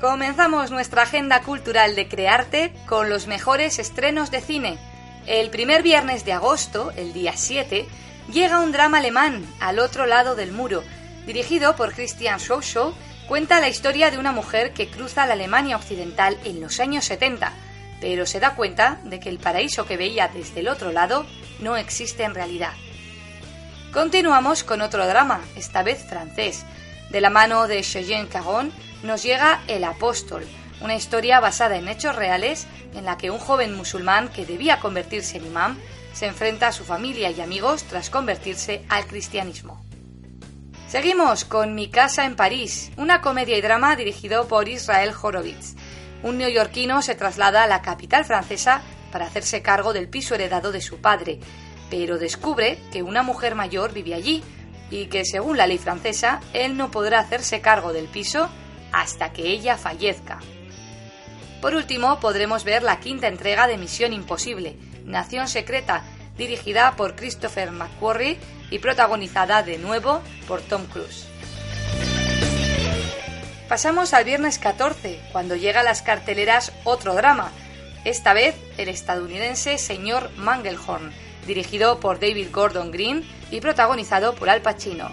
Comenzamos 0.00 0.70
nuestra 0.70 1.02
agenda 1.02 1.42
cultural 1.42 1.94
de 1.94 2.08
Crearte 2.08 2.72
con 2.86 3.10
los 3.10 3.26
mejores 3.26 3.78
estrenos 3.78 4.30
de 4.30 4.40
cine. 4.40 4.78
El 5.26 5.50
primer 5.50 5.82
viernes 5.82 6.24
de 6.24 6.32
agosto, 6.32 6.92
el 6.96 7.12
día 7.12 7.32
7, 7.36 7.86
llega 8.32 8.60
un 8.60 8.72
drama 8.72 8.98
alemán, 8.98 9.44
Al 9.60 9.78
otro 9.78 10.06
lado 10.06 10.34
del 10.34 10.52
muro, 10.52 10.82
dirigido 11.26 11.76
por 11.76 11.94
Christian 11.94 12.38
Schoschow, 12.38 12.94
cuenta 13.28 13.60
la 13.60 13.68
historia 13.68 14.10
de 14.10 14.18
una 14.18 14.32
mujer 14.32 14.72
que 14.72 14.88
cruza 14.88 15.26
la 15.26 15.32
Alemania 15.32 15.76
occidental 15.76 16.38
en 16.44 16.60
los 16.60 16.80
años 16.80 17.04
70, 17.04 17.52
pero 18.00 18.26
se 18.26 18.40
da 18.40 18.54
cuenta 18.54 19.00
de 19.04 19.20
que 19.20 19.28
el 19.28 19.38
paraíso 19.38 19.86
que 19.86 19.96
veía 19.96 20.28
desde 20.28 20.60
el 20.60 20.68
otro 20.68 20.92
lado 20.92 21.26
no 21.60 21.76
existe 21.76 22.24
en 22.24 22.34
realidad. 22.34 22.72
Continuamos 23.92 24.64
con 24.64 24.82
otro 24.82 25.06
drama, 25.06 25.40
esta 25.56 25.82
vez 25.82 26.04
francés. 26.04 26.64
De 27.10 27.20
la 27.20 27.30
mano 27.30 27.68
de 27.68 27.80
Cheyenne 27.82 28.28
Caron 28.28 28.72
nos 29.02 29.22
llega 29.22 29.62
El 29.68 29.84
Apóstol, 29.84 30.44
una 30.80 30.96
historia 30.96 31.40
basada 31.40 31.76
en 31.76 31.88
hechos 31.88 32.16
reales 32.16 32.66
en 32.94 33.04
la 33.04 33.16
que 33.16 33.30
un 33.30 33.38
joven 33.38 33.74
musulmán 33.74 34.28
que 34.28 34.46
debía 34.46 34.80
convertirse 34.80 35.36
en 35.38 35.46
imán 35.46 35.78
se 36.12 36.26
enfrenta 36.26 36.68
a 36.68 36.72
su 36.72 36.84
familia 36.84 37.30
y 37.30 37.40
amigos 37.40 37.84
tras 37.84 38.10
convertirse 38.10 38.84
al 38.88 39.06
cristianismo. 39.06 39.83
Seguimos 40.94 41.44
con 41.44 41.74
Mi 41.74 41.88
casa 41.88 42.24
en 42.24 42.36
París, 42.36 42.92
una 42.96 43.20
comedia 43.20 43.58
y 43.58 43.60
drama 43.60 43.96
dirigido 43.96 44.46
por 44.46 44.68
Israel 44.68 45.12
Horowitz. 45.20 45.74
Un 46.22 46.38
neoyorquino 46.38 47.02
se 47.02 47.16
traslada 47.16 47.64
a 47.64 47.66
la 47.66 47.82
capital 47.82 48.24
francesa 48.24 48.80
para 49.10 49.26
hacerse 49.26 49.60
cargo 49.60 49.92
del 49.92 50.08
piso 50.08 50.36
heredado 50.36 50.70
de 50.70 50.80
su 50.80 51.00
padre, 51.00 51.40
pero 51.90 52.16
descubre 52.16 52.78
que 52.92 53.02
una 53.02 53.24
mujer 53.24 53.56
mayor 53.56 53.92
vive 53.92 54.14
allí 54.14 54.44
y 54.88 55.06
que 55.06 55.24
según 55.24 55.56
la 55.56 55.66
ley 55.66 55.78
francesa 55.78 56.38
él 56.52 56.76
no 56.76 56.92
podrá 56.92 57.18
hacerse 57.18 57.60
cargo 57.60 57.92
del 57.92 58.06
piso 58.06 58.48
hasta 58.92 59.32
que 59.32 59.48
ella 59.48 59.76
fallezca. 59.76 60.38
Por 61.60 61.74
último, 61.74 62.20
podremos 62.20 62.62
ver 62.62 62.84
la 62.84 63.00
quinta 63.00 63.26
entrega 63.26 63.66
de 63.66 63.78
Misión 63.78 64.12
Imposible, 64.12 64.76
Nación 65.04 65.48
Secreta, 65.48 66.04
dirigida 66.36 66.94
por 66.96 67.16
Christopher 67.16 67.70
McQuarrie 67.70 68.38
y 68.70 68.78
protagonizada 68.78 69.62
de 69.62 69.78
nuevo 69.78 70.22
por 70.48 70.60
Tom 70.60 70.86
Cruise. 70.86 71.26
Pasamos 73.68 74.12
al 74.12 74.24
viernes 74.24 74.58
14, 74.58 75.20
cuando 75.32 75.56
llega 75.56 75.80
a 75.80 75.84
las 75.84 76.02
carteleras 76.02 76.72
otro 76.84 77.14
drama, 77.14 77.50
esta 78.04 78.34
vez 78.34 78.54
el 78.76 78.88
estadounidense 78.88 79.78
Señor 79.78 80.30
Mangelhorn, 80.36 81.12
dirigido 81.46 81.98
por 81.98 82.20
David 82.20 82.48
Gordon 82.52 82.90
Green 82.90 83.24
y 83.50 83.60
protagonizado 83.60 84.34
por 84.34 84.50
Al 84.50 84.60
Pacino. 84.60 85.10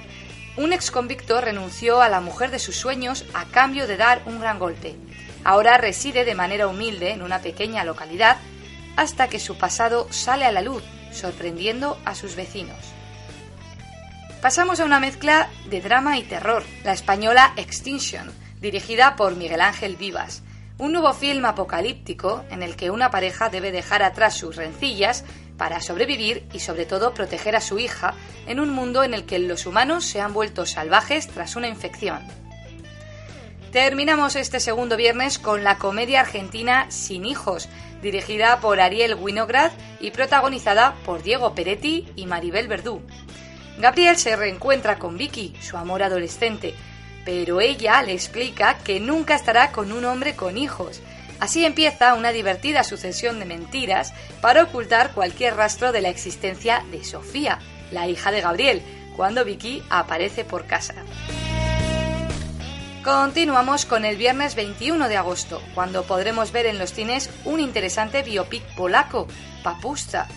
Un 0.58 0.74
ex 0.74 0.92
convicto 0.92 1.40
renunció 1.40 2.02
a 2.02 2.10
la 2.10 2.20
mujer 2.20 2.52
de 2.52 2.60
sus 2.60 2.76
sueños 2.76 3.26
a 3.34 3.46
cambio 3.46 3.88
de 3.88 3.96
dar 3.96 4.22
un 4.26 4.42
gran 4.42 4.60
golpe. 4.60 4.98
Ahora 5.46 5.78
reside 5.78 6.26
de 6.26 6.36
manera 6.36 6.68
humilde 6.68 7.12
en 7.12 7.22
una 7.22 7.40
pequeña 7.40 7.86
localidad 7.86 8.38
hasta 8.98 9.30
que 9.30 9.40
su 9.40 9.58
pasado 9.58 10.08
sale 10.12 10.46
a 10.46 10.52
la 10.52 10.62
luz, 10.62 10.84
sorprendiendo 11.12 11.98
a 12.06 12.16
sus 12.16 12.36
vecinos. 12.36 12.78
Pasamos 14.42 14.80
a 14.80 14.86
una 14.86 15.00
mezcla 15.00 15.50
de 15.70 15.82
drama 15.82 16.18
y 16.18 16.24
terror, 16.24 16.64
la 16.84 16.94
española 16.94 17.54
Extinction, 17.58 18.32
dirigida 18.60 19.16
por 19.16 19.36
Miguel 19.36 19.62
Ángel 19.62 19.96
Vivas, 19.98 20.42
un 20.78 20.94
nuevo 20.94 21.14
film 21.14 21.46
apocalíptico 21.46 22.44
en 22.50 22.64
el 22.64 22.76
que 22.76 22.90
una 22.90 23.12
pareja 23.12 23.50
debe 23.50 23.72
dejar 23.72 24.02
atrás 24.02 24.36
sus 24.36 24.56
rencillas 24.56 25.24
para 25.58 25.80
sobrevivir 25.80 26.48
y 26.54 26.60
sobre 26.60 26.88
todo 26.88 27.14
proteger 27.14 27.56
a 27.56 27.62
su 27.62 27.78
hija 27.78 28.16
en 28.48 28.60
un 28.60 28.72
mundo 28.72 29.04
en 29.04 29.14
el 29.14 29.26
que 29.26 29.38
los 29.38 29.68
humanos 29.68 30.06
se 30.06 30.22
han 30.22 30.34
vuelto 30.34 30.66
salvajes 30.66 31.28
tras 31.28 31.56
una 31.56 31.68
infección. 31.68 32.20
Terminamos 33.72 34.36
este 34.36 34.60
segundo 34.60 34.98
viernes 34.98 35.38
con 35.38 35.64
la 35.64 35.78
comedia 35.78 36.22
argentina 36.22 36.88
Sin 36.90 37.26
hijos, 37.26 37.70
dirigida 38.02 38.60
por 38.60 38.80
Ariel 38.80 39.16
Winograd 39.16 39.72
y 40.00 40.12
protagonizada 40.12 40.96
por 41.06 41.24
Diego 41.24 41.54
Peretti 41.54 42.08
y 42.16 42.26
Maribel 42.26 42.68
Verdú. 42.68 43.02
Gabriel 43.78 44.18
se 44.18 44.36
reencuentra 44.36 45.00
con 45.00 45.18
Vicky, 45.18 45.54
su 45.62 45.78
amor 45.78 46.04
adolescente, 46.04 46.76
pero 47.26 47.62
ella 47.62 48.02
le 48.04 48.14
explica 48.14 48.78
que 48.80 49.00
nunca 49.00 49.36
estará 49.36 49.72
con 49.72 49.92
un 49.92 50.06
hombre 50.06 50.36
con 50.36 50.58
hijos. 50.58 51.02
Así 51.40 51.66
empieza 51.66 52.14
una 52.14 52.32
divertida 52.32 52.84
sucesión 52.84 53.40
de 53.40 53.46
mentiras 53.46 54.14
para 54.42 54.64
ocultar 54.64 55.12
cualquier 55.14 55.56
rastro 55.56 55.92
de 55.92 56.02
la 56.02 56.10
existencia 56.10 56.84
de 56.92 57.04
Sofía, 57.04 57.60
la 57.92 58.08
hija 58.08 58.32
de 58.32 58.42
Gabriel, 58.42 58.82
cuando 59.16 59.44
Vicky 59.44 59.82
aparece 59.90 60.44
por 60.44 60.66
casa. 60.66 60.94
Continuamos 63.04 63.88
con 63.88 64.06
el 64.06 64.16
viernes 64.16 64.54
21 64.54 65.10
de 65.10 65.18
agosto, 65.18 65.60
cuando 65.74 66.04
podremos 66.04 66.52
ver 66.52 66.68
en 66.68 66.78
los 66.78 66.94
cines 66.94 67.32
un 67.46 67.60
interesante 67.60 68.22
biopic 68.22 68.64
polaco, 68.76 69.28
Papusta, 69.64 70.28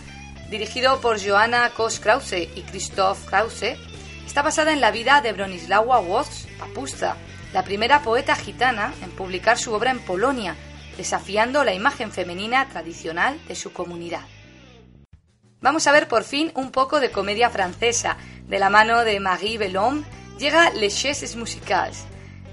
dirigido 0.49 0.99
por 0.99 1.23
Joanna 1.23 1.69
Kos-Krause 1.69 2.49
y 2.55 2.61
Krzysztof 2.63 3.23
Krause, 3.25 3.77
está 4.25 4.41
basada 4.41 4.73
en 4.73 4.81
la 4.81 4.89
vida 4.89 5.21
de 5.21 5.33
Bronislawa 5.33 5.99
Woz 5.99 6.47
Papusta, 6.57 7.17
la 7.53 7.63
primera 7.63 8.01
poeta 8.01 8.35
gitana 8.35 8.95
en 9.03 9.11
publicar 9.11 9.59
su 9.59 9.71
obra 9.71 9.91
en 9.91 9.99
Polonia, 9.99 10.55
desafiando 10.97 11.63
la 11.63 11.75
imagen 11.75 12.11
femenina 12.11 12.67
tradicional 12.69 13.39
de 13.47 13.55
su 13.55 13.73
comunidad. 13.73 14.21
Vamos 15.61 15.85
a 15.85 15.91
ver 15.91 16.07
por 16.07 16.23
fin 16.23 16.51
un 16.55 16.71
poco 16.71 16.99
de 16.99 17.11
comedia 17.11 17.51
francesa. 17.51 18.17
De 18.47 18.57
la 18.57 18.71
mano 18.71 19.03
de 19.03 19.19
Marie 19.19 19.59
Bellhomme 19.59 20.03
llega 20.39 20.71
Les 20.71 20.95
Chaises 20.99 21.35
Musicales. 21.35 22.05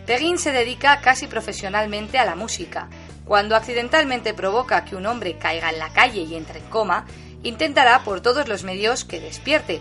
Perrin 0.07 0.39
se 0.39 0.53
dedica 0.53 1.01
casi 1.01 1.27
profesionalmente 1.27 2.19
a 2.19 2.25
la 2.25 2.35
música. 2.35 2.89
Cuando 3.25 3.55
accidentalmente 3.55 4.35
provoca 4.35 4.85
que 4.85 4.97
un 4.97 5.07
hombre 5.07 5.39
caiga 5.39 5.71
en 5.71 5.79
la 5.79 5.93
calle 5.93 6.23
y 6.23 6.35
entre 6.35 6.59
en 6.59 6.67
coma, 6.67 7.07
intentará 7.43 8.03
por 8.03 8.21
todos 8.21 8.49
los 8.49 8.65
medios 8.65 9.05
que 9.05 9.21
despierte, 9.21 9.81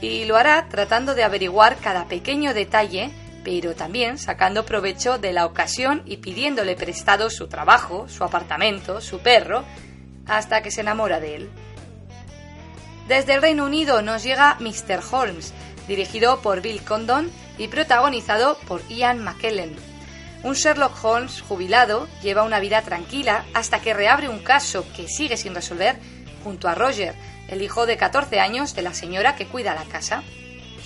y 0.00 0.24
lo 0.24 0.36
hará 0.36 0.68
tratando 0.68 1.14
de 1.14 1.24
averiguar 1.24 1.76
cada 1.76 2.06
pequeño 2.06 2.54
detalle, 2.54 3.10
pero 3.44 3.74
también 3.74 4.18
sacando 4.18 4.66
provecho 4.66 5.18
de 5.18 5.32
la 5.32 5.46
ocasión 5.46 6.02
y 6.04 6.18
pidiéndole 6.18 6.74
prestado 6.74 7.30
su 7.30 7.48
trabajo, 7.48 8.08
su 8.08 8.24
apartamento, 8.24 9.00
su 9.00 9.20
perro, 9.20 9.64
hasta 10.26 10.62
que 10.62 10.70
se 10.70 10.80
enamora 10.80 11.20
de 11.20 11.36
él. 11.36 11.50
Desde 13.08 13.34
el 13.34 13.42
Reino 13.42 13.64
Unido 13.64 14.02
nos 14.02 14.22
llega 14.22 14.56
Mr. 14.60 15.00
Holmes, 15.10 15.52
dirigido 15.90 16.40
por 16.40 16.62
Bill 16.62 16.82
Condon 16.84 17.30
y 17.58 17.66
protagonizado 17.66 18.56
por 18.68 18.86
Ian 18.88 19.22
McKellen. 19.22 19.74
Un 20.44 20.54
Sherlock 20.54 21.04
Holmes 21.04 21.42
jubilado 21.42 22.08
lleva 22.22 22.44
una 22.44 22.60
vida 22.60 22.80
tranquila 22.82 23.44
hasta 23.54 23.80
que 23.80 23.92
reabre 23.92 24.28
un 24.28 24.38
caso 24.38 24.86
que 24.96 25.08
sigue 25.08 25.36
sin 25.36 25.54
resolver 25.54 25.96
junto 26.44 26.68
a 26.68 26.74
Roger, 26.74 27.14
el 27.48 27.60
hijo 27.60 27.86
de 27.86 27.96
14 27.96 28.38
años 28.38 28.74
de 28.74 28.82
la 28.82 28.94
señora 28.94 29.34
que 29.34 29.46
cuida 29.46 29.74
la 29.74 29.84
casa. 29.84 30.22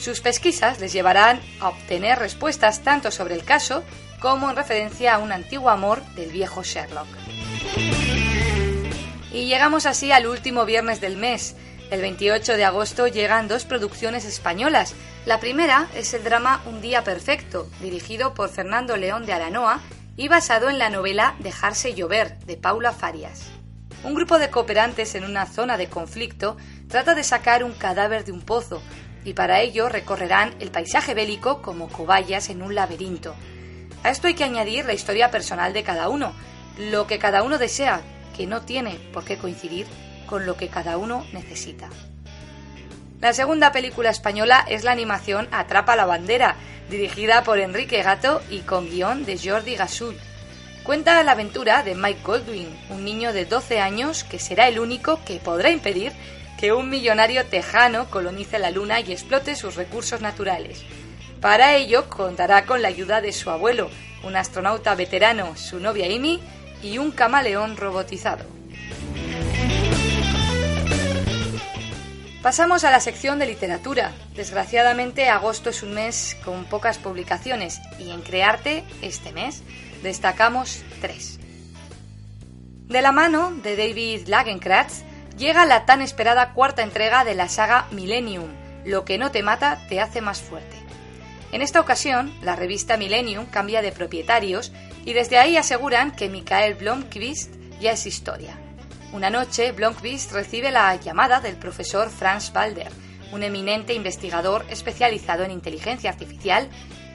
Sus 0.00 0.20
pesquisas 0.20 0.80
les 0.80 0.92
llevarán 0.92 1.40
a 1.60 1.68
obtener 1.68 2.18
respuestas 2.18 2.82
tanto 2.82 3.10
sobre 3.10 3.34
el 3.34 3.44
caso 3.44 3.84
como 4.20 4.48
en 4.48 4.56
referencia 4.56 5.14
a 5.14 5.18
un 5.18 5.32
antiguo 5.32 5.68
amor 5.68 6.02
del 6.14 6.30
viejo 6.30 6.62
Sherlock. 6.62 7.08
Y 9.32 9.44
llegamos 9.46 9.84
así 9.84 10.12
al 10.12 10.26
último 10.26 10.64
viernes 10.64 11.00
del 11.02 11.18
mes. 11.18 11.56
El 11.90 12.00
28 12.00 12.56
de 12.56 12.64
agosto 12.64 13.06
llegan 13.06 13.46
dos 13.46 13.66
producciones 13.66 14.24
españolas. 14.24 14.94
La 15.26 15.38
primera 15.38 15.88
es 15.94 16.14
el 16.14 16.24
drama 16.24 16.62
Un 16.66 16.80
día 16.80 17.04
perfecto, 17.04 17.68
dirigido 17.80 18.34
por 18.34 18.48
Fernando 18.48 18.96
León 18.96 19.26
de 19.26 19.32
Aranoa 19.32 19.80
y 20.16 20.28
basado 20.28 20.70
en 20.70 20.78
la 20.78 20.90
novela 20.90 21.36
Dejarse 21.40 21.94
llover, 21.94 22.38
de 22.40 22.56
Paula 22.56 22.92
Farias. 22.92 23.50
Un 24.02 24.14
grupo 24.14 24.38
de 24.38 24.50
cooperantes 24.50 25.14
en 25.14 25.24
una 25.24 25.46
zona 25.46 25.76
de 25.76 25.88
conflicto 25.88 26.56
trata 26.88 27.14
de 27.14 27.22
sacar 27.22 27.62
un 27.62 27.72
cadáver 27.72 28.24
de 28.24 28.32
un 28.32 28.42
pozo 28.42 28.82
y 29.24 29.34
para 29.34 29.60
ello 29.60 29.88
recorrerán 29.88 30.54
el 30.60 30.70
paisaje 30.70 31.14
bélico 31.14 31.62
como 31.62 31.88
cobayas 31.88 32.48
en 32.48 32.62
un 32.62 32.74
laberinto. 32.74 33.34
A 34.02 34.10
esto 34.10 34.26
hay 34.26 34.34
que 34.34 34.44
añadir 34.44 34.84
la 34.84 34.94
historia 34.94 35.30
personal 35.30 35.72
de 35.72 35.82
cada 35.82 36.08
uno, 36.08 36.34
lo 36.78 37.06
que 37.06 37.18
cada 37.18 37.42
uno 37.42 37.56
desea, 37.56 38.02
que 38.36 38.46
no 38.46 38.62
tiene 38.62 38.98
por 39.12 39.24
qué 39.24 39.38
coincidir 39.38 39.86
con 40.34 40.46
lo 40.46 40.56
que 40.56 40.66
cada 40.66 40.98
uno 40.98 41.24
necesita. 41.32 41.88
La 43.20 43.32
segunda 43.32 43.70
película 43.70 44.10
española 44.10 44.64
es 44.68 44.82
la 44.82 44.90
animación 44.90 45.46
Atrapa 45.52 45.94
la 45.94 46.06
bandera, 46.06 46.56
dirigida 46.90 47.44
por 47.44 47.60
Enrique 47.60 48.02
Gato 48.02 48.42
y 48.50 48.62
con 48.62 48.90
guion 48.90 49.24
de 49.24 49.38
Jordi 49.38 49.76
Gasul. 49.76 50.16
Cuenta 50.82 51.22
la 51.22 51.30
aventura 51.30 51.84
de 51.84 51.94
Mike 51.94 52.22
Goldwyn, 52.24 52.76
un 52.90 53.04
niño 53.04 53.32
de 53.32 53.44
12 53.44 53.78
años 53.78 54.24
que 54.24 54.40
será 54.40 54.66
el 54.66 54.80
único 54.80 55.20
que 55.24 55.36
podrá 55.36 55.70
impedir 55.70 56.12
que 56.58 56.72
un 56.72 56.90
millonario 56.90 57.46
tejano 57.46 58.10
colonice 58.10 58.58
la 58.58 58.72
Luna 58.72 58.98
y 58.98 59.12
explote 59.12 59.54
sus 59.54 59.76
recursos 59.76 60.20
naturales. 60.20 60.82
Para 61.40 61.76
ello 61.76 62.10
contará 62.10 62.66
con 62.66 62.82
la 62.82 62.88
ayuda 62.88 63.20
de 63.20 63.30
su 63.30 63.50
abuelo, 63.50 63.88
un 64.24 64.34
astronauta 64.34 64.96
veterano, 64.96 65.54
su 65.54 65.78
novia 65.78 66.06
Amy 66.06 66.40
y 66.82 66.98
un 66.98 67.12
camaleón 67.12 67.76
robotizado. 67.76 68.63
Pasamos 72.44 72.84
a 72.84 72.90
la 72.90 73.00
sección 73.00 73.38
de 73.38 73.46
literatura. 73.46 74.12
Desgraciadamente 74.36 75.30
agosto 75.30 75.70
es 75.70 75.82
un 75.82 75.94
mes 75.94 76.36
con 76.44 76.66
pocas 76.66 76.98
publicaciones 76.98 77.80
y 77.98 78.10
en 78.10 78.20
Crearte, 78.20 78.84
este 79.00 79.32
mes, 79.32 79.62
destacamos 80.02 80.82
tres. 81.00 81.40
De 82.86 83.00
la 83.00 83.12
mano 83.12 83.50
de 83.62 83.76
David 83.76 84.26
Lagenkratz 84.26 85.04
llega 85.38 85.64
la 85.64 85.86
tan 85.86 86.02
esperada 86.02 86.52
cuarta 86.52 86.82
entrega 86.82 87.24
de 87.24 87.34
la 87.34 87.48
saga 87.48 87.86
Millennium, 87.92 88.50
Lo 88.84 89.06
que 89.06 89.16
no 89.16 89.30
te 89.30 89.42
mata 89.42 89.80
te 89.88 90.02
hace 90.02 90.20
más 90.20 90.42
fuerte. 90.42 90.76
En 91.50 91.62
esta 91.62 91.80
ocasión, 91.80 92.30
la 92.42 92.56
revista 92.56 92.98
Millennium 92.98 93.46
cambia 93.46 93.80
de 93.80 93.90
propietarios 93.90 94.70
y 95.06 95.14
desde 95.14 95.38
ahí 95.38 95.56
aseguran 95.56 96.14
que 96.14 96.28
Michael 96.28 96.74
Blomqvist 96.74 97.54
ya 97.80 97.92
es 97.92 98.04
historia. 98.04 98.58
Una 99.14 99.30
noche, 99.30 99.70
Blomqvist 99.70 100.32
recibe 100.32 100.72
la 100.72 100.96
llamada 100.96 101.38
del 101.38 101.54
profesor 101.54 102.10
Franz 102.10 102.52
Balder, 102.52 102.90
un 103.30 103.44
eminente 103.44 103.94
investigador 103.94 104.66
especializado 104.70 105.44
en 105.44 105.52
inteligencia 105.52 106.10
artificial 106.10 106.68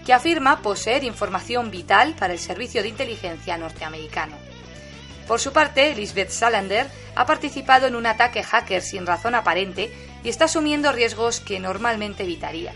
que 0.06 0.14
afirma 0.14 0.62
poseer 0.62 1.04
información 1.04 1.72
vital 1.72 2.16
para 2.18 2.32
el 2.32 2.40
servicio 2.40 2.82
de 2.82 2.88
inteligencia 2.88 3.58
norteamericano. 3.58 4.38
Por 5.28 5.42
su 5.42 5.52
parte, 5.52 5.94
Lisbeth 5.94 6.30
Salander 6.30 6.88
ha 7.16 7.26
participado 7.26 7.88
en 7.88 7.98
un 7.98 8.06
ataque 8.06 8.44
hacker 8.44 8.82
sin 8.82 9.06
razón 9.06 9.36
aparente 9.36 9.92
y 10.24 10.30
está 10.30 10.46
asumiendo 10.46 10.94
riesgos 10.94 11.42
que 11.42 11.60
normalmente 11.60 12.24
evitaría. 12.24 12.72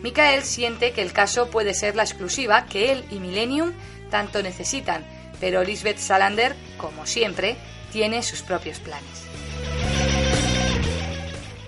Michael 0.00 0.44
siente 0.44 0.92
que 0.92 1.02
el 1.02 1.12
caso 1.12 1.50
puede 1.50 1.74
ser 1.74 1.94
la 1.94 2.04
exclusiva 2.04 2.64
que 2.64 2.90
él 2.90 3.04
y 3.10 3.20
Millennium 3.20 3.74
tanto 4.10 4.42
necesitan, 4.42 5.04
pero 5.40 5.62
Lisbeth 5.62 5.98
Salander, 5.98 6.56
como 6.78 7.04
siempre, 7.04 7.58
tiene 7.92 8.22
sus 8.22 8.42
propios 8.42 8.78
planes. 8.80 9.26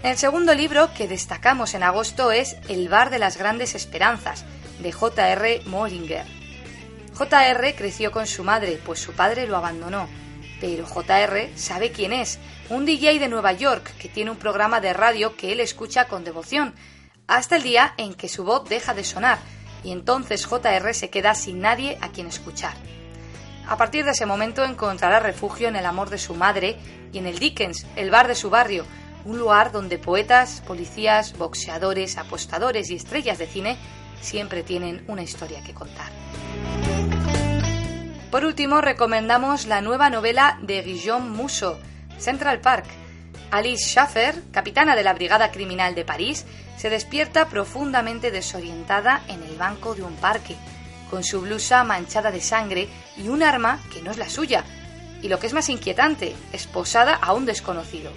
El 0.02 0.16
segundo 0.16 0.54
libro 0.54 0.94
que 0.94 1.08
destacamos 1.08 1.74
en 1.74 1.82
agosto 1.82 2.30
es 2.30 2.56
El 2.68 2.88
bar 2.88 3.10
de 3.10 3.18
las 3.18 3.36
grandes 3.36 3.74
esperanzas, 3.74 4.44
de 4.78 4.92
J.R. 4.92 5.62
Moringer. 5.66 6.24
J.R. 7.14 7.74
creció 7.74 8.12
con 8.12 8.28
su 8.28 8.44
madre, 8.44 8.80
pues 8.86 9.00
su 9.00 9.12
padre 9.12 9.48
lo 9.48 9.56
abandonó. 9.56 10.08
Pero 10.60 10.86
J.R. 10.86 11.52
sabe 11.56 11.90
quién 11.90 12.12
es, 12.12 12.38
un 12.70 12.86
DJ 12.86 13.18
de 13.18 13.28
Nueva 13.28 13.52
York 13.52 13.92
que 13.98 14.08
tiene 14.08 14.30
un 14.30 14.36
programa 14.36 14.80
de 14.80 14.92
radio 14.92 15.36
que 15.36 15.52
él 15.52 15.60
escucha 15.60 16.06
con 16.06 16.22
devoción, 16.22 16.74
hasta 17.26 17.56
el 17.56 17.62
día 17.62 17.94
en 17.96 18.14
que 18.14 18.28
su 18.28 18.44
voz 18.44 18.68
deja 18.68 18.94
de 18.94 19.04
sonar, 19.04 19.38
y 19.82 19.90
entonces 19.90 20.46
J.R. 20.46 20.94
se 20.94 21.10
queda 21.10 21.34
sin 21.34 21.60
nadie 21.60 21.98
a 22.00 22.10
quien 22.10 22.28
escuchar. 22.28 22.74
A 23.68 23.76
partir 23.76 24.06
de 24.06 24.12
ese 24.12 24.24
momento 24.24 24.64
encontrará 24.64 25.20
refugio 25.20 25.68
en 25.68 25.76
el 25.76 25.84
amor 25.84 26.08
de 26.08 26.16
su 26.16 26.34
madre 26.34 26.78
y 27.12 27.18
en 27.18 27.26
el 27.26 27.38
Dickens, 27.38 27.86
el 27.96 28.10
bar 28.10 28.26
de 28.26 28.34
su 28.34 28.48
barrio, 28.48 28.86
un 29.26 29.38
lugar 29.38 29.72
donde 29.72 29.98
poetas, 29.98 30.62
policías, 30.66 31.36
boxeadores, 31.36 32.16
apostadores 32.16 32.90
y 32.90 32.94
estrellas 32.94 33.36
de 33.36 33.46
cine 33.46 33.76
siempre 34.22 34.62
tienen 34.62 35.04
una 35.06 35.22
historia 35.22 35.62
que 35.62 35.74
contar. 35.74 36.10
Por 38.30 38.46
último, 38.46 38.80
recomendamos 38.80 39.66
la 39.66 39.82
nueva 39.82 40.08
novela 40.08 40.58
de 40.62 40.80
Guillaume 40.82 41.28
Musso, 41.28 41.78
Central 42.16 42.60
Park. 42.60 42.86
Alice 43.50 43.84
Schaffer, 43.84 44.34
capitana 44.50 44.96
de 44.96 45.02
la 45.02 45.12
Brigada 45.12 45.50
Criminal 45.50 45.94
de 45.94 46.06
París, 46.06 46.46
se 46.78 46.88
despierta 46.88 47.48
profundamente 47.48 48.30
desorientada 48.30 49.22
en 49.28 49.42
el 49.42 49.56
banco 49.56 49.94
de 49.94 50.04
un 50.04 50.14
parque 50.16 50.56
con 51.10 51.24
su 51.24 51.40
blusa 51.40 51.84
manchada 51.84 52.30
de 52.30 52.40
sangre 52.40 52.88
y 53.16 53.28
un 53.28 53.42
arma 53.42 53.80
que 53.92 54.02
no 54.02 54.10
es 54.10 54.18
la 54.18 54.28
suya, 54.28 54.64
y 55.22 55.28
lo 55.28 55.38
que 55.38 55.46
es 55.46 55.52
más 55.52 55.68
inquietante, 55.68 56.34
esposada 56.52 57.14
a 57.14 57.32
un 57.32 57.46
desconocido. 57.46 58.12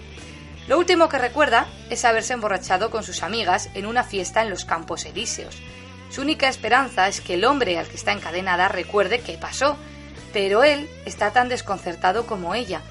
Lo 0.67 0.77
último 0.77 1.09
que 1.09 1.17
recuerda 1.17 1.67
es 1.89 2.05
haberse 2.05 2.33
emborrachado 2.33 2.91
con 2.91 3.03
sus 3.03 3.23
amigas 3.23 3.69
en 3.73 3.85
una 3.85 4.03
fiesta 4.03 4.41
en 4.41 4.49
los 4.49 4.65
Campos 4.65 5.05
Elíseos. 5.05 5.57
Su 6.09 6.21
única 6.21 6.47
esperanza 6.47 7.07
es 7.07 7.21
que 7.21 7.33
el 7.33 7.45
hombre 7.45 7.77
al 7.77 7.87
que 7.87 7.95
está 7.95 8.11
encadenada 8.11 8.67
recuerde 8.67 9.21
qué 9.21 9.37
pasó, 9.37 9.77
pero 10.33 10.63
él 10.63 10.89
está 11.05 11.31
tan 11.31 11.49
desconcertado 11.49 12.25
como 12.25 12.53
ella. 12.53 12.81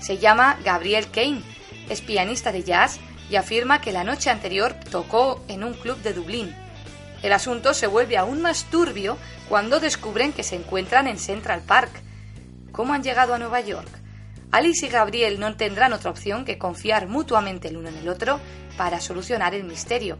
Se 0.00 0.18
llama 0.18 0.58
Gabriel 0.64 1.10
Kane, 1.10 1.42
es 1.88 2.00
pianista 2.00 2.52
de 2.52 2.62
jazz 2.62 2.98
y 3.30 3.36
afirma 3.36 3.80
que 3.80 3.92
la 3.92 4.04
noche 4.04 4.30
anterior 4.30 4.74
tocó 4.90 5.44
en 5.48 5.62
un 5.62 5.74
club 5.74 5.98
de 6.02 6.12
Dublín. 6.12 6.54
El 7.22 7.32
asunto 7.32 7.74
se 7.74 7.86
vuelve 7.86 8.16
aún 8.16 8.40
más 8.40 8.64
turbio 8.64 9.18
cuando 9.50 9.80
descubren 9.80 10.32
que 10.32 10.44
se 10.44 10.54
encuentran 10.54 11.08
en 11.08 11.18
Central 11.18 11.62
Park. 11.66 11.90
¿Cómo 12.70 12.94
han 12.94 13.02
llegado 13.02 13.34
a 13.34 13.38
Nueva 13.38 13.60
York? 13.60 13.90
Alice 14.52 14.86
y 14.86 14.88
Gabriel 14.88 15.40
no 15.40 15.56
tendrán 15.56 15.92
otra 15.92 16.12
opción 16.12 16.44
que 16.44 16.56
confiar 16.56 17.08
mutuamente 17.08 17.66
el 17.66 17.76
uno 17.76 17.88
en 17.88 17.96
el 17.96 18.08
otro 18.08 18.38
para 18.76 19.00
solucionar 19.00 19.56
el 19.56 19.64
misterio. 19.64 20.18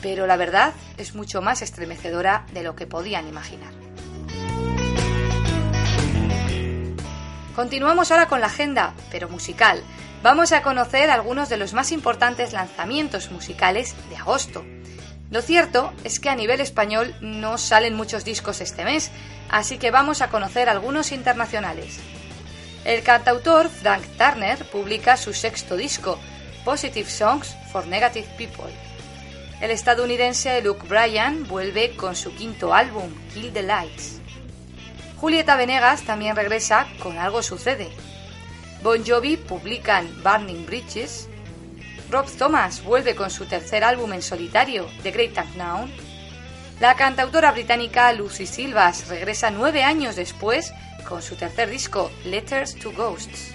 Pero 0.00 0.28
la 0.28 0.36
verdad 0.36 0.74
es 0.96 1.16
mucho 1.16 1.42
más 1.42 1.60
estremecedora 1.60 2.46
de 2.52 2.62
lo 2.62 2.76
que 2.76 2.86
podían 2.86 3.26
imaginar. 3.26 3.72
Continuamos 7.56 8.12
ahora 8.12 8.28
con 8.28 8.40
la 8.40 8.46
agenda, 8.46 8.94
pero 9.10 9.28
musical. 9.28 9.82
Vamos 10.22 10.52
a 10.52 10.62
conocer 10.62 11.10
algunos 11.10 11.48
de 11.48 11.56
los 11.56 11.72
más 11.72 11.90
importantes 11.90 12.52
lanzamientos 12.52 13.32
musicales 13.32 13.96
de 14.08 14.16
agosto. 14.18 14.64
Lo 15.32 15.40
cierto 15.40 15.94
es 16.04 16.20
que 16.20 16.28
a 16.28 16.36
nivel 16.36 16.60
español 16.60 17.14
no 17.22 17.56
salen 17.56 17.94
muchos 17.94 18.22
discos 18.22 18.60
este 18.60 18.84
mes, 18.84 19.10
así 19.48 19.78
que 19.78 19.90
vamos 19.90 20.20
a 20.20 20.28
conocer 20.28 20.68
algunos 20.68 21.10
internacionales. 21.10 22.00
El 22.84 23.02
cantautor 23.02 23.70
Frank 23.70 24.04
Turner 24.18 24.62
publica 24.66 25.16
su 25.16 25.32
sexto 25.32 25.74
disco, 25.78 26.18
Positive 26.66 27.08
Songs 27.08 27.56
for 27.72 27.86
Negative 27.86 28.28
People. 28.36 28.70
El 29.62 29.70
estadounidense 29.70 30.60
Luke 30.60 30.86
Bryan 30.86 31.48
vuelve 31.48 31.96
con 31.96 32.14
su 32.14 32.34
quinto 32.34 32.74
álbum, 32.74 33.08
Kill 33.32 33.54
the 33.54 33.62
Lights. 33.62 34.20
Julieta 35.16 35.56
Venegas 35.56 36.02
también 36.02 36.36
regresa 36.36 36.86
con 37.02 37.16
Algo 37.16 37.42
Sucede. 37.42 37.88
Bon 38.82 39.02
Jovi 39.02 39.38
publican 39.38 40.06
Burning 40.22 40.66
Bridges 40.66 41.30
Rob 42.12 42.30
Thomas 42.36 42.84
vuelve 42.84 43.14
con 43.14 43.30
su 43.30 43.46
tercer 43.46 43.82
álbum 43.84 44.12
en 44.12 44.20
solitario, 44.20 44.86
The 45.02 45.12
Great 45.12 45.34
Unknown. 45.38 45.90
La 46.78 46.94
cantautora 46.94 47.52
británica 47.52 48.12
Lucy 48.12 48.44
Silvas 48.44 49.08
regresa 49.08 49.50
nueve 49.50 49.82
años 49.82 50.14
después 50.14 50.74
con 51.08 51.22
su 51.22 51.36
tercer 51.36 51.70
disco, 51.70 52.10
Letters 52.26 52.74
to 52.74 52.92
Ghosts. 52.92 53.54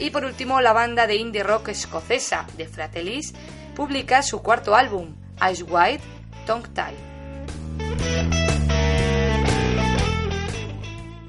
Y 0.00 0.10
por 0.10 0.24
último, 0.24 0.60
la 0.60 0.72
banda 0.72 1.06
de 1.06 1.14
indie 1.14 1.44
rock 1.44 1.68
escocesa 1.68 2.48
The 2.56 2.66
Fratellis 2.66 3.32
publica 3.76 4.24
su 4.24 4.42
cuarto 4.42 4.74
álbum, 4.74 5.14
Ice 5.48 5.62
White, 5.62 6.02
Tongue 6.44 6.68
Tie. 6.74 8.51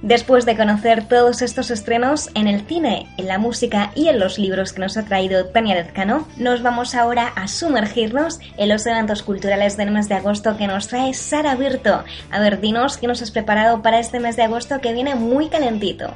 Después 0.04 0.46
de 0.46 0.58
conocer 0.58 1.08
todos 1.08 1.42
estos 1.42 1.72
estrenos 1.72 2.30
en 2.36 2.48
el 2.48 2.68
cine, 2.68 3.08
en 3.16 3.26
la 3.26 3.38
música 3.38 3.94
y 3.96 4.10
en 4.10 4.20
los 4.20 4.38
libros 4.38 4.74
que 4.74 4.82
nos 4.82 4.98
ha 4.98 5.06
traído 5.06 5.46
Tania 5.46 5.82
Dezcano, 5.82 6.28
nos 6.36 6.62
vamos 6.62 6.94
ahora 6.94 7.32
a 7.38 7.48
sumergirnos 7.48 8.38
en 8.58 8.68
los 8.68 8.86
eventos 8.86 9.24
culturales 9.24 9.78
del 9.78 9.92
mes 9.92 10.10
de 10.10 10.16
agosto 10.16 10.58
que 10.58 10.68
nos 10.68 10.90
trae 10.90 11.14
Sara 11.14 11.56
Virto. 11.56 12.04
A 12.32 12.40
ver, 12.42 12.60
dinos 12.60 12.98
qué 12.98 13.08
nos 13.08 13.22
has 13.22 13.32
preparado 13.32 13.82
para 13.82 14.02
este 14.02 14.20
mes 14.20 14.36
de 14.36 14.44
agosto 14.44 14.82
que 14.82 14.92
viene 14.92 15.16
muy 15.16 15.48
calentito. 15.48 16.14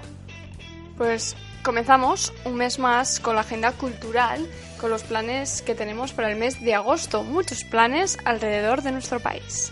Pues 0.98 1.38
comenzamos 1.64 2.34
un 2.44 2.56
mes 2.56 2.80
más 2.80 3.22
con 3.22 3.36
la 3.36 3.42
agenda 3.42 3.72
cultural, 3.72 4.46
con 4.82 4.90
los 4.90 5.04
planes 5.04 5.62
que 5.62 5.76
tenemos 5.76 6.12
para 6.12 6.30
el 6.30 6.38
mes 6.38 6.62
de 6.62 6.76
agosto, 6.76 7.24
muchos 7.24 7.64
planes 7.64 8.18
alrededor 8.26 8.82
de 8.82 8.92
nuestro 8.92 9.22
país. 9.22 9.72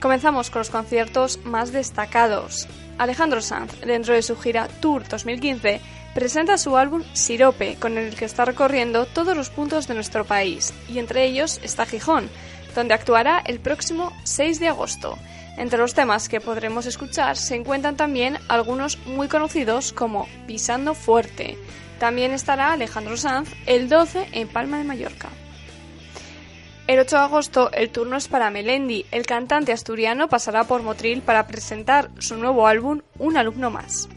Comenzamos 0.00 0.48
con 0.48 0.60
los 0.60 0.70
conciertos 0.70 1.38
más 1.44 1.70
destacados. 1.70 2.66
Alejandro 2.98 3.40
Sanz, 3.40 3.80
dentro 3.80 4.14
de 4.14 4.22
su 4.22 4.36
gira 4.36 4.68
Tour 4.80 5.08
2015, 5.08 5.80
presenta 6.14 6.58
su 6.58 6.76
álbum 6.76 7.02
Sirope, 7.12 7.76
con 7.76 7.98
el 7.98 8.14
que 8.14 8.24
está 8.24 8.44
recorriendo 8.44 9.06
todos 9.06 9.36
los 9.36 9.50
puntos 9.50 9.88
de 9.88 9.94
nuestro 9.94 10.24
país, 10.24 10.72
y 10.88 10.98
entre 10.98 11.24
ellos 11.24 11.60
está 11.62 11.86
Gijón, 11.86 12.28
donde 12.74 12.94
actuará 12.94 13.42
el 13.46 13.60
próximo 13.60 14.12
6 14.24 14.60
de 14.60 14.68
agosto. 14.68 15.18
Entre 15.56 15.78
los 15.78 15.94
temas 15.94 16.28
que 16.28 16.40
podremos 16.40 16.86
escuchar 16.86 17.36
se 17.36 17.54
encuentran 17.54 17.96
también 17.96 18.38
algunos 18.48 18.98
muy 19.06 19.28
conocidos 19.28 19.92
como 19.92 20.26
Pisando 20.46 20.94
Fuerte. 20.94 21.58
También 21.98 22.32
estará 22.32 22.72
Alejandro 22.72 23.16
Sanz 23.16 23.50
el 23.66 23.88
12 23.88 24.28
en 24.32 24.48
Palma 24.48 24.78
de 24.78 24.84
Mallorca. 24.84 25.28
El 26.88 26.98
8 26.98 27.16
de 27.16 27.22
agosto 27.22 27.70
el 27.72 27.90
turno 27.90 28.16
es 28.16 28.26
para 28.26 28.50
Melendi. 28.50 29.06
El 29.12 29.24
cantante 29.24 29.72
asturiano 29.72 30.28
pasará 30.28 30.64
por 30.64 30.82
Motril 30.82 31.22
para 31.22 31.46
presentar 31.46 32.10
su 32.18 32.36
nuevo 32.36 32.66
álbum 32.66 33.02
Un 33.18 33.36
alumno 33.36 33.70
más. 33.70 34.08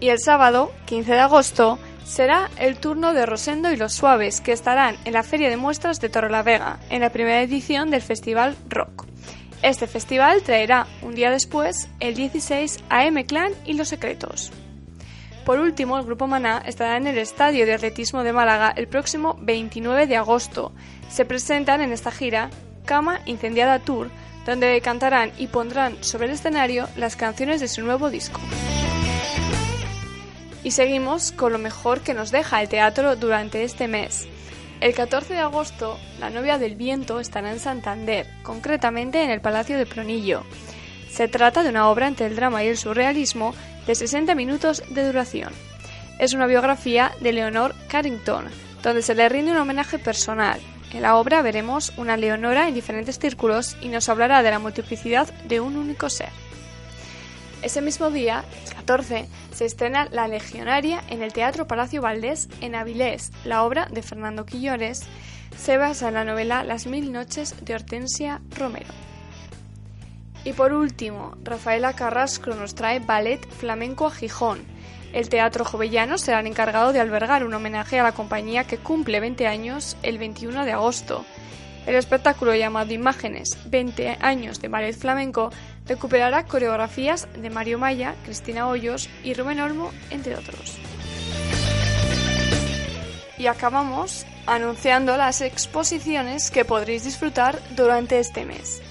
Y 0.00 0.08
el 0.08 0.18
sábado, 0.18 0.72
15 0.86 1.12
de 1.12 1.20
agosto, 1.20 1.78
será 2.04 2.50
el 2.58 2.76
turno 2.76 3.12
de 3.12 3.26
Rosendo 3.26 3.70
y 3.70 3.76
los 3.76 3.92
Suaves, 3.92 4.40
que 4.40 4.52
estarán 4.52 4.96
en 5.04 5.12
la 5.12 5.22
Feria 5.22 5.50
de 5.50 5.56
Muestras 5.56 6.00
de 6.00 6.08
Torrelavega, 6.08 6.80
en 6.90 7.02
la 7.02 7.10
primera 7.10 7.42
edición 7.42 7.90
del 7.90 8.02
Festival 8.02 8.56
Rock. 8.68 9.06
Este 9.62 9.86
festival 9.86 10.42
traerá 10.42 10.86
un 11.02 11.14
día 11.14 11.30
después, 11.30 11.88
el 12.00 12.14
16, 12.14 12.80
a 12.88 13.06
M-Clan 13.06 13.52
y 13.64 13.74
Los 13.74 13.88
Secretos. 13.88 14.52
Por 15.44 15.58
último, 15.58 15.98
el 15.98 16.06
grupo 16.06 16.26
Maná 16.26 16.62
estará 16.64 16.96
en 16.96 17.06
el 17.06 17.18
Estadio 17.18 17.66
de 17.66 17.74
Atletismo 17.74 18.22
de 18.22 18.32
Málaga 18.32 18.72
el 18.74 18.88
próximo 18.88 19.36
29 19.42 20.06
de 20.06 20.16
agosto. 20.16 20.72
Se 21.10 21.26
presentan 21.26 21.82
en 21.82 21.92
esta 21.92 22.10
gira 22.10 22.48
Cama 22.86 23.20
Incendiada 23.26 23.78
Tour, 23.78 24.10
donde 24.46 24.80
cantarán 24.80 25.32
y 25.36 25.48
pondrán 25.48 26.02
sobre 26.02 26.26
el 26.26 26.32
escenario 26.32 26.88
las 26.96 27.16
canciones 27.16 27.60
de 27.60 27.68
su 27.68 27.82
nuevo 27.82 28.08
disco. 28.08 28.40
Y 30.62 30.70
seguimos 30.70 31.30
con 31.30 31.52
lo 31.52 31.58
mejor 31.58 32.00
que 32.00 32.14
nos 32.14 32.30
deja 32.30 32.62
el 32.62 32.70
teatro 32.70 33.14
durante 33.14 33.64
este 33.64 33.86
mes. 33.86 34.26
El 34.80 34.94
14 34.94 35.34
de 35.34 35.40
agosto, 35.40 35.98
La 36.20 36.30
novia 36.30 36.56
del 36.56 36.74
viento 36.74 37.20
estará 37.20 37.52
en 37.52 37.60
Santander, 37.60 38.26
concretamente 38.42 39.22
en 39.22 39.30
el 39.30 39.42
Palacio 39.42 39.76
de 39.76 39.84
Pronillo. 39.84 40.42
Se 41.10 41.28
trata 41.28 41.62
de 41.62 41.68
una 41.68 41.90
obra 41.90 42.08
entre 42.08 42.26
el 42.26 42.34
drama 42.34 42.64
y 42.64 42.68
el 42.68 42.78
surrealismo 42.78 43.54
de 43.86 43.94
60 43.94 44.34
minutos 44.34 44.82
de 44.90 45.06
duración. 45.06 45.52
Es 46.18 46.32
una 46.32 46.46
biografía 46.46 47.12
de 47.20 47.32
Leonor 47.32 47.74
Carrington, 47.88 48.46
donde 48.82 49.02
se 49.02 49.14
le 49.14 49.28
rinde 49.28 49.52
un 49.52 49.58
homenaje 49.58 49.98
personal. 49.98 50.60
En 50.92 51.02
la 51.02 51.16
obra 51.16 51.42
veremos 51.42 51.92
una 51.96 52.16
Leonora 52.16 52.68
en 52.68 52.74
diferentes 52.74 53.18
círculos 53.18 53.76
y 53.80 53.88
nos 53.88 54.08
hablará 54.08 54.42
de 54.42 54.50
la 54.50 54.60
multiplicidad 54.60 55.32
de 55.48 55.60
un 55.60 55.76
único 55.76 56.08
ser. 56.08 56.28
Ese 57.62 57.80
mismo 57.80 58.10
día, 58.10 58.44
el 58.66 58.74
14, 58.74 59.26
se 59.52 59.64
estrena 59.64 60.06
La 60.10 60.28
Legionaria 60.28 61.02
en 61.08 61.22
el 61.22 61.32
Teatro 61.32 61.66
Palacio 61.66 62.02
Valdés 62.02 62.48
en 62.60 62.74
Avilés. 62.74 63.32
La 63.44 63.64
obra 63.64 63.88
de 63.90 64.02
Fernando 64.02 64.44
Quillores 64.44 65.02
se 65.56 65.78
basa 65.78 66.08
en 66.08 66.14
la 66.14 66.24
novela 66.24 66.62
Las 66.62 66.86
Mil 66.86 67.10
Noches 67.10 67.54
de 67.64 67.74
Hortensia 67.74 68.42
Romero. 68.56 69.13
Y 70.44 70.52
por 70.52 70.74
último, 70.74 71.36
Rafaela 71.42 71.94
Carrasco 71.94 72.50
nos 72.54 72.74
trae 72.74 73.00
Ballet 73.00 73.40
Flamenco 73.48 74.06
a 74.06 74.10
Gijón. 74.10 74.62
El 75.14 75.28
Teatro 75.28 75.64
Jovellano 75.64 76.18
será 76.18 76.40
el 76.40 76.46
encargado 76.46 76.92
de 76.92 77.00
albergar 77.00 77.44
un 77.44 77.54
homenaje 77.54 77.98
a 77.98 78.02
la 78.02 78.12
compañía 78.12 78.64
que 78.64 78.78
cumple 78.78 79.20
20 79.20 79.46
años 79.46 79.96
el 80.02 80.18
21 80.18 80.64
de 80.64 80.72
agosto. 80.72 81.24
El 81.86 81.94
espectáculo 81.94 82.54
llamado 82.54 82.92
Imágenes 82.92 83.56
20 83.66 84.18
años 84.20 84.60
de 84.60 84.68
ballet 84.68 84.96
flamenco 84.96 85.50
recuperará 85.86 86.44
coreografías 86.44 87.28
de 87.36 87.50
Mario 87.50 87.78
Maya, 87.78 88.14
Cristina 88.24 88.68
Hoyos 88.68 89.08
y 89.22 89.34
Rubén 89.34 89.60
Olmo, 89.60 89.92
entre 90.10 90.34
otros. 90.34 90.76
Y 93.38 93.46
acabamos 93.46 94.26
anunciando 94.46 95.16
las 95.16 95.40
exposiciones 95.40 96.50
que 96.50 96.64
podréis 96.64 97.04
disfrutar 97.04 97.58
durante 97.76 98.18
este 98.18 98.44
mes. 98.44 98.82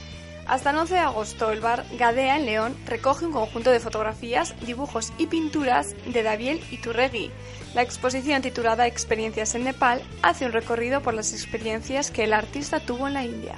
Hasta 0.46 0.72
el 0.72 0.78
11 0.78 0.96
de 0.96 1.00
agosto, 1.00 1.52
el 1.52 1.62
bar 1.62 1.86
Gadea 1.98 2.38
en 2.38 2.46
León 2.46 2.76
recoge 2.86 3.26
un 3.26 3.32
conjunto 3.32 3.72
de 3.72 3.80
fotografías, 3.80 4.54
dibujos 4.66 5.14
y 5.18 5.28
pinturas 5.28 5.96
de 6.06 6.22
Daviel 6.22 6.62
Iturregui. 6.70 7.32
La 7.74 7.82
exposición 7.82 8.41
titulada 8.41 8.86
Experiencias 8.86 9.56
en 9.56 9.64
Nepal 9.64 10.02
hace 10.22 10.46
un 10.46 10.52
recorrido 10.52 11.02
por 11.02 11.14
las 11.14 11.32
experiencias 11.32 12.12
que 12.12 12.26
el 12.26 12.34
artista 12.34 12.82
tuvo 12.82 13.08
en 13.08 13.14
la 13.14 13.24
India. 13.24 13.56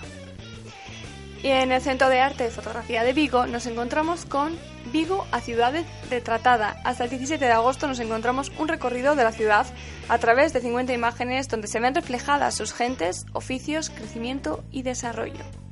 Y 1.41 1.47
en 1.47 1.71
el 1.71 1.81
Centro 1.81 2.07
de 2.09 2.21
Arte 2.21 2.47
y 2.47 2.51
Fotografía 2.51 3.03
de 3.03 3.13
Vigo 3.13 3.47
nos 3.47 3.65
encontramos 3.65 4.25
con 4.25 4.55
Vigo 4.91 5.25
a 5.31 5.41
Ciudades 5.41 5.85
Retratada. 6.09 6.79
Hasta 6.83 7.05
el 7.05 7.09
17 7.09 7.43
de 7.43 7.51
agosto 7.51 7.87
nos 7.87 7.99
encontramos 7.99 8.51
un 8.59 8.67
recorrido 8.67 9.15
de 9.15 9.23
la 9.23 9.31
ciudad 9.31 9.65
a 10.07 10.17
través 10.19 10.53
de 10.53 10.61
50 10.61 10.93
imágenes 10.93 11.47
donde 11.47 11.67
se 11.67 11.79
ven 11.79 11.95
reflejadas 11.95 12.55
sus 12.55 12.73
gentes, 12.73 13.25
oficios, 13.33 13.89
crecimiento 13.89 14.63
y 14.71 14.83
desarrollo. 14.83 15.64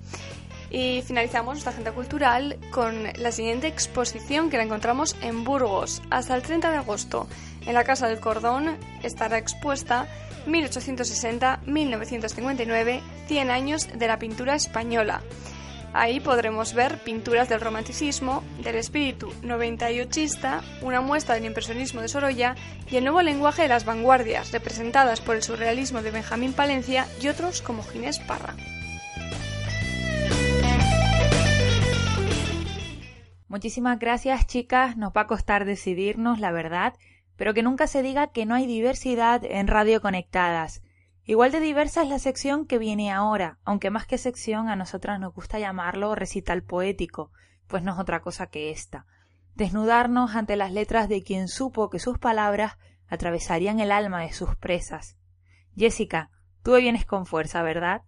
Y 0.74 1.02
finalizamos 1.04 1.54
nuestra 1.54 1.72
agenda 1.72 1.92
cultural 1.92 2.58
con 2.72 3.04
la 3.16 3.32
siguiente 3.32 3.68
exposición 3.68 4.50
que 4.50 4.58
la 4.58 4.64
encontramos 4.64 5.16
en 5.22 5.44
Burgos. 5.44 6.02
Hasta 6.10 6.36
el 6.36 6.42
30 6.42 6.72
de 6.72 6.78
agosto, 6.78 7.28
en 7.68 7.76
la 7.76 7.84
Casa 7.84 8.08
del 8.08 8.20
Cordón, 8.20 8.80
estará 9.04 9.38
expuesta 9.38 10.08
1860-1959, 10.48 13.02
100 13.28 13.52
años 13.52 13.88
de 13.94 14.08
la 14.08 14.18
pintura 14.18 14.56
española. 14.56 15.22
Ahí 15.94 16.20
podremos 16.20 16.74
ver 16.74 16.98
pinturas 17.04 17.50
del 17.50 17.62
romanticismo, 17.62 18.44
del 18.64 18.78
espíritu 18.78 19.32
98ista, 19.44 20.64
una 20.82 21.02
muestra 21.02 21.36
del 21.36 21.46
impresionismo 21.46 22.02
de 22.02 22.08
Sorolla 22.08 22.56
y 22.90 22.96
el 22.96 23.04
nuevo 23.04 23.22
lenguaje 23.22 23.62
de 23.62 23.68
las 23.68 23.86
vanguardias, 23.86 24.52
representadas 24.52 25.22
por 25.22 25.36
el 25.36 25.44
surrealismo 25.44 26.02
de 26.02 26.10
Benjamín 26.10 26.54
Palencia 26.54 27.06
y 27.22 27.28
otros 27.28 27.62
como 27.62 27.84
Ginés 27.84 28.18
Parra. 28.18 28.56
Muchísimas 33.54 34.00
gracias, 34.00 34.48
chicas. 34.48 34.98
Nos 34.98 35.14
va 35.14 35.22
a 35.22 35.28
costar 35.28 35.66
decidirnos, 35.66 36.40
la 36.40 36.52
verdad, 36.52 36.96
pero 37.36 37.54
que 37.54 37.62
nunca 37.62 37.86
se 37.86 38.02
diga 38.02 38.32
que 38.32 38.48
no 38.48 38.56
hay 38.56 38.66
diversidad 38.66 39.46
en 39.46 39.68
Radio 39.68 40.02
Conectadas. 40.02 40.82
Igual 41.24 41.52
de 41.52 41.60
diversa 41.60 42.02
es 42.02 42.10
la 42.10 42.18
sección 42.18 42.66
que 42.66 42.80
viene 42.80 43.12
ahora, 43.12 43.60
aunque 43.64 43.92
más 43.92 44.08
que 44.08 44.18
sección 44.18 44.70
a 44.70 44.76
nosotras 44.76 45.20
nos 45.20 45.36
gusta 45.36 45.60
llamarlo 45.60 46.16
recital 46.16 46.64
poético, 46.64 47.32
pues 47.68 47.84
no 47.84 47.94
es 47.94 48.00
otra 48.00 48.22
cosa 48.22 48.48
que 48.48 48.72
esta. 48.72 49.06
Desnudarnos 49.54 50.36
ante 50.36 50.56
las 50.56 50.72
letras 50.72 51.08
de 51.08 51.22
quien 51.22 51.48
supo 51.48 51.92
que 51.92 52.00
sus 52.00 52.18
palabras 52.18 52.80
atravesarían 53.08 53.80
el 53.80 53.92
alma 53.92 54.22
de 54.22 54.34
sus 54.34 54.56
presas. 54.56 55.16
Jessica, 55.78 56.32
tú 56.64 56.76
vienes 56.76 57.06
con 57.06 57.28
fuerza, 57.28 57.62
¿verdad? 57.62 58.02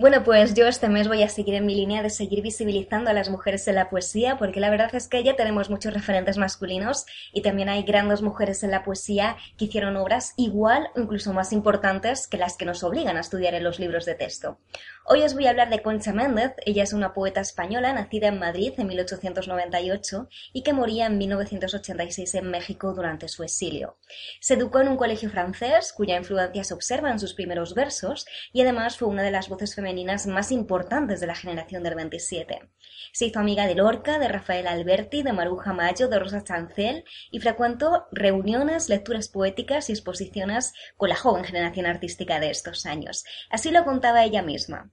Bueno, 0.00 0.24
pues 0.24 0.54
yo 0.54 0.66
este 0.66 0.88
mes 0.88 1.08
voy 1.08 1.22
a 1.22 1.28
seguir 1.28 1.56
en 1.56 1.66
mi 1.66 1.74
línea 1.74 2.02
de 2.02 2.08
seguir 2.08 2.40
visibilizando 2.40 3.10
a 3.10 3.12
las 3.12 3.28
mujeres 3.28 3.68
en 3.68 3.74
la 3.74 3.90
poesía, 3.90 4.38
porque 4.38 4.58
la 4.58 4.70
verdad 4.70 4.94
es 4.94 5.08
que 5.08 5.22
ya 5.22 5.36
tenemos 5.36 5.68
muchos 5.68 5.92
referentes 5.92 6.38
masculinos 6.38 7.04
y 7.34 7.42
también 7.42 7.68
hay 7.68 7.82
grandes 7.82 8.22
mujeres 8.22 8.62
en 8.62 8.70
la 8.70 8.82
poesía 8.82 9.36
que 9.58 9.66
hicieron 9.66 9.96
obras 9.96 10.32
igual 10.38 10.88
o 10.96 11.00
incluso 11.00 11.34
más 11.34 11.52
importantes 11.52 12.28
que 12.28 12.38
las 12.38 12.56
que 12.56 12.64
nos 12.64 12.82
obligan 12.82 13.18
a 13.18 13.20
estudiar 13.20 13.52
en 13.52 13.62
los 13.62 13.78
libros 13.78 14.06
de 14.06 14.14
texto. 14.14 14.58
Hoy 15.04 15.22
os 15.22 15.34
voy 15.34 15.46
a 15.46 15.50
hablar 15.50 15.68
de 15.68 15.82
Concha 15.82 16.14
Méndez. 16.14 16.52
Ella 16.64 16.84
es 16.84 16.94
una 16.94 17.12
poeta 17.12 17.42
española 17.42 17.92
nacida 17.92 18.28
en 18.28 18.38
Madrid 18.38 18.72
en 18.78 18.86
1898 18.86 20.28
y 20.54 20.62
que 20.62 20.72
moría 20.72 21.06
en 21.06 21.18
1986 21.18 22.36
en 22.36 22.50
México 22.50 22.94
durante 22.94 23.28
su 23.28 23.42
exilio. 23.42 23.98
Se 24.40 24.54
educó 24.54 24.80
en 24.80 24.88
un 24.88 24.96
colegio 24.96 25.28
francés 25.28 25.92
cuya 25.92 26.16
influencia 26.16 26.64
se 26.64 26.72
observa 26.72 27.10
en 27.10 27.18
sus 27.18 27.34
primeros 27.34 27.74
versos 27.74 28.24
y 28.50 28.62
además 28.62 28.96
fue 28.96 29.08
una 29.08 29.22
de 29.22 29.30
las 29.30 29.50
voces 29.50 29.74
femeninas 29.74 29.89
más 30.26 30.52
importantes 30.52 31.20
de 31.20 31.26
la 31.26 31.34
generación 31.34 31.82
del 31.82 31.94
27. 31.94 32.70
Se 33.12 33.26
hizo 33.26 33.40
amiga 33.40 33.66
de 33.66 33.74
Lorca, 33.74 34.18
de 34.18 34.28
Rafael 34.28 34.66
Alberti, 34.66 35.22
de 35.22 35.32
Maruja 35.32 35.72
Mayo, 35.72 36.08
de 36.08 36.18
Rosa 36.18 36.44
Chancel 36.44 37.04
y 37.30 37.40
frecuentó 37.40 38.06
reuniones, 38.12 38.88
lecturas 38.88 39.28
poéticas 39.28 39.88
y 39.88 39.92
exposiciones 39.92 40.72
con 40.96 41.08
la 41.08 41.16
joven 41.16 41.44
generación 41.44 41.86
artística 41.86 42.38
de 42.38 42.50
estos 42.50 42.86
años. 42.86 43.24
Así 43.50 43.70
lo 43.70 43.84
contaba 43.84 44.24
ella 44.24 44.42
misma. 44.42 44.90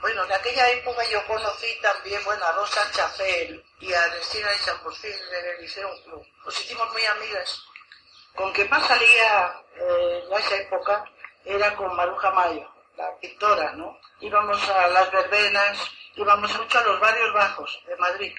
Bueno, 0.00 0.24
en 0.24 0.32
aquella 0.32 0.70
época 0.70 1.02
yo 1.10 1.26
conocí 1.26 1.66
también 1.82 2.22
bueno, 2.24 2.44
a 2.44 2.52
Rosa 2.52 2.80
Chancel 2.92 3.62
y 3.80 3.92
a 3.92 4.02
Cristina 4.14 4.48
y 4.54 4.58
San 4.58 4.76
en 4.76 5.54
el 5.54 5.62
Liceo 5.62 5.88
Club. 6.04 6.22
Nos 6.44 6.60
hicimos 6.60 6.90
muy 6.92 7.04
amigas. 7.04 7.60
Con 8.34 8.52
quien 8.52 8.68
más 8.68 8.86
salía 8.86 9.62
eh, 9.76 10.24
en 10.26 10.38
esa 10.38 10.56
época 10.56 11.04
era 11.44 11.74
con 11.76 11.94
Maruja 11.94 12.30
Mayo 12.32 12.73
la 12.96 13.16
pintora, 13.18 13.72
¿no? 13.72 13.98
Íbamos 14.20 14.68
a 14.68 14.88
las 14.88 15.10
verbenas, 15.10 15.90
íbamos 16.16 16.56
mucho 16.58 16.78
a 16.78 16.84
los 16.84 17.00
barrios 17.00 17.32
bajos 17.32 17.82
de 17.86 17.96
Madrid 17.96 18.34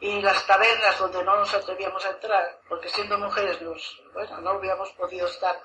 y 0.00 0.20
las 0.22 0.46
tabernas 0.46 0.98
donde 0.98 1.24
no 1.24 1.36
nos 1.36 1.52
atrevíamos 1.54 2.04
a 2.04 2.10
entrar, 2.10 2.60
porque 2.68 2.88
siendo 2.88 3.18
mujeres 3.18 3.60
nos, 3.62 4.00
bueno, 4.12 4.40
no 4.40 4.50
habíamos 4.50 4.90
podido 4.92 5.26
estar. 5.26 5.60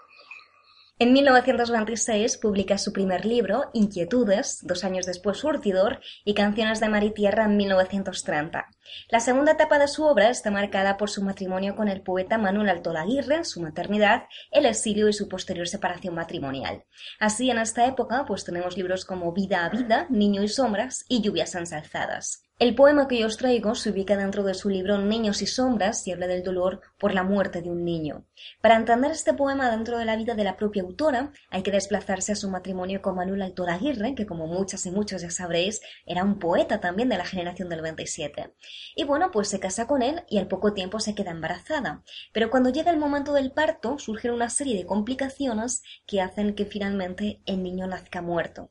En 1.03 1.11
1926 1.11 2.37
publica 2.37 2.77
su 2.77 2.93
primer 2.93 3.25
libro, 3.25 3.69
Inquietudes, 3.73 4.59
dos 4.61 4.85
años 4.85 5.05
después 5.05 5.37
Surtidor 5.39 5.99
y 6.23 6.33
Canciones 6.33 6.79
de 6.79 6.87
Mar 6.87 7.03
y 7.03 7.11
Tierra 7.11 7.43
en 7.43 7.57
1930. 7.57 8.69
La 9.09 9.19
segunda 9.19 9.51
etapa 9.51 9.79
de 9.79 9.89
su 9.89 10.05
obra 10.05 10.29
está 10.29 10.49
marcada 10.49 10.95
por 10.95 11.09
su 11.09 11.21
matrimonio 11.21 11.75
con 11.75 11.89
el 11.89 12.03
poeta 12.03 12.37
Manuel 12.37 12.69
Alto 12.69 12.91
Aguirre, 12.91 13.43
su 13.43 13.59
maternidad, 13.59 14.27
el 14.49 14.65
exilio 14.65 15.09
y 15.09 15.13
su 15.13 15.27
posterior 15.27 15.67
separación 15.67 16.15
matrimonial. 16.15 16.85
Así, 17.19 17.51
en 17.51 17.57
esta 17.57 17.85
época, 17.85 18.23
pues 18.25 18.45
tenemos 18.45 18.77
libros 18.77 19.03
como 19.03 19.33
Vida 19.33 19.65
a 19.65 19.69
Vida, 19.69 20.07
Niño 20.09 20.41
y 20.41 20.47
Sombras 20.47 21.03
y 21.09 21.21
Lluvias 21.21 21.53
ensalzadas. 21.55 22.43
El 22.63 22.75
poema 22.75 23.09
que 23.09 23.19
yo 23.19 23.27
os 23.27 23.35
traigo 23.35 23.75
se 23.75 23.89
ubica 23.89 24.15
dentro 24.15 24.41
de 24.41 24.53
su 24.53 24.69
libro 24.69 24.97
Niños 24.97 25.41
y 25.41 25.47
Sombras 25.47 26.07
y 26.07 26.13
habla 26.13 26.27
del 26.27 26.43
dolor 26.43 26.79
por 26.97 27.13
la 27.13 27.23
muerte 27.23 27.61
de 27.61 27.69
un 27.69 27.83
niño. 27.83 28.25
Para 28.61 28.77
entender 28.77 29.11
este 29.11 29.33
poema 29.33 29.69
dentro 29.69 29.97
de 29.97 30.05
la 30.05 30.15
vida 30.15 30.33
de 30.33 30.45
la 30.45 30.55
propia 30.55 30.83
autora, 30.83 31.33
hay 31.49 31.61
que 31.61 31.71
desplazarse 31.71 32.31
a 32.31 32.37
su 32.37 32.49
matrimonio 32.49 33.01
con 33.01 33.15
Manuel 33.15 33.41
Altor 33.41 33.69
Aguirre, 33.69 34.15
que 34.15 34.25
como 34.25 34.47
muchas 34.47 34.85
y 34.85 34.91
muchos 34.91 35.23
ya 35.23 35.29
sabréis, 35.29 35.81
era 36.05 36.23
un 36.23 36.39
poeta 36.39 36.79
también 36.79 37.09
de 37.09 37.17
la 37.17 37.25
generación 37.25 37.67
del 37.67 37.81
27. 37.81 38.53
Y 38.95 39.03
bueno, 39.03 39.29
pues 39.31 39.49
se 39.49 39.59
casa 39.59 39.85
con 39.85 40.01
él 40.01 40.23
y 40.29 40.37
al 40.37 40.47
poco 40.47 40.71
tiempo 40.71 41.01
se 41.01 41.15
queda 41.15 41.31
embarazada. 41.31 42.01
Pero 42.31 42.49
cuando 42.49 42.69
llega 42.69 42.91
el 42.91 42.97
momento 42.97 43.33
del 43.33 43.51
parto, 43.51 43.99
surgen 43.99 44.31
una 44.31 44.49
serie 44.49 44.77
de 44.77 44.85
complicaciones 44.85 45.83
que 46.07 46.21
hacen 46.21 46.55
que 46.55 46.65
finalmente 46.65 47.41
el 47.45 47.61
niño 47.61 47.87
nazca 47.87 48.21
muerto. 48.21 48.69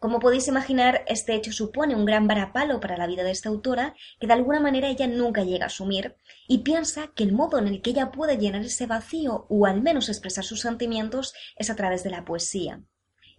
Como 0.00 0.18
podéis 0.18 0.48
imaginar, 0.48 1.04
este 1.08 1.34
hecho 1.34 1.52
supone 1.52 1.94
un 1.94 2.06
gran 2.06 2.26
varapalo 2.26 2.80
para 2.80 2.96
la 2.96 3.06
vida 3.06 3.22
de 3.22 3.32
esta 3.32 3.50
autora 3.50 3.94
que 4.18 4.26
de 4.26 4.32
alguna 4.32 4.58
manera 4.58 4.88
ella 4.88 5.06
nunca 5.06 5.44
llega 5.44 5.64
a 5.64 5.66
asumir 5.66 6.16
y 6.48 6.62
piensa 6.62 7.08
que 7.14 7.22
el 7.22 7.32
modo 7.34 7.58
en 7.58 7.68
el 7.68 7.82
que 7.82 7.90
ella 7.90 8.10
puede 8.10 8.38
llenar 8.38 8.62
ese 8.62 8.86
vacío 8.86 9.44
o 9.50 9.66
al 9.66 9.82
menos 9.82 10.08
expresar 10.08 10.42
sus 10.42 10.62
sentimientos 10.62 11.34
es 11.54 11.68
a 11.68 11.76
través 11.76 12.02
de 12.02 12.08
la 12.08 12.24
poesía. 12.24 12.82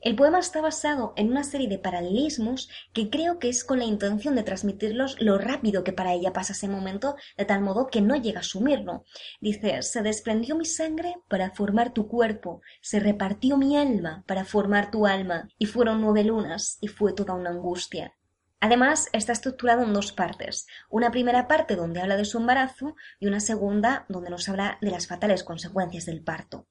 El 0.02 0.16
poema 0.16 0.40
está 0.40 0.62
basado 0.62 1.14
en 1.16 1.30
una 1.30 1.44
serie 1.44 1.68
de 1.68 1.78
paralelismos 1.78 2.70
que 2.92 3.12
creo 3.12 3.38
que 3.38 3.50
es 3.50 3.64
con 3.64 3.78
la 3.78 3.86
intención 3.86 4.36
de 4.36 4.42
transmitirlos 4.42 5.16
lo 5.22 5.38
rápido 5.38 5.84
que 5.84 5.94
para 5.94 6.14
ella 6.14 6.34
pasa 6.34 6.54
ese 6.54 6.68
momento, 6.68 7.16
de 7.38 7.46
tal 7.46 7.62
modo 7.62 7.86
que 7.86 8.02
no 8.02 8.16
llega 8.16 8.40
a 8.40 8.42
asumirlo. 8.42 9.04
Dice, 9.42 9.84
se 9.84 10.02
desprendió 10.02 10.56
mi 10.56 10.66
sangre 10.66 11.18
para 11.28 11.52
formar 11.52 11.94
tu 11.94 12.08
cuerpo, 12.08 12.62
se 12.82 13.00
repartió 13.00 13.58
mi 13.58 13.78
alma 13.78 14.24
para 14.26 14.44
formar 14.44 14.90
tu 14.90 15.06
alma, 15.06 15.48
y 15.60 15.68
fueron 15.68 16.02
nueve 16.02 16.24
lunas, 16.24 16.80
y 16.82 16.88
fue 16.88 17.14
toda 17.14 17.36
una 17.36 17.52
angustia. 17.52 18.16
Además, 18.60 19.08
está 19.14 19.34
estructurado 19.34 19.84
en 19.84 19.94
dos 19.94 20.14
partes. 20.14 20.66
Una 20.90 21.12
primera 21.12 21.48
parte 21.48 21.76
donde 21.76 22.02
habla 22.02 22.18
de 22.18 22.26
su 22.26 22.40
embarazo 22.40 22.96
y 23.20 23.28
una 23.28 23.40
segunda 23.40 24.06
donde 24.10 24.32
nos 24.32 24.50
habla 24.50 24.80
de 24.82 24.90
las 24.90 25.06
fatales 25.06 25.44
consecuencias 25.44 26.06
del 26.06 26.24
parto. 26.24 26.66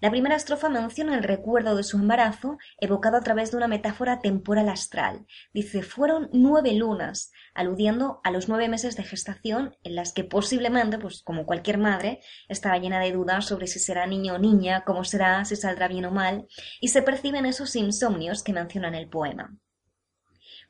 La 0.00 0.10
primera 0.10 0.34
estrofa 0.34 0.70
menciona 0.70 1.14
el 1.14 1.22
recuerdo 1.22 1.76
de 1.76 1.82
su 1.82 1.98
embarazo, 1.98 2.56
evocado 2.78 3.18
a 3.18 3.20
través 3.20 3.50
de 3.50 3.58
una 3.58 3.68
metáfora 3.68 4.20
temporal 4.20 4.70
astral. 4.70 5.26
Dice, 5.52 5.82
fueron 5.82 6.30
nueve 6.32 6.72
lunas, 6.72 7.32
aludiendo 7.54 8.20
a 8.24 8.30
los 8.30 8.48
nueve 8.48 8.68
meses 8.68 8.96
de 8.96 9.02
gestación 9.02 9.76
en 9.82 9.96
las 9.96 10.14
que 10.14 10.24
posiblemente, 10.24 10.98
pues 10.98 11.22
como 11.22 11.44
cualquier 11.44 11.76
madre, 11.76 12.20
estaba 12.48 12.78
llena 12.78 12.98
de 12.98 13.12
dudas 13.12 13.44
sobre 13.44 13.66
si 13.66 13.78
será 13.78 14.06
niño 14.06 14.36
o 14.36 14.38
niña, 14.38 14.84
cómo 14.86 15.04
será, 15.04 15.44
si 15.44 15.54
saldrá 15.54 15.86
bien 15.86 16.06
o 16.06 16.10
mal, 16.10 16.46
y 16.80 16.88
se 16.88 17.02
perciben 17.02 17.44
esos 17.44 17.76
insomnios 17.76 18.42
que 18.42 18.54
menciona 18.54 18.88
en 18.88 18.94
el 18.94 19.08
poema. 19.10 19.54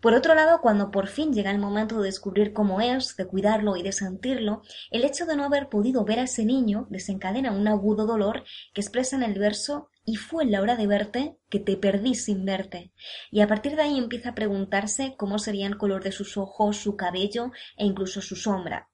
Por 0.00 0.14
otro 0.14 0.34
lado, 0.34 0.60
cuando 0.62 0.90
por 0.90 1.08
fin 1.08 1.32
llega 1.32 1.50
el 1.50 1.58
momento 1.58 1.98
de 1.98 2.06
descubrir 2.06 2.54
cómo 2.54 2.80
es, 2.80 3.16
de 3.16 3.26
cuidarlo 3.26 3.76
y 3.76 3.82
de 3.82 3.92
sentirlo, 3.92 4.62
el 4.90 5.04
hecho 5.04 5.26
de 5.26 5.36
no 5.36 5.44
haber 5.44 5.68
podido 5.68 6.04
ver 6.04 6.20
a 6.20 6.24
ese 6.24 6.44
niño 6.44 6.86
desencadena 6.90 7.52
un 7.52 7.68
agudo 7.68 8.06
dolor 8.06 8.44
que 8.72 8.80
expresa 8.80 9.16
en 9.16 9.22
el 9.22 9.38
verso 9.38 9.90
y 10.04 10.16
fue 10.16 10.46
la 10.46 10.62
hora 10.62 10.76
de 10.76 10.86
verte 10.86 11.36
que 11.48 11.60
te 11.60 11.76
perdí 11.76 12.14
sin 12.14 12.44
verte. 12.44 12.92
Y 13.30 13.40
a 13.40 13.46
partir 13.46 13.76
de 13.76 13.82
ahí 13.82 13.98
empieza 13.98 14.30
a 14.30 14.34
preguntarse 14.34 15.14
cómo 15.16 15.38
sería 15.38 15.66
el 15.66 15.76
color 15.76 16.02
de 16.02 16.12
sus 16.12 16.36
ojos, 16.36 16.78
su 16.78 16.96
cabello 16.96 17.52
e 17.76 17.84
incluso 17.84 18.22
su 18.22 18.36
sombra. 18.36 18.89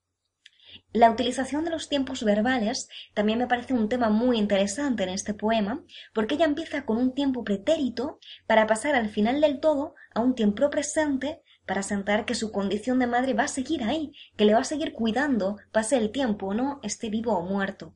La 0.96 1.10
utilización 1.10 1.62
de 1.62 1.70
los 1.70 1.90
tiempos 1.90 2.24
verbales 2.24 2.88
también 3.12 3.38
me 3.38 3.46
parece 3.46 3.74
un 3.74 3.90
tema 3.90 4.08
muy 4.08 4.38
interesante 4.38 5.02
en 5.02 5.10
este 5.10 5.34
poema, 5.34 5.84
porque 6.14 6.36
ella 6.36 6.46
empieza 6.46 6.86
con 6.86 6.96
un 6.96 7.12
tiempo 7.12 7.44
pretérito 7.44 8.18
para 8.46 8.66
pasar 8.66 8.94
al 8.94 9.10
final 9.10 9.42
del 9.42 9.60
todo 9.60 9.94
a 10.14 10.20
un 10.20 10.34
tiempo 10.34 10.70
presente 10.70 11.42
para 11.66 11.82
sentar 11.82 12.24
que 12.24 12.34
su 12.34 12.50
condición 12.50 12.98
de 12.98 13.08
madre 13.08 13.34
va 13.34 13.42
a 13.42 13.48
seguir 13.48 13.84
ahí, 13.84 14.14
que 14.38 14.46
le 14.46 14.54
va 14.54 14.60
a 14.60 14.64
seguir 14.64 14.94
cuidando, 14.94 15.58
pase 15.70 15.98
el 15.98 16.12
tiempo 16.12 16.46
o 16.46 16.54
no, 16.54 16.80
esté 16.82 17.10
vivo 17.10 17.36
o 17.36 17.42
muerto. 17.42 17.92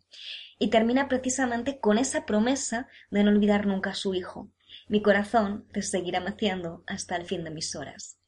Y 0.58 0.68
termina 0.68 1.08
precisamente 1.08 1.80
con 1.80 1.96
esa 1.96 2.26
promesa 2.26 2.86
de 3.10 3.24
no 3.24 3.30
olvidar 3.30 3.66
nunca 3.66 3.92
a 3.92 3.94
su 3.94 4.12
hijo. 4.12 4.50
Mi 4.88 5.00
corazón 5.00 5.66
te 5.72 5.80
seguirá 5.80 6.20
meciendo 6.20 6.84
hasta 6.86 7.16
el 7.16 7.24
fin 7.24 7.44
de 7.44 7.50
mis 7.50 7.74
horas. 7.74 8.18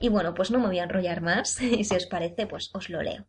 Y 0.00 0.08
bueno, 0.08 0.32
pues 0.32 0.50
no 0.50 0.58
me 0.58 0.68
voy 0.68 0.78
a 0.78 0.84
enrollar 0.84 1.20
más, 1.20 1.60
y 1.60 1.84
si 1.84 1.94
os 1.94 2.06
parece, 2.06 2.46
pues 2.46 2.70
os 2.72 2.88
lo 2.88 3.02
leo. 3.02 3.26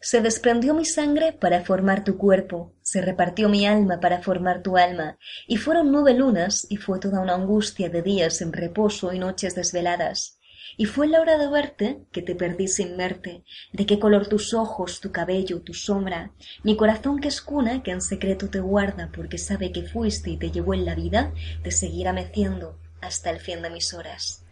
Se 0.00 0.20
desprendió 0.20 0.74
mi 0.74 0.84
sangre 0.84 1.32
para 1.32 1.64
formar 1.64 2.04
tu 2.04 2.18
cuerpo, 2.18 2.74
se 2.82 3.00
repartió 3.00 3.48
mi 3.48 3.66
alma 3.66 3.98
para 3.98 4.20
formar 4.20 4.62
tu 4.62 4.76
alma, 4.76 5.18
y 5.48 5.56
fueron 5.56 5.90
nueve 5.90 6.12
lunas, 6.12 6.66
y 6.68 6.76
fue 6.76 7.00
toda 7.00 7.20
una 7.20 7.34
angustia 7.34 7.88
de 7.88 8.02
días 8.02 8.42
en 8.42 8.52
reposo 8.52 9.12
y 9.12 9.18
noches 9.18 9.54
desveladas. 9.54 10.38
Y 10.76 10.84
fue 10.84 11.08
la 11.08 11.20
hora 11.20 11.38
de 11.38 11.48
verte 11.48 12.02
que 12.12 12.20
te 12.20 12.34
perdí 12.34 12.68
sin 12.68 12.96
verte, 12.96 13.42
de 13.72 13.86
qué 13.86 13.98
color 13.98 14.28
tus 14.28 14.52
ojos, 14.52 15.00
tu 15.00 15.12
cabello, 15.12 15.62
tu 15.62 15.72
sombra, 15.72 16.32
mi 16.62 16.76
corazón 16.76 17.18
que 17.18 17.28
es 17.28 17.40
cuna 17.40 17.82
que 17.82 17.92
en 17.92 18.02
secreto 18.02 18.50
te 18.50 18.60
guarda 18.60 19.10
porque 19.14 19.38
sabe 19.38 19.72
que 19.72 19.88
fuiste 19.88 20.30
y 20.30 20.36
te 20.36 20.50
llevó 20.50 20.74
en 20.74 20.84
la 20.84 20.94
vida, 20.94 21.32
te 21.62 21.70
seguirá 21.70 22.12
meciendo 22.12 22.78
hasta 23.00 23.30
el 23.30 23.40
fin 23.40 23.62
de 23.62 23.70
mis 23.70 23.94
horas. 23.94 24.45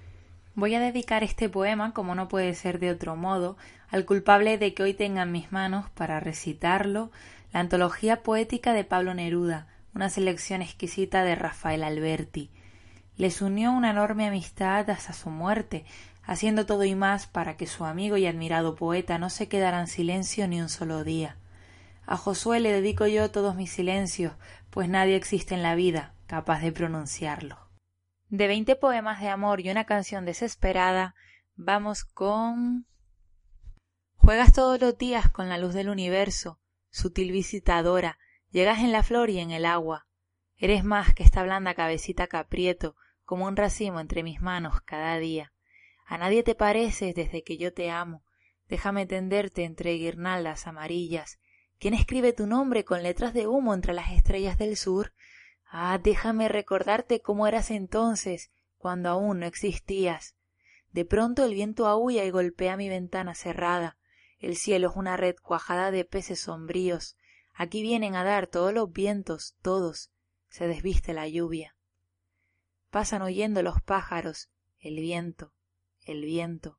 Voy 0.57 0.73
a 0.77 0.81
dedicar 0.81 1.25
este 1.25 1.49
poema, 1.49 1.93
como 1.93 2.15
no 2.15 2.29
puede 2.29 2.55
ser 2.55 2.79
de 2.79 2.91
otro 2.91 3.17
modo, 3.17 3.57
al 3.89 4.05
culpable 4.05 4.57
de 4.57 4.73
que 4.73 4.85
hoy 4.85 4.95
tenga 4.95 5.23
en 5.23 5.33
mis 5.33 5.51
manos, 5.51 5.91
para 5.91 6.21
recitarlo, 6.21 7.11
la 7.53 7.59
antología 7.59 8.23
poética 8.23 8.73
de 8.73 8.85
Pablo 8.85 9.15
Neruda, 9.15 9.67
una 9.97 10.09
selección 10.11 10.63
exquisita 10.63 11.25
de 11.25 11.35
Rafael 11.35 11.83
Alberti. 11.83 12.51
Les 13.17 13.43
unió 13.43 13.73
una 13.73 13.91
enorme 13.91 14.29
amistad 14.29 14.89
hasta 14.91 15.13
su 15.13 15.29
muerte, 15.29 15.85
haciendo 16.23 16.67
todo 16.67 16.85
y 16.85 16.95
más 16.95 17.27
para 17.27 17.57
que 17.57 17.67
su 17.67 17.85
amigo 17.85 18.17
y 18.17 18.27
admirado 18.27 18.77
poeta 18.77 19.19
no 19.19 19.31
se 19.31 19.49
quedara 19.49 19.81
en 19.81 19.89
silencio 19.89 20.47
ni 20.47 20.61
un 20.61 20.69
solo 20.69 21.03
día. 21.03 21.37
A 22.07 22.17
Josué 22.17 22.61
le 22.61 22.71
dedico 22.71 23.09
yo 23.09 23.29
todos 23.33 23.57
mis 23.57 23.73
silencios, 23.73 24.35
pues 24.71 24.89
nadie 24.89 25.17
existe 25.17 25.57
en 25.57 25.65
la 25.65 25.75
vida 25.75 26.13
capaz 26.29 26.61
de 26.61 26.71
pronunciarlo. 26.71 27.64
De 28.29 28.49
veinte 28.49 28.77
poemas 28.77 29.21
de 29.21 29.29
amor 29.29 29.61
y 29.61 29.71
una 29.71 29.85
canción 29.85 30.25
desesperada, 30.25 31.15
vamos 31.57 32.05
con... 32.05 32.87
Juegas 34.17 34.53
todos 34.53 34.81
los 34.81 34.97
días 34.97 35.31
con 35.31 35.49
la 35.49 35.59
luz 35.59 35.75
del 35.75 35.89
universo, 35.89 36.59
sutil 36.91 37.31
visitadora, 37.31 38.19
llegas 38.51 38.79
en 38.79 38.93
la 38.93 39.03
flor 39.03 39.31
y 39.31 39.39
en 39.39 39.51
el 39.51 39.67
agua. 39.67 40.07
Eres 40.57 40.85
más 40.85 41.15
que 41.15 41.23
esta 41.23 41.43
blanda 41.43 41.75
cabecita 41.75 42.27
caprieto, 42.27 42.97
como 43.25 43.47
un 43.47 43.57
racimo 43.57 44.01
entre 44.01 44.23
mis 44.23 44.41
manos 44.41 44.81
cada 44.81 45.19
día. 45.19 45.53
A 46.07 46.19
nadie 46.19 46.43
te 46.43 46.55
pareces 46.55 47.15
desde 47.15 47.43
que 47.43 47.59
yo 47.59 47.73
te 47.73 47.91
amo. 47.91 48.25
Déjame 48.69 49.07
tenderte 49.07 49.65
entre 49.65 49.95
guirnaldas 49.95 50.67
amarillas. 50.67 51.39
¿Quién 51.79 51.95
escribe 51.95 52.33
tu 52.33 52.47
nombre 52.47 52.85
con 52.85 53.03
letras 53.03 53.35
de 53.35 53.47
humo 53.47 53.75
entre 53.75 53.93
las 53.93 54.13
estrellas 54.13 54.57
del 54.59 54.77
sur? 54.77 55.13
Ah, 55.77 55.99
déjame 55.99 56.47
recordarte 56.47 57.21
cómo 57.21 57.49
eras 57.49 57.73
entonces, 57.73 58.53
cuando 58.77 59.09
aún 59.09 59.41
no 59.41 59.47
existías. 59.47 60.37
De 60.93 61.05
pronto 61.05 61.45
el 61.45 61.53
viento 61.53 61.89
aúlla 61.89 62.25
y 62.25 62.31
golpea 62.31 62.77
mi 62.77 62.89
ventana 62.89 63.35
cerrada. 63.35 63.99
El 64.39 64.55
cielo 64.55 64.91
es 64.91 64.97
una 64.97 65.17
red 65.17 65.35
cuajada 65.43 65.91
de 65.91 66.05
peces 66.05 66.39
sombríos. 66.39 67.17
Aquí 67.53 67.83
vienen 67.83 68.15
a 68.15 68.23
dar 68.23 68.47
todos 68.47 68.73
los 68.73 68.93
vientos, 68.93 69.57
todos. 69.63 70.13
Se 70.49 70.69
desviste 70.69 71.13
la 71.13 71.27
lluvia. 71.27 71.75
Pasan 72.91 73.23
oyendo 73.23 73.61
los 73.65 73.83
pájaros, 73.83 74.51
el 74.79 74.95
viento, 75.01 75.55
el 76.03 76.25
viento. 76.25 76.79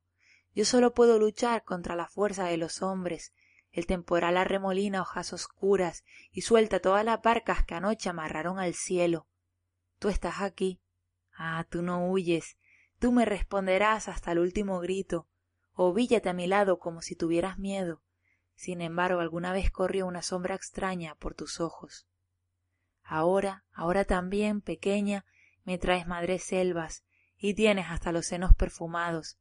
Yo 0.54 0.64
solo 0.64 0.94
puedo 0.94 1.18
luchar 1.18 1.64
contra 1.64 1.96
la 1.96 2.08
fuerza 2.08 2.46
de 2.46 2.56
los 2.56 2.80
hombres, 2.80 3.34
el 3.76 3.86
temporal 3.86 4.38
arremolina 4.38 5.02
hojas 5.02 5.34
oscuras 5.34 6.02
y 6.32 6.40
suelta 6.40 6.80
todas 6.80 7.04
las 7.04 7.20
barcas 7.20 7.62
que 7.62 7.74
anoche 7.74 8.08
amarraron 8.08 8.58
al 8.58 8.72
cielo. 8.72 9.28
Tú 9.98 10.08
estás 10.08 10.40
aquí. 10.40 10.80
Ah, 11.36 11.66
tú 11.68 11.82
no 11.82 12.10
huyes. 12.10 12.56
Tú 12.98 13.12
me 13.12 13.26
responderás 13.26 14.08
hasta 14.08 14.32
el 14.32 14.38
último 14.38 14.80
grito. 14.80 15.28
Ovíllate 15.74 16.30
a 16.30 16.32
mi 16.32 16.46
lado 16.46 16.78
como 16.78 17.02
si 17.02 17.16
tuvieras 17.16 17.58
miedo. 17.58 18.02
Sin 18.54 18.80
embargo, 18.80 19.20
alguna 19.20 19.52
vez 19.52 19.70
corrió 19.70 20.06
una 20.06 20.22
sombra 20.22 20.54
extraña 20.54 21.14
por 21.16 21.34
tus 21.34 21.60
ojos. 21.60 22.08
Ahora, 23.02 23.66
ahora 23.74 24.06
también, 24.06 24.62
pequeña, 24.62 25.26
me 25.64 25.76
traes 25.76 26.06
madres 26.06 26.44
selvas 26.44 27.04
y 27.36 27.52
tienes 27.52 27.88
hasta 27.90 28.10
los 28.10 28.24
senos 28.24 28.54
perfumados 28.54 29.38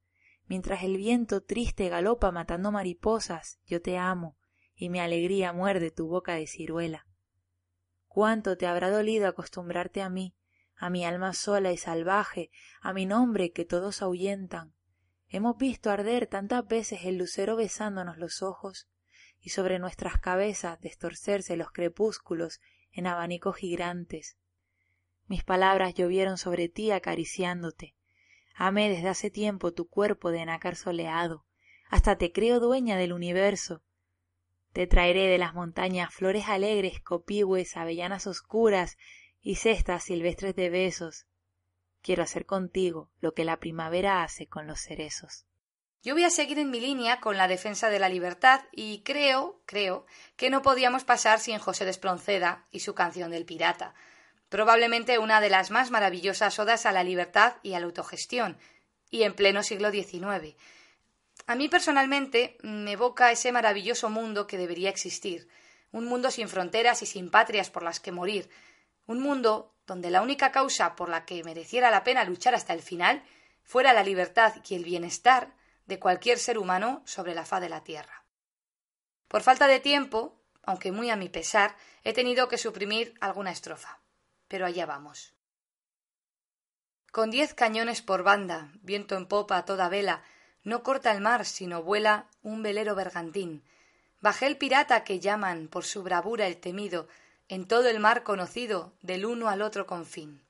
Mientras 0.47 0.83
el 0.83 0.97
viento 0.97 1.41
triste 1.41 1.89
galopa 1.89 2.31
matando 2.31 2.71
mariposas, 2.71 3.59
yo 3.65 3.81
te 3.81 3.97
amo, 3.97 4.37
y 4.75 4.89
mi 4.89 4.99
alegría 4.99 5.53
muerde 5.53 5.89
tu 5.89 6.07
boca 6.07 6.35
de 6.35 6.47
ciruela. 6.47 7.07
Cuánto 8.07 8.57
te 8.57 8.67
habrá 8.67 8.89
dolido 8.91 9.27
acostumbrarte 9.27 10.01
a 10.01 10.09
mí, 10.09 10.35
a 10.75 10.89
mi 10.89 11.05
alma 11.05 11.33
sola 11.33 11.71
y 11.71 11.77
salvaje, 11.77 12.51
a 12.81 12.93
mi 12.93 13.05
nombre 13.05 13.51
que 13.51 13.65
todos 13.65 14.01
ahuyentan. 14.01 14.73
Hemos 15.27 15.57
visto 15.57 15.89
arder 15.89 16.27
tantas 16.27 16.67
veces 16.67 17.01
el 17.05 17.17
lucero 17.17 17.55
besándonos 17.55 18.17
los 18.17 18.41
ojos, 18.41 18.87
y 19.39 19.49
sobre 19.49 19.79
nuestras 19.79 20.19
cabezas 20.19 20.79
destorcerse 20.79 21.57
los 21.57 21.71
crepúsculos 21.71 22.61
en 22.91 23.07
abanicos 23.07 23.55
gigantes. 23.57 24.37
Mis 25.27 25.43
palabras 25.43 25.93
llovieron 25.93 26.37
sobre 26.37 26.69
ti 26.69 26.91
acariciándote, 26.91 27.95
Amé 28.55 28.89
desde 28.89 29.09
hace 29.09 29.29
tiempo 29.29 29.73
tu 29.73 29.89
cuerpo 29.89 30.31
de 30.31 30.45
nácar 30.45 30.77
soleado, 30.77 31.45
hasta 31.89 32.17
te 32.17 32.31
creo 32.31 32.61
dueña 32.61 32.95
del 32.95 33.11
universo. 33.11 33.83
Te 34.71 34.87
traeré 34.87 35.27
de 35.27 35.37
las 35.37 35.53
montañas 35.53 36.13
flores 36.13 36.47
alegres, 36.47 37.01
copigües, 37.01 37.75
avellanas 37.75 38.27
oscuras 38.27 38.97
y 39.41 39.55
cestas 39.55 40.05
silvestres 40.05 40.55
de 40.55 40.69
besos. 40.69 41.27
Quiero 42.01 42.23
hacer 42.23 42.45
contigo 42.45 43.11
lo 43.19 43.33
que 43.33 43.45
la 43.45 43.59
primavera 43.59 44.23
hace 44.23 44.47
con 44.47 44.67
los 44.67 44.79
cerezos. 44.79 45.45
Yo 46.01 46.13
voy 46.13 46.23
a 46.23 46.29
seguir 46.29 46.59
en 46.59 46.69
mi 46.69 46.79
línea 46.79 47.19
con 47.19 47.35
la 47.35 47.47
defensa 47.47 47.89
de 47.89 47.99
la 47.99 48.09
libertad 48.09 48.61
y 48.71 49.01
creo, 49.01 49.61
creo, 49.65 50.05
que 50.37 50.49
no 50.49 50.61
podíamos 50.61 51.03
pasar 51.03 51.39
sin 51.39 51.57
José 51.57 51.83
de 51.83 51.91
Espronceda 51.91 52.67
y 52.71 52.81
su 52.81 52.93
canción 52.93 53.31
del 53.31 53.45
pirata. 53.45 53.95
Probablemente 54.55 55.19
una 55.19 55.41
de 55.41 55.49
las 55.49 55.69
más 55.69 55.91
maravillosas 55.91 56.57
odas 56.59 56.85
a 56.85 56.93
la 56.93 57.03
libertad 57.03 57.55
y 57.61 57.73
a 57.73 57.79
la 57.81 57.87
autogestión, 57.87 58.57
y 59.09 59.23
en 59.23 59.33
pleno 59.33 59.63
siglo 59.63 59.91
XIX. 59.91 60.55
A 61.45 61.55
mí 61.55 61.67
personalmente 61.67 62.55
me 62.61 62.93
evoca 62.93 63.33
ese 63.33 63.51
maravilloso 63.51 64.09
mundo 64.09 64.47
que 64.47 64.57
debería 64.57 64.87
existir, 64.87 65.49
un 65.91 66.05
mundo 66.05 66.31
sin 66.31 66.47
fronteras 66.47 67.01
y 67.01 67.05
sin 67.05 67.31
patrias 67.31 67.69
por 67.69 67.83
las 67.83 67.99
que 67.99 68.13
morir, 68.13 68.49
un 69.07 69.19
mundo 69.19 69.75
donde 69.85 70.09
la 70.09 70.21
única 70.21 70.53
causa 70.53 70.95
por 70.95 71.09
la 71.09 71.25
que 71.25 71.43
mereciera 71.43 71.91
la 71.91 72.05
pena 72.05 72.23
luchar 72.23 72.55
hasta 72.55 72.71
el 72.71 72.81
final 72.81 73.25
fuera 73.61 73.91
la 73.91 74.03
libertad 74.03 74.53
y 74.69 74.75
el 74.75 74.85
bienestar 74.85 75.53
de 75.85 75.99
cualquier 75.99 76.39
ser 76.39 76.57
humano 76.57 77.03
sobre 77.05 77.35
la 77.35 77.43
faz 77.43 77.59
de 77.59 77.67
la 77.67 77.83
tierra. 77.83 78.23
Por 79.27 79.41
falta 79.41 79.67
de 79.67 79.81
tiempo, 79.81 80.39
aunque 80.63 80.93
muy 80.93 81.09
a 81.09 81.17
mi 81.17 81.27
pesar, 81.27 81.75
he 82.05 82.13
tenido 82.13 82.47
que 82.47 82.57
suprimir 82.57 83.15
alguna 83.19 83.51
estrofa. 83.51 83.99
Pero 84.47 84.65
allá 84.65 84.85
vamos. 84.85 85.33
Con 87.11 87.31
diez 87.31 87.53
cañones 87.53 88.01
por 88.01 88.23
banda, 88.23 88.71
viento 88.81 89.15
en 89.15 89.25
popa 89.25 89.57
a 89.57 89.65
toda 89.65 89.87
vela, 89.89 90.23
no 90.63 90.83
corta 90.83 91.11
el 91.11 91.21
mar, 91.21 91.45
sino 91.45 91.81
vuela 91.81 92.27
un 92.41 92.61
velero 92.61 92.95
bergantín. 92.95 93.63
Bajé 94.19 94.47
el 94.47 94.57
pirata 94.57 95.03
que 95.03 95.19
llaman 95.19 95.67
por 95.67 95.85
su 95.85 96.03
bravura 96.03 96.47
el 96.47 96.57
temido, 96.57 97.07
en 97.47 97.67
todo 97.67 97.87
el 97.87 97.99
mar 97.99 98.23
conocido, 98.23 98.93
del 99.01 99.25
uno 99.25 99.49
al 99.49 99.61
otro 99.61 99.85
confín. 99.85 100.43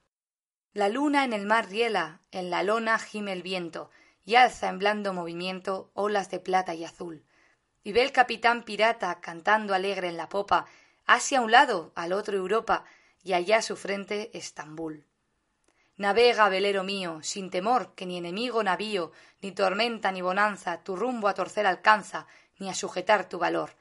La 0.73 0.89
luna 0.89 1.23
en 1.23 1.33
el 1.33 1.45
mar 1.45 1.69
riela, 1.69 2.19
en 2.31 2.49
la 2.49 2.63
lona 2.63 2.97
gime 2.97 3.33
el 3.33 3.43
viento, 3.43 3.91
y 4.25 4.35
alza 4.35 4.69
en 4.69 4.79
blando 4.79 5.13
movimiento 5.13 5.91
olas 5.93 6.31
de 6.31 6.39
plata 6.39 6.73
y 6.73 6.83
azul. 6.83 7.23
Y 7.83 7.93
ve 7.93 8.01
el 8.01 8.11
capitán 8.11 8.63
pirata 8.63 9.19
cantando 9.21 9.73
alegre 9.73 10.07
en 10.07 10.17
la 10.17 10.29
popa, 10.29 10.65
hacia 11.05 11.41
un 11.41 11.51
lado, 11.51 11.91
al 11.95 12.11
otro 12.13 12.35
Europa, 12.37 12.85
y 13.25 13.33
allá 13.33 13.63
su 13.63 13.75
frente 13.75 14.29
Estambul. 14.37 15.03
Navega, 15.97 16.47
velero 16.47 16.83
mío, 16.83 17.19
sin 17.23 17.49
temor 17.49 17.95
que 17.95 18.05
ni 18.05 18.17
enemigo 18.17 18.63
navío, 18.63 19.11
ni 19.41 19.51
tormenta 19.51 20.11
ni 20.11 20.21
bonanza 20.21 20.83
tu 20.83 20.95
rumbo 20.95 21.27
a 21.27 21.33
torcer 21.33 21.65
alcanza, 21.65 22.27
ni 22.59 22.69
a 22.69 22.75
sujetar 22.75 23.27
tu 23.27 23.39
valor. 23.39 23.75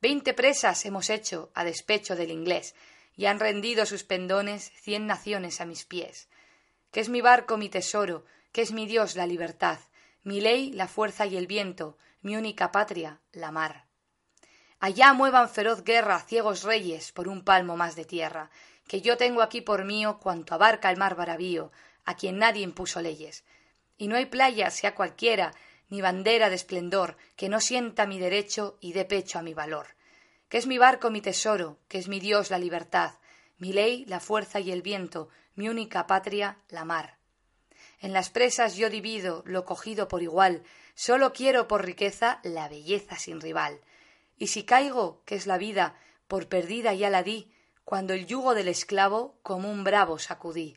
Veinte 0.00 0.32
presas 0.32 0.84
hemos 0.86 1.10
hecho 1.10 1.50
a 1.54 1.64
despecho 1.64 2.14
del 2.14 2.30
inglés, 2.30 2.76
y 3.16 3.26
han 3.26 3.40
rendido 3.40 3.84
sus 3.84 4.04
pendones 4.04 4.70
cien 4.76 5.08
naciones 5.08 5.60
a 5.60 5.66
mis 5.66 5.84
pies. 5.84 6.28
Que 6.92 7.00
es 7.00 7.08
mi 7.08 7.20
barco 7.20 7.56
mi 7.56 7.68
tesoro, 7.68 8.24
que 8.52 8.62
es 8.62 8.70
mi 8.70 8.86
Dios 8.86 9.16
la 9.16 9.26
libertad, 9.26 9.80
mi 10.22 10.40
ley 10.40 10.70
la 10.70 10.86
fuerza 10.86 11.26
y 11.26 11.36
el 11.36 11.48
viento, 11.48 11.98
mi 12.22 12.36
única 12.36 12.70
patria 12.70 13.20
la 13.32 13.50
mar. 13.50 13.86
Allá 14.78 15.14
muevan 15.14 15.48
feroz 15.48 15.82
guerra 15.82 16.20
ciegos 16.20 16.62
reyes 16.62 17.10
por 17.10 17.26
un 17.26 17.42
palmo 17.42 17.76
más 17.76 17.96
de 17.96 18.04
tierra, 18.04 18.50
que 18.86 19.00
yo 19.00 19.16
tengo 19.16 19.42
aquí 19.42 19.60
por 19.60 19.84
mío 19.84 20.18
cuanto 20.20 20.54
abarca 20.54 20.90
el 20.90 20.96
mar 20.96 21.14
bravío, 21.14 21.72
a 22.04 22.16
quien 22.16 22.38
nadie 22.38 22.62
impuso 22.62 23.00
leyes. 23.00 23.44
Y 23.96 24.08
no 24.08 24.16
hay 24.16 24.26
playa, 24.26 24.70
sea 24.70 24.94
cualquiera, 24.94 25.52
ni 25.88 26.00
bandera 26.00 26.50
de 26.50 26.56
esplendor, 26.56 27.16
que 27.36 27.48
no 27.48 27.60
sienta 27.60 28.06
mi 28.06 28.18
derecho 28.18 28.78
y 28.80 28.92
dé 28.92 29.04
pecho 29.04 29.38
a 29.38 29.42
mi 29.42 29.54
valor. 29.54 29.88
Que 30.48 30.58
es 30.58 30.66
mi 30.66 30.78
barco 30.78 31.10
mi 31.10 31.20
tesoro, 31.20 31.78
que 31.88 31.98
es 31.98 32.08
mi 32.08 32.20
Dios 32.20 32.50
la 32.50 32.58
libertad, 32.58 33.14
mi 33.58 33.72
ley 33.72 34.04
la 34.06 34.20
fuerza 34.20 34.60
y 34.60 34.70
el 34.70 34.82
viento, 34.82 35.28
mi 35.54 35.68
única 35.68 36.06
patria 36.06 36.58
la 36.68 36.84
mar. 36.84 37.18
En 38.00 38.12
las 38.12 38.30
presas 38.30 38.76
yo 38.76 38.90
divido 38.90 39.42
lo 39.46 39.64
cogido 39.64 40.08
por 40.08 40.22
igual, 40.22 40.62
sólo 40.94 41.32
quiero 41.32 41.68
por 41.68 41.84
riqueza 41.84 42.40
la 42.42 42.68
belleza 42.68 43.16
sin 43.16 43.40
rival. 43.40 43.80
Y 44.36 44.48
si 44.48 44.64
caigo, 44.64 45.22
que 45.24 45.36
es 45.36 45.46
la 45.46 45.58
vida, 45.58 45.96
por 46.26 46.48
perdida 46.48 46.92
ya 46.92 47.08
la 47.08 47.22
di, 47.22 47.53
cuando 47.84 48.14
el 48.14 48.26
yugo 48.26 48.54
del 48.54 48.68
esclavo 48.68 49.36
como 49.42 49.70
un 49.70 49.84
bravo 49.84 50.18
sacudí. 50.18 50.76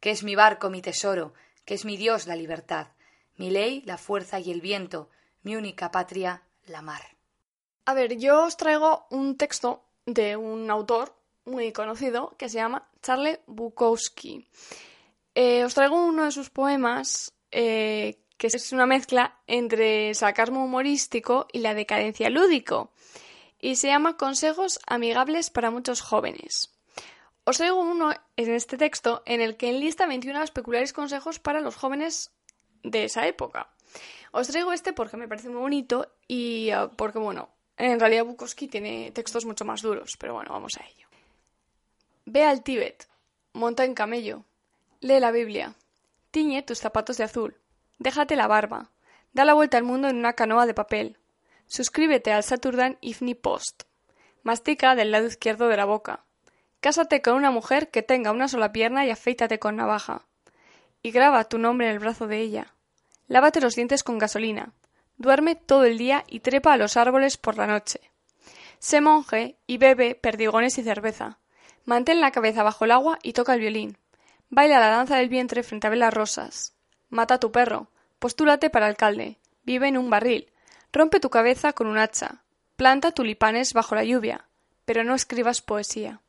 Que 0.00 0.10
es 0.10 0.24
mi 0.24 0.34
barco 0.34 0.70
mi 0.70 0.82
tesoro, 0.82 1.32
que 1.64 1.74
es 1.74 1.84
mi 1.84 1.96
Dios 1.96 2.26
la 2.26 2.36
libertad, 2.36 2.88
mi 3.36 3.50
ley 3.50 3.82
la 3.86 3.98
fuerza 3.98 4.40
y 4.40 4.50
el 4.50 4.60
viento, 4.60 5.08
mi 5.42 5.56
única 5.56 5.90
patria 5.90 6.42
la 6.66 6.82
mar. 6.82 7.02
A 7.84 7.94
ver, 7.94 8.16
yo 8.16 8.44
os 8.44 8.56
traigo 8.56 9.06
un 9.10 9.36
texto 9.36 9.82
de 10.06 10.36
un 10.36 10.70
autor 10.70 11.14
muy 11.44 11.72
conocido 11.72 12.36
que 12.38 12.48
se 12.48 12.56
llama 12.56 12.88
Charles 13.02 13.40
Bukowski. 13.46 14.46
Eh, 15.34 15.64
os 15.64 15.74
traigo 15.74 16.04
uno 16.04 16.24
de 16.24 16.32
sus 16.32 16.50
poemas 16.50 17.32
eh, 17.50 18.18
que 18.36 18.48
es 18.48 18.72
una 18.72 18.86
mezcla 18.86 19.38
entre 19.46 20.14
sarcasmo 20.14 20.64
humorístico 20.64 21.46
y 21.52 21.60
la 21.60 21.74
decadencia 21.74 22.28
lúdico 22.28 22.90
y 23.62 23.76
se 23.76 23.86
llama 23.86 24.18
Consejos 24.18 24.80
amigables 24.86 25.48
para 25.48 25.70
muchos 25.70 26.02
jóvenes. 26.02 26.74
Os 27.44 27.56
traigo 27.56 27.80
uno 27.80 28.12
en 28.36 28.54
este 28.54 28.76
texto 28.76 29.22
en 29.24 29.40
el 29.40 29.56
que 29.56 29.70
enlista 29.70 30.06
21 30.06 30.44
peculiares 30.52 30.92
consejos 30.92 31.38
para 31.38 31.60
los 31.60 31.76
jóvenes 31.76 32.32
de 32.82 33.04
esa 33.04 33.26
época. 33.26 33.70
Os 34.32 34.48
traigo 34.48 34.72
este 34.72 34.92
porque 34.92 35.16
me 35.16 35.28
parece 35.28 35.48
muy 35.48 35.60
bonito 35.60 36.12
y 36.26 36.70
ah, 36.70 36.90
porque, 36.96 37.20
bueno, 37.20 37.50
en 37.76 38.00
realidad 38.00 38.24
Bukowski 38.24 38.66
tiene 38.66 39.12
textos 39.12 39.44
mucho 39.44 39.64
más 39.64 39.80
duros, 39.80 40.16
pero 40.18 40.34
bueno, 40.34 40.52
vamos 40.52 40.72
a 40.78 40.84
ello. 40.84 41.06
Ve 42.26 42.44
al 42.44 42.62
Tíbet, 42.62 43.08
monta 43.52 43.84
en 43.84 43.94
camello, 43.94 44.44
Lee 45.00 45.20
la 45.20 45.30
Biblia. 45.30 45.74
Tiñe 46.32 46.62
tus 46.62 46.78
zapatos 46.78 47.16
de 47.16 47.24
azul. 47.24 47.56
Déjate 47.98 48.34
la 48.34 48.48
barba. 48.48 48.90
Da 49.32 49.44
la 49.44 49.54
vuelta 49.54 49.78
al 49.78 49.84
mundo 49.84 50.08
en 50.08 50.16
una 50.16 50.32
canoa 50.32 50.66
de 50.66 50.74
papel. 50.74 51.18
Suscríbete 51.72 52.34
al 52.34 52.42
Saturday 52.42 52.98
Evening 53.00 53.34
Post. 53.34 53.84
Mastica 54.42 54.94
del 54.94 55.10
lado 55.10 55.26
izquierdo 55.26 55.68
de 55.68 55.78
la 55.78 55.86
boca. 55.86 56.22
Cásate 56.80 57.22
con 57.22 57.32
una 57.32 57.50
mujer 57.50 57.88
que 57.88 58.02
tenga 58.02 58.30
una 58.30 58.46
sola 58.46 58.72
pierna 58.72 59.06
y 59.06 59.10
afeítate 59.10 59.58
con 59.58 59.76
navaja. 59.76 60.26
Y 61.02 61.12
graba 61.12 61.44
tu 61.44 61.56
nombre 61.56 61.86
en 61.86 61.94
el 61.94 61.98
brazo 61.98 62.26
de 62.26 62.40
ella. 62.40 62.74
Lávate 63.26 63.62
los 63.62 63.74
dientes 63.74 64.04
con 64.04 64.18
gasolina. 64.18 64.74
Duerme 65.16 65.54
todo 65.54 65.84
el 65.84 65.96
día 65.96 66.24
y 66.28 66.40
trepa 66.40 66.74
a 66.74 66.76
los 66.76 66.98
árboles 66.98 67.38
por 67.38 67.56
la 67.56 67.66
noche. 67.66 68.00
Sé 68.78 69.00
monje 69.00 69.56
y 69.66 69.78
bebe 69.78 70.14
perdigones 70.14 70.76
y 70.76 70.82
cerveza. 70.82 71.38
Mantén 71.86 72.20
la 72.20 72.32
cabeza 72.32 72.62
bajo 72.62 72.84
el 72.84 72.90
agua 72.90 73.18
y 73.22 73.32
toca 73.32 73.54
el 73.54 73.60
violín. 73.60 73.96
Baila 74.50 74.78
la 74.78 74.88
danza 74.88 75.16
del 75.16 75.30
vientre 75.30 75.62
frente 75.62 75.86
a 75.86 75.90
velas 75.90 76.12
rosas. 76.12 76.74
Mata 77.08 77.36
a 77.36 77.40
tu 77.40 77.50
perro. 77.50 77.88
Postúlate 78.18 78.68
para 78.68 78.88
alcalde. 78.88 79.38
Vive 79.62 79.88
en 79.88 79.96
un 79.96 80.10
barril. 80.10 80.52
Rompe 80.94 81.20
tu 81.20 81.30
cabeza 81.30 81.72
con 81.72 81.86
un 81.86 81.96
hacha. 81.96 82.42
Planta 82.76 83.12
tulipanes 83.12 83.72
bajo 83.72 83.94
la 83.94 84.04
lluvia. 84.04 84.44
Pero 84.84 85.04
no 85.04 85.14
escribas 85.14 85.62
poesía. 85.62 86.20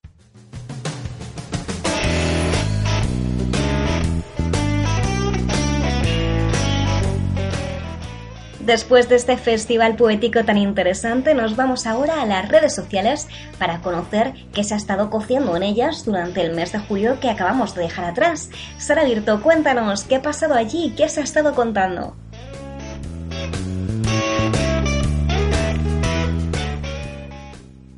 Después 8.62 9.10
de 9.10 9.18
este 9.18 9.36
festival 9.36 9.98
poético 9.98 10.46
tan 10.46 10.58
interesante, 10.58 11.34
nos 11.34 11.58
vamos 11.58 11.86
ahora 11.86 12.22
a 12.22 12.26
las 12.26 12.48
redes 12.48 12.74
sociales 12.74 13.28
para 13.60 13.82
conocer 13.82 14.34
qué 14.54 14.64
se 14.64 14.76
ha 14.76 14.78
estado 14.78 15.10
cociendo 15.10 15.58
en 15.58 15.64
ellas 15.64 16.06
durante 16.06 16.40
el 16.40 16.56
mes 16.56 16.72
de 16.72 16.80
julio 16.80 17.20
que 17.20 17.30
acabamos 17.30 17.76
de 17.76 17.82
dejar 17.82 18.06
atrás. 18.06 18.50
Sara 18.78 19.04
Virto, 19.04 19.42
cuéntanos 19.42 20.06
qué 20.06 20.16
ha 20.16 20.22
pasado 20.22 20.54
allí, 20.54 20.94
qué 20.96 21.10
se 21.10 21.20
ha 21.20 21.24
estado 21.26 21.54
contando. 21.54 22.16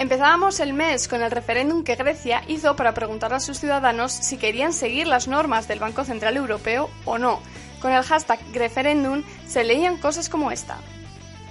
Empezábamos 0.06 0.60
el 0.60 0.74
mes 0.74 1.08
con 1.08 1.24
el 1.24 1.32
referéndum 1.32 1.84
que 1.84 1.96
Grecia 1.96 2.44
hizo 2.48 2.76
para 2.76 2.94
preguntar 2.94 3.34
a 3.34 3.40
sus 3.40 3.60
ciudadanos 3.60 4.12
si 4.12 4.38
querían 4.38 4.72
seguir 4.72 5.08
las 5.08 5.28
normas 5.28 5.68
del 5.68 5.80
Banco 5.80 6.04
Central 6.06 6.38
Europeo 6.38 6.92
o 7.06 7.18
no. 7.18 7.42
Con 7.82 7.92
el 7.92 8.04
hashtag 8.04 8.40
referéndum 8.54 9.24
se 9.48 9.64
leían 9.64 9.98
cosas 9.98 10.30
como 10.30 10.52
esta. 10.52 10.78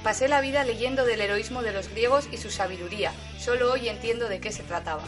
Pasé 0.05 0.29
la 0.29 0.41
vida 0.41 0.63
leyendo 0.63 1.05
del 1.05 1.21
heroísmo 1.21 1.65
de 1.65 1.73
los 1.73 1.89
griegos 1.89 2.29
y 2.31 2.37
su 2.37 2.49
sabiduría. 2.49 3.11
Solo 3.41 3.73
hoy 3.73 3.89
entiendo 3.89 4.29
de 4.29 4.39
qué 4.39 4.53
se 4.53 4.63
trataba. 4.63 5.03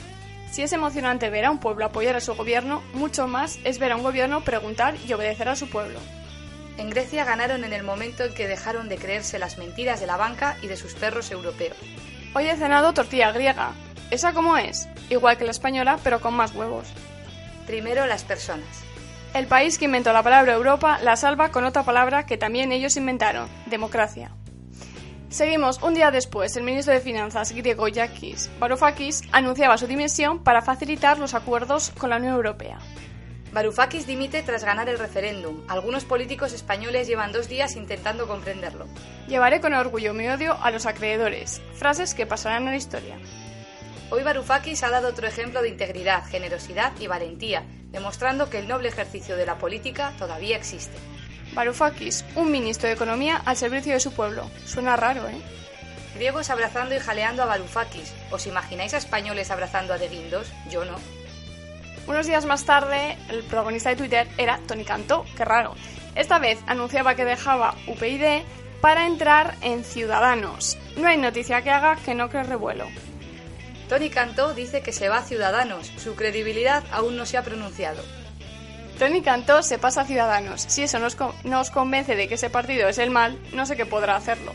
Si 0.50 0.62
es 0.62 0.72
emocionante 0.72 1.30
ver 1.30 1.44
a 1.44 1.52
un 1.52 1.60
pueblo 1.60 1.84
apoyar 1.84 2.16
a 2.16 2.20
su 2.20 2.34
gobierno, 2.34 2.82
mucho 2.94 3.28
más 3.28 3.60
es 3.62 3.78
ver 3.78 3.92
a 3.92 3.96
un 3.96 4.02
gobierno 4.02 4.40
preguntar 4.40 4.96
y 5.06 5.12
obedecer 5.12 5.48
a 5.48 5.54
su 5.54 5.70
pueblo. 5.70 6.00
En 6.78 6.90
Grecia 6.90 7.24
ganaron 7.24 7.62
en 7.62 7.72
el 7.72 7.84
momento 7.84 8.24
en 8.24 8.34
que 8.34 8.48
dejaron 8.48 8.88
de 8.88 8.96
creerse 8.96 9.38
las 9.38 9.56
mentiras 9.56 10.00
de 10.00 10.08
la 10.08 10.16
banca 10.16 10.56
y 10.62 10.66
de 10.66 10.76
sus 10.76 10.94
perros 10.94 11.30
europeos. 11.30 11.76
Hoy 12.38 12.48
he 12.48 12.56
cenado 12.58 12.92
tortilla 12.92 13.32
griega. 13.32 13.72
¿Esa 14.10 14.34
cómo 14.34 14.58
es? 14.58 14.90
Igual 15.08 15.38
que 15.38 15.46
la 15.46 15.52
española, 15.52 15.98
pero 16.04 16.20
con 16.20 16.34
más 16.34 16.54
huevos. 16.54 16.86
Primero 17.66 18.04
las 18.04 18.24
personas. 18.24 18.84
El 19.32 19.46
país 19.46 19.78
que 19.78 19.86
inventó 19.86 20.12
la 20.12 20.22
palabra 20.22 20.52
Europa 20.52 20.98
la 21.02 21.16
salva 21.16 21.50
con 21.50 21.64
otra 21.64 21.82
palabra 21.82 22.26
que 22.26 22.36
también 22.36 22.72
ellos 22.72 22.98
inventaron, 22.98 23.48
democracia. 23.64 24.32
Seguimos, 25.30 25.82
un 25.82 25.94
día 25.94 26.10
después, 26.10 26.54
el 26.58 26.64
ministro 26.64 26.92
de 26.92 27.00
Finanzas 27.00 27.52
griego 27.52 27.88
Yakis 27.88 28.50
Varoufakis 28.60 29.22
anunciaba 29.32 29.78
su 29.78 29.86
dimisión 29.86 30.44
para 30.44 30.60
facilitar 30.60 31.18
los 31.18 31.32
acuerdos 31.32 31.90
con 31.96 32.10
la 32.10 32.18
Unión 32.18 32.34
Europea. 32.34 32.76
Varoufakis 33.56 34.06
dimite 34.06 34.42
tras 34.42 34.64
ganar 34.64 34.90
el 34.90 34.98
referéndum. 34.98 35.62
Algunos 35.66 36.04
políticos 36.04 36.52
españoles 36.52 37.06
llevan 37.06 37.32
dos 37.32 37.48
días 37.48 37.74
intentando 37.74 38.28
comprenderlo. 38.28 38.86
Llevaré 39.28 39.62
con 39.62 39.72
orgullo 39.72 40.12
mi 40.12 40.28
odio 40.28 40.62
a 40.62 40.70
los 40.70 40.84
acreedores. 40.84 41.62
Frases 41.72 42.12
que 42.12 42.26
pasarán 42.26 42.68
a 42.68 42.72
la 42.72 42.76
historia. 42.76 43.16
Hoy 44.10 44.22
Varoufakis 44.22 44.82
ha 44.82 44.90
dado 44.90 45.08
otro 45.08 45.26
ejemplo 45.26 45.62
de 45.62 45.70
integridad, 45.70 46.26
generosidad 46.26 46.92
y 47.00 47.06
valentía, 47.06 47.64
demostrando 47.92 48.50
que 48.50 48.58
el 48.58 48.68
noble 48.68 48.90
ejercicio 48.90 49.38
de 49.38 49.46
la 49.46 49.56
política 49.56 50.12
todavía 50.18 50.58
existe. 50.58 50.98
Varoufakis, 51.54 52.26
un 52.34 52.50
ministro 52.50 52.88
de 52.88 52.94
Economía 52.94 53.40
al 53.46 53.56
servicio 53.56 53.94
de 53.94 54.00
su 54.00 54.12
pueblo. 54.12 54.50
Suena 54.66 54.96
raro, 54.96 55.26
¿eh? 55.28 55.40
Griegos 56.14 56.50
abrazando 56.50 56.94
y 56.94 56.98
jaleando 56.98 57.42
a 57.42 57.46
Varoufakis. 57.46 58.12
¿Os 58.30 58.46
imagináis 58.46 58.92
a 58.92 58.98
españoles 58.98 59.50
abrazando 59.50 59.94
a 59.94 59.98
De 59.98 60.08
Guindos? 60.08 60.52
Yo 60.70 60.84
no. 60.84 61.25
Unos 62.06 62.26
días 62.26 62.46
más 62.46 62.64
tarde, 62.64 63.18
el 63.28 63.42
protagonista 63.42 63.90
de 63.90 63.96
Twitter 63.96 64.28
era 64.38 64.60
Tony 64.68 64.84
Cantó, 64.84 65.24
qué 65.36 65.44
raro. 65.44 65.74
Esta 66.14 66.38
vez 66.38 66.58
anunciaba 66.66 67.16
que 67.16 67.24
dejaba 67.24 67.74
UPyD 67.88 68.42
para 68.80 69.06
entrar 69.06 69.56
en 69.60 69.82
Ciudadanos. 69.82 70.78
No 70.96 71.08
hay 71.08 71.16
noticia 71.16 71.62
que 71.62 71.70
haga 71.70 71.96
que 71.96 72.14
no 72.14 72.28
cree 72.28 72.44
revuelo. 72.44 72.86
Tony 73.88 74.08
Cantó 74.10 74.54
dice 74.54 74.82
que 74.82 74.92
se 74.92 75.08
va 75.08 75.18
a 75.18 75.22
Ciudadanos. 75.22 75.92
Su 75.96 76.14
credibilidad 76.14 76.84
aún 76.92 77.16
no 77.16 77.26
se 77.26 77.38
ha 77.38 77.42
pronunciado. 77.42 78.02
Tony 78.98 79.20
Cantó 79.20 79.62
se 79.62 79.78
pasa 79.78 80.02
a 80.02 80.06
Ciudadanos. 80.06 80.62
Si 80.68 80.84
eso 80.84 81.00
nos, 81.00 81.16
nos 81.44 81.70
convence 81.70 82.14
de 82.14 82.28
que 82.28 82.34
ese 82.34 82.50
partido 82.50 82.88
es 82.88 82.98
el 82.98 83.10
mal, 83.10 83.38
no 83.52 83.66
sé 83.66 83.76
qué 83.76 83.84
podrá 83.84 84.16
hacerlo. 84.16 84.52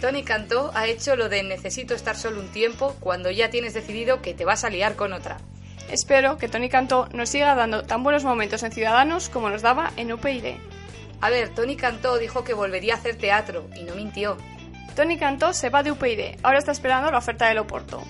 Tony 0.00 0.24
Cantó 0.24 0.72
ha 0.74 0.86
hecho 0.86 1.16
lo 1.16 1.28
de 1.28 1.42
necesito 1.42 1.94
estar 1.94 2.16
solo 2.16 2.40
un 2.40 2.48
tiempo 2.48 2.96
cuando 3.00 3.30
ya 3.30 3.50
tienes 3.50 3.74
decidido 3.74 4.20
que 4.20 4.34
te 4.34 4.44
vas 4.44 4.64
a 4.64 4.70
liar 4.70 4.94
con 4.94 5.12
otra. 5.12 5.38
Espero 5.90 6.36
que 6.36 6.48
Tony 6.48 6.68
Cantó 6.68 7.08
nos 7.12 7.30
siga 7.30 7.54
dando 7.54 7.84
tan 7.84 8.02
buenos 8.02 8.24
momentos 8.24 8.62
en 8.62 8.72
Ciudadanos 8.72 9.28
como 9.28 9.50
nos 9.50 9.62
daba 9.62 9.92
en 9.96 10.12
UPyD. 10.12 10.56
A 11.20 11.30
ver, 11.30 11.48
Tony 11.50 11.76
Cantó 11.76 12.18
dijo 12.18 12.44
que 12.44 12.54
volvería 12.54 12.94
a 12.94 12.98
hacer 12.98 13.16
teatro 13.16 13.68
y 13.74 13.82
no 13.82 13.94
mintió. 13.94 14.36
Tony 14.94 15.16
Cantó 15.16 15.52
se 15.52 15.70
va 15.70 15.82
de 15.82 15.92
UPyD, 15.92 16.38
ahora 16.42 16.58
está 16.58 16.72
esperando 16.72 17.10
la 17.10 17.18
oferta 17.18 17.48
del 17.48 17.58
Oporto. 17.58 18.02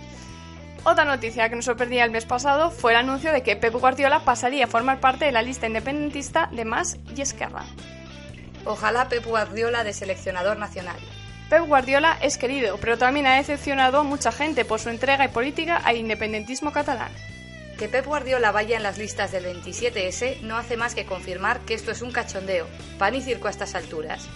Otra 0.85 1.05
noticia 1.05 1.49
que 1.49 1.57
nos 1.57 1.65
sorprendía 1.65 2.05
el 2.05 2.11
mes 2.11 2.25
pasado 2.25 2.71
fue 2.71 2.93
el 2.93 2.99
anuncio 2.99 3.33
de 3.33 3.43
que 3.43 3.57
Pep 3.57 3.75
Guardiola 3.75 4.21
pasaría 4.21 4.65
a 4.65 4.69
formar 4.69 5.01
parte 5.01 5.25
de 5.27 5.33
la 5.33 5.43
lista 5.43 5.67
independentista 5.67 6.49
de 6.53 6.65
Más 6.65 6.99
y 7.15 7.21
Esquerra. 7.21 7.65
Ojalá 8.65 9.09
Pep 9.09 9.25
Guardiola 9.25 9.85
de 9.85 9.93
seleccionador 9.93 10.59
nacional. 10.59 10.97
Pep 11.51 11.67
Guardiola 11.67 12.19
es 12.21 12.39
querido, 12.39 12.79
pero 12.79 12.99
también 12.99 13.27
ha 13.27 13.37
decepcionado 13.37 14.01
a 14.01 14.03
mucha 14.03 14.33
gente 14.33 14.65
por 14.65 14.81
su 14.81 14.89
entrega 14.89 15.25
y 15.25 15.29
política 15.29 15.77
al 15.77 15.97
independentismo 15.97 16.73
catalán. 16.73 17.11
Que 17.79 17.89
Pep 17.89 18.07
Guardiola 18.07 18.51
vaya 18.51 18.77
en 18.77 18.83
las 18.83 18.99
listas 18.99 19.31
del 19.31 19.45
27S 19.45 20.41
no 20.41 20.57
hace 20.57 20.77
más 20.77 20.97
que 20.97 21.07
confirmar 21.07 21.61
que 21.61 21.75
esto 21.75 21.93
es 21.93 22.03
un 22.03 22.11
cachondeo, 22.11 22.67
pan 22.99 23.15
y 23.15 23.23
circo 23.23 23.47
a 23.47 23.53
estas 23.53 23.77
alturas. 23.77 24.27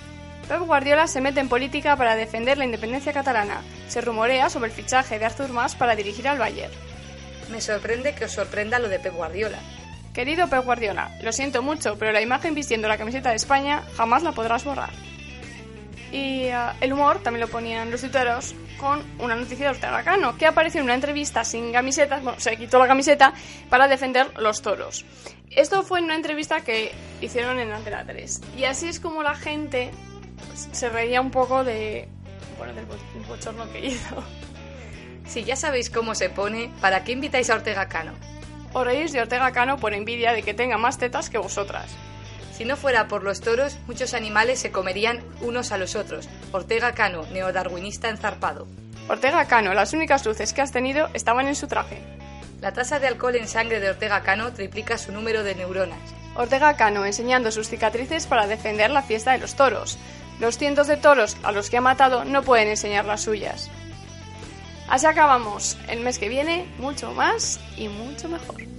Pep 0.46 0.60
Guardiola 0.60 1.08
se 1.08 1.20
mete 1.20 1.40
en 1.40 1.48
política 1.48 1.96
para 1.96 2.14
defender 2.14 2.56
la 2.56 2.64
independencia 2.64 3.12
catalana. 3.12 3.62
Se 3.88 4.00
rumorea 4.00 4.48
sobre 4.48 4.68
el 4.68 4.72
fichaje 4.72 5.18
de 5.18 5.24
Artur 5.24 5.48
Mas 5.48 5.74
para 5.74 5.96
dirigir 5.96 6.28
al 6.28 6.38
Bayern. 6.38 6.72
Me 7.50 7.60
sorprende 7.60 8.14
que 8.14 8.26
os 8.26 8.32
sorprenda 8.32 8.78
lo 8.78 8.88
de 8.88 9.00
Pep 9.00 9.12
Guardiola. 9.12 9.58
Querido 10.14 10.46
Pep 10.48 10.64
Guardiola, 10.64 11.10
lo 11.20 11.32
siento 11.32 11.62
mucho, 11.62 11.96
pero 11.98 12.12
la 12.12 12.22
imagen 12.22 12.54
vistiendo 12.54 12.86
la 12.86 12.98
camiseta 12.98 13.30
de 13.30 13.36
España 13.36 13.82
jamás 13.96 14.22
la 14.22 14.30
podrás 14.30 14.62
borrar. 14.62 14.90
Y 16.12 16.50
uh, 16.50 16.76
el 16.82 16.92
humor 16.92 17.22
también 17.22 17.40
lo 17.40 17.48
ponían 17.48 17.90
los 17.90 18.02
tuiteros 18.02 18.54
con 18.76 19.02
una 19.18 19.34
noticia 19.34 19.64
de 19.64 19.70
Ortega 19.70 20.02
Cano, 20.02 20.36
que 20.36 20.46
apareció 20.46 20.80
en 20.80 20.84
una 20.84 20.94
entrevista 20.94 21.42
sin 21.42 21.72
camisetas, 21.72 22.22
bueno, 22.22 22.38
se 22.38 22.56
quitó 22.58 22.78
la 22.78 22.86
camiseta 22.86 23.32
para 23.70 23.88
defender 23.88 24.30
los 24.38 24.60
toros. 24.60 25.06
Esto 25.50 25.82
fue 25.82 26.00
en 26.00 26.06
una 26.06 26.14
entrevista 26.14 26.60
que 26.60 26.92
hicieron 27.22 27.58
en 27.58 27.72
Antena 27.72 28.04
3. 28.04 28.40
Y 28.58 28.64
así 28.64 28.88
es 28.88 29.00
como 29.00 29.22
la 29.22 29.34
gente 29.34 29.90
pues, 30.46 30.68
se 30.72 30.90
reía 30.90 31.20
un 31.20 31.30
poco 31.30 31.64
de, 31.64 32.08
bueno, 32.58 32.74
del 32.74 32.86
bochorno 33.26 33.70
que 33.72 33.86
hizo. 33.86 34.22
Si 35.26 35.44
ya 35.44 35.56
sabéis 35.56 35.88
cómo 35.88 36.14
se 36.14 36.28
pone, 36.28 36.70
¿para 36.80 37.04
qué 37.04 37.12
invitáis 37.12 37.48
a 37.48 37.54
Ortega 37.54 37.88
Cano? 37.88 38.12
Os 38.74 38.84
reís 38.84 39.12
de 39.12 39.20
Ortega 39.20 39.50
Cano 39.52 39.78
por 39.78 39.94
envidia 39.94 40.32
de 40.32 40.42
que 40.42 40.52
tenga 40.52 40.76
más 40.76 40.98
tetas 40.98 41.30
que 41.30 41.38
vosotras. 41.38 41.90
Si 42.52 42.64
no 42.64 42.76
fuera 42.76 43.08
por 43.08 43.22
los 43.22 43.40
toros, 43.40 43.78
muchos 43.86 44.14
animales 44.14 44.60
se 44.60 44.70
comerían 44.70 45.20
unos 45.40 45.72
a 45.72 45.78
los 45.78 45.96
otros. 45.96 46.28
Ortega 46.52 46.92
Cano, 46.92 47.24
neodarwinista 47.32 48.08
enzarpado. 48.08 48.68
Ortega 49.08 49.46
Cano, 49.46 49.74
las 49.74 49.92
únicas 49.92 50.24
luces 50.24 50.52
que 50.52 50.60
has 50.60 50.72
tenido 50.72 51.08
estaban 51.14 51.48
en 51.48 51.56
su 51.56 51.66
traje. 51.66 52.02
La 52.60 52.72
tasa 52.72 53.00
de 53.00 53.08
alcohol 53.08 53.34
en 53.36 53.48
sangre 53.48 53.80
de 53.80 53.90
Ortega 53.90 54.22
Cano 54.22 54.52
triplica 54.52 54.98
su 54.98 55.10
número 55.10 55.42
de 55.42 55.54
neuronas. 55.54 55.98
Ortega 56.36 56.76
Cano 56.76 57.04
enseñando 57.04 57.50
sus 57.50 57.68
cicatrices 57.68 58.26
para 58.26 58.46
defender 58.46 58.90
la 58.90 59.02
fiesta 59.02 59.32
de 59.32 59.38
los 59.38 59.54
toros. 59.54 59.98
Los 60.38 60.58
cientos 60.58 60.86
de 60.86 60.96
toros 60.96 61.36
a 61.42 61.52
los 61.52 61.70
que 61.70 61.78
ha 61.78 61.80
matado 61.80 62.24
no 62.24 62.42
pueden 62.42 62.68
enseñar 62.68 63.04
las 63.04 63.22
suyas. 63.22 63.70
Así 64.88 65.06
acabamos. 65.06 65.76
El 65.88 66.00
mes 66.00 66.18
que 66.18 66.28
viene, 66.28 66.66
mucho 66.78 67.12
más 67.12 67.58
y 67.76 67.88
mucho 67.88 68.28
mejor. 68.28 68.71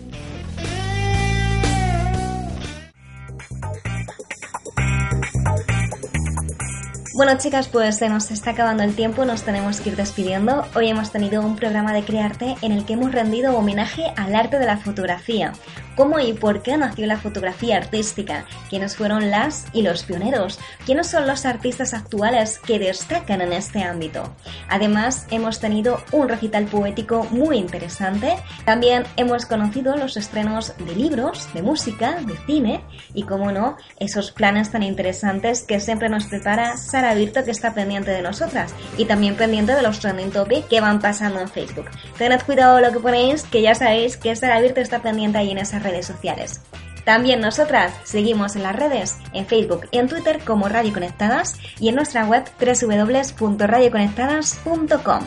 Bueno 7.23 7.39
chicas, 7.39 7.69
pues 7.69 7.99
se 7.99 8.09
nos 8.09 8.31
está 8.31 8.49
acabando 8.49 8.83
el 8.83 8.97
tiempo, 8.97 9.23
nos 9.23 9.43
tenemos 9.43 9.79
que 9.79 9.91
ir 9.91 9.95
despidiendo. 9.95 10.65
Hoy 10.75 10.89
hemos 10.89 11.09
tenido 11.13 11.41
un 11.41 11.55
programa 11.55 11.93
de 11.93 12.03
Crearte 12.03 12.57
en 12.61 12.73
el 12.73 12.83
que 12.83 12.93
hemos 12.93 13.13
rendido 13.13 13.57
homenaje 13.57 14.03
al 14.17 14.35
arte 14.35 14.59
de 14.59 14.65
la 14.65 14.75
fotografía. 14.75 15.53
¿Cómo 15.95 16.19
y 16.19 16.33
por 16.33 16.63
qué 16.63 16.75
nació 16.75 17.05
la 17.05 17.17
fotografía 17.17 17.77
artística? 17.77 18.45
¿Quiénes 18.69 18.95
fueron 18.95 19.29
las 19.29 19.65
y 19.73 19.83
los 19.83 20.03
pioneros? 20.03 20.59
¿Quiénes 20.85 21.07
son 21.07 21.27
los 21.27 21.45
artistas 21.45 21.93
actuales 21.93 22.59
que 22.59 22.79
destacan 22.79 23.41
en 23.41 23.53
este 23.53 23.83
ámbito? 23.83 24.33
Además, 24.69 25.27
hemos 25.29 25.59
tenido 25.59 26.03
un 26.11 26.29
recital 26.29 26.65
poético 26.65 27.27
muy 27.29 27.57
interesante. 27.57 28.35
También 28.65 29.03
hemos 29.17 29.45
conocido 29.45 29.95
los 29.95 30.17
estrenos 30.17 30.73
de 30.77 30.95
libros, 30.95 31.53
de 31.53 31.61
música, 31.61 32.17
de 32.21 32.37
cine 32.47 32.83
y, 33.13 33.23
como 33.23 33.51
no, 33.51 33.77
esos 33.99 34.31
planes 34.31 34.71
tan 34.71 34.81
interesantes 34.81 35.61
que 35.61 35.79
siempre 35.79 36.09
nos 36.09 36.25
prepara 36.25 36.75
Sara 36.77 37.13
Virto 37.13 37.43
que 37.43 37.51
está 37.51 37.75
pendiente 37.75 38.09
de 38.09 38.23
nosotras 38.23 38.73
y 38.97 39.05
también 39.05 39.35
pendiente 39.35 39.75
de 39.75 39.83
los 39.83 39.99
trending 39.99 40.31
topics 40.31 40.65
que 40.67 40.81
van 40.81 40.99
pasando 40.99 41.39
en 41.39 41.49
Facebook. 41.49 41.85
Tened 42.17 42.41
cuidado 42.41 42.79
lo 42.79 42.91
que 42.91 42.99
ponéis, 42.99 43.43
que 43.43 43.61
ya 43.61 43.75
sabéis 43.75 44.17
que 44.17 44.35
Sara 44.35 44.59
Virto 44.59 44.81
está 44.81 45.03
pendiente 45.03 45.37
ahí 45.37 45.51
en 45.51 45.59
esa 45.59 45.82
redes 45.83 46.05
sociales. 46.05 46.61
También 47.05 47.39
nosotras 47.41 47.93
seguimos 48.03 48.55
en 48.55 48.63
las 48.63 48.75
redes, 48.75 49.19
en 49.33 49.45
Facebook 49.45 49.87
y 49.91 49.97
en 49.97 50.07
Twitter 50.07 50.39
como 50.45 50.69
Radio 50.69 50.93
Conectadas 50.93 51.57
y 51.79 51.89
en 51.89 51.95
nuestra 51.95 52.25
web 52.25 52.45
www.radioconectadas.com. 52.59 55.23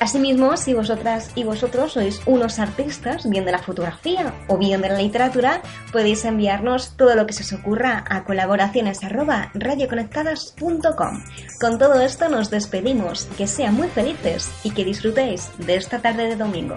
Asimismo, 0.00 0.56
si 0.56 0.74
vosotras 0.74 1.32
y 1.34 1.42
vosotros 1.42 1.94
sois 1.94 2.20
unos 2.24 2.60
artistas, 2.60 3.28
bien 3.28 3.44
de 3.44 3.50
la 3.52 3.58
fotografía 3.58 4.32
o 4.46 4.56
bien 4.56 4.80
de 4.80 4.90
la 4.90 4.98
literatura, 4.98 5.60
podéis 5.92 6.24
enviarnos 6.24 6.96
todo 6.96 7.16
lo 7.16 7.26
que 7.26 7.32
se 7.32 7.42
os 7.42 7.52
ocurra 7.52 8.04
a 8.08 8.22
colaboraciones 8.24 9.00
radioconectadas.com. 9.02 11.24
Con 11.60 11.78
todo 11.78 12.00
esto 12.00 12.28
nos 12.28 12.48
despedimos, 12.48 13.24
que 13.36 13.48
sean 13.48 13.74
muy 13.74 13.88
felices 13.88 14.48
y 14.62 14.70
que 14.70 14.84
disfrutéis 14.84 15.50
de 15.58 15.74
esta 15.74 15.98
tarde 15.98 16.28
de 16.28 16.36
domingo. 16.36 16.76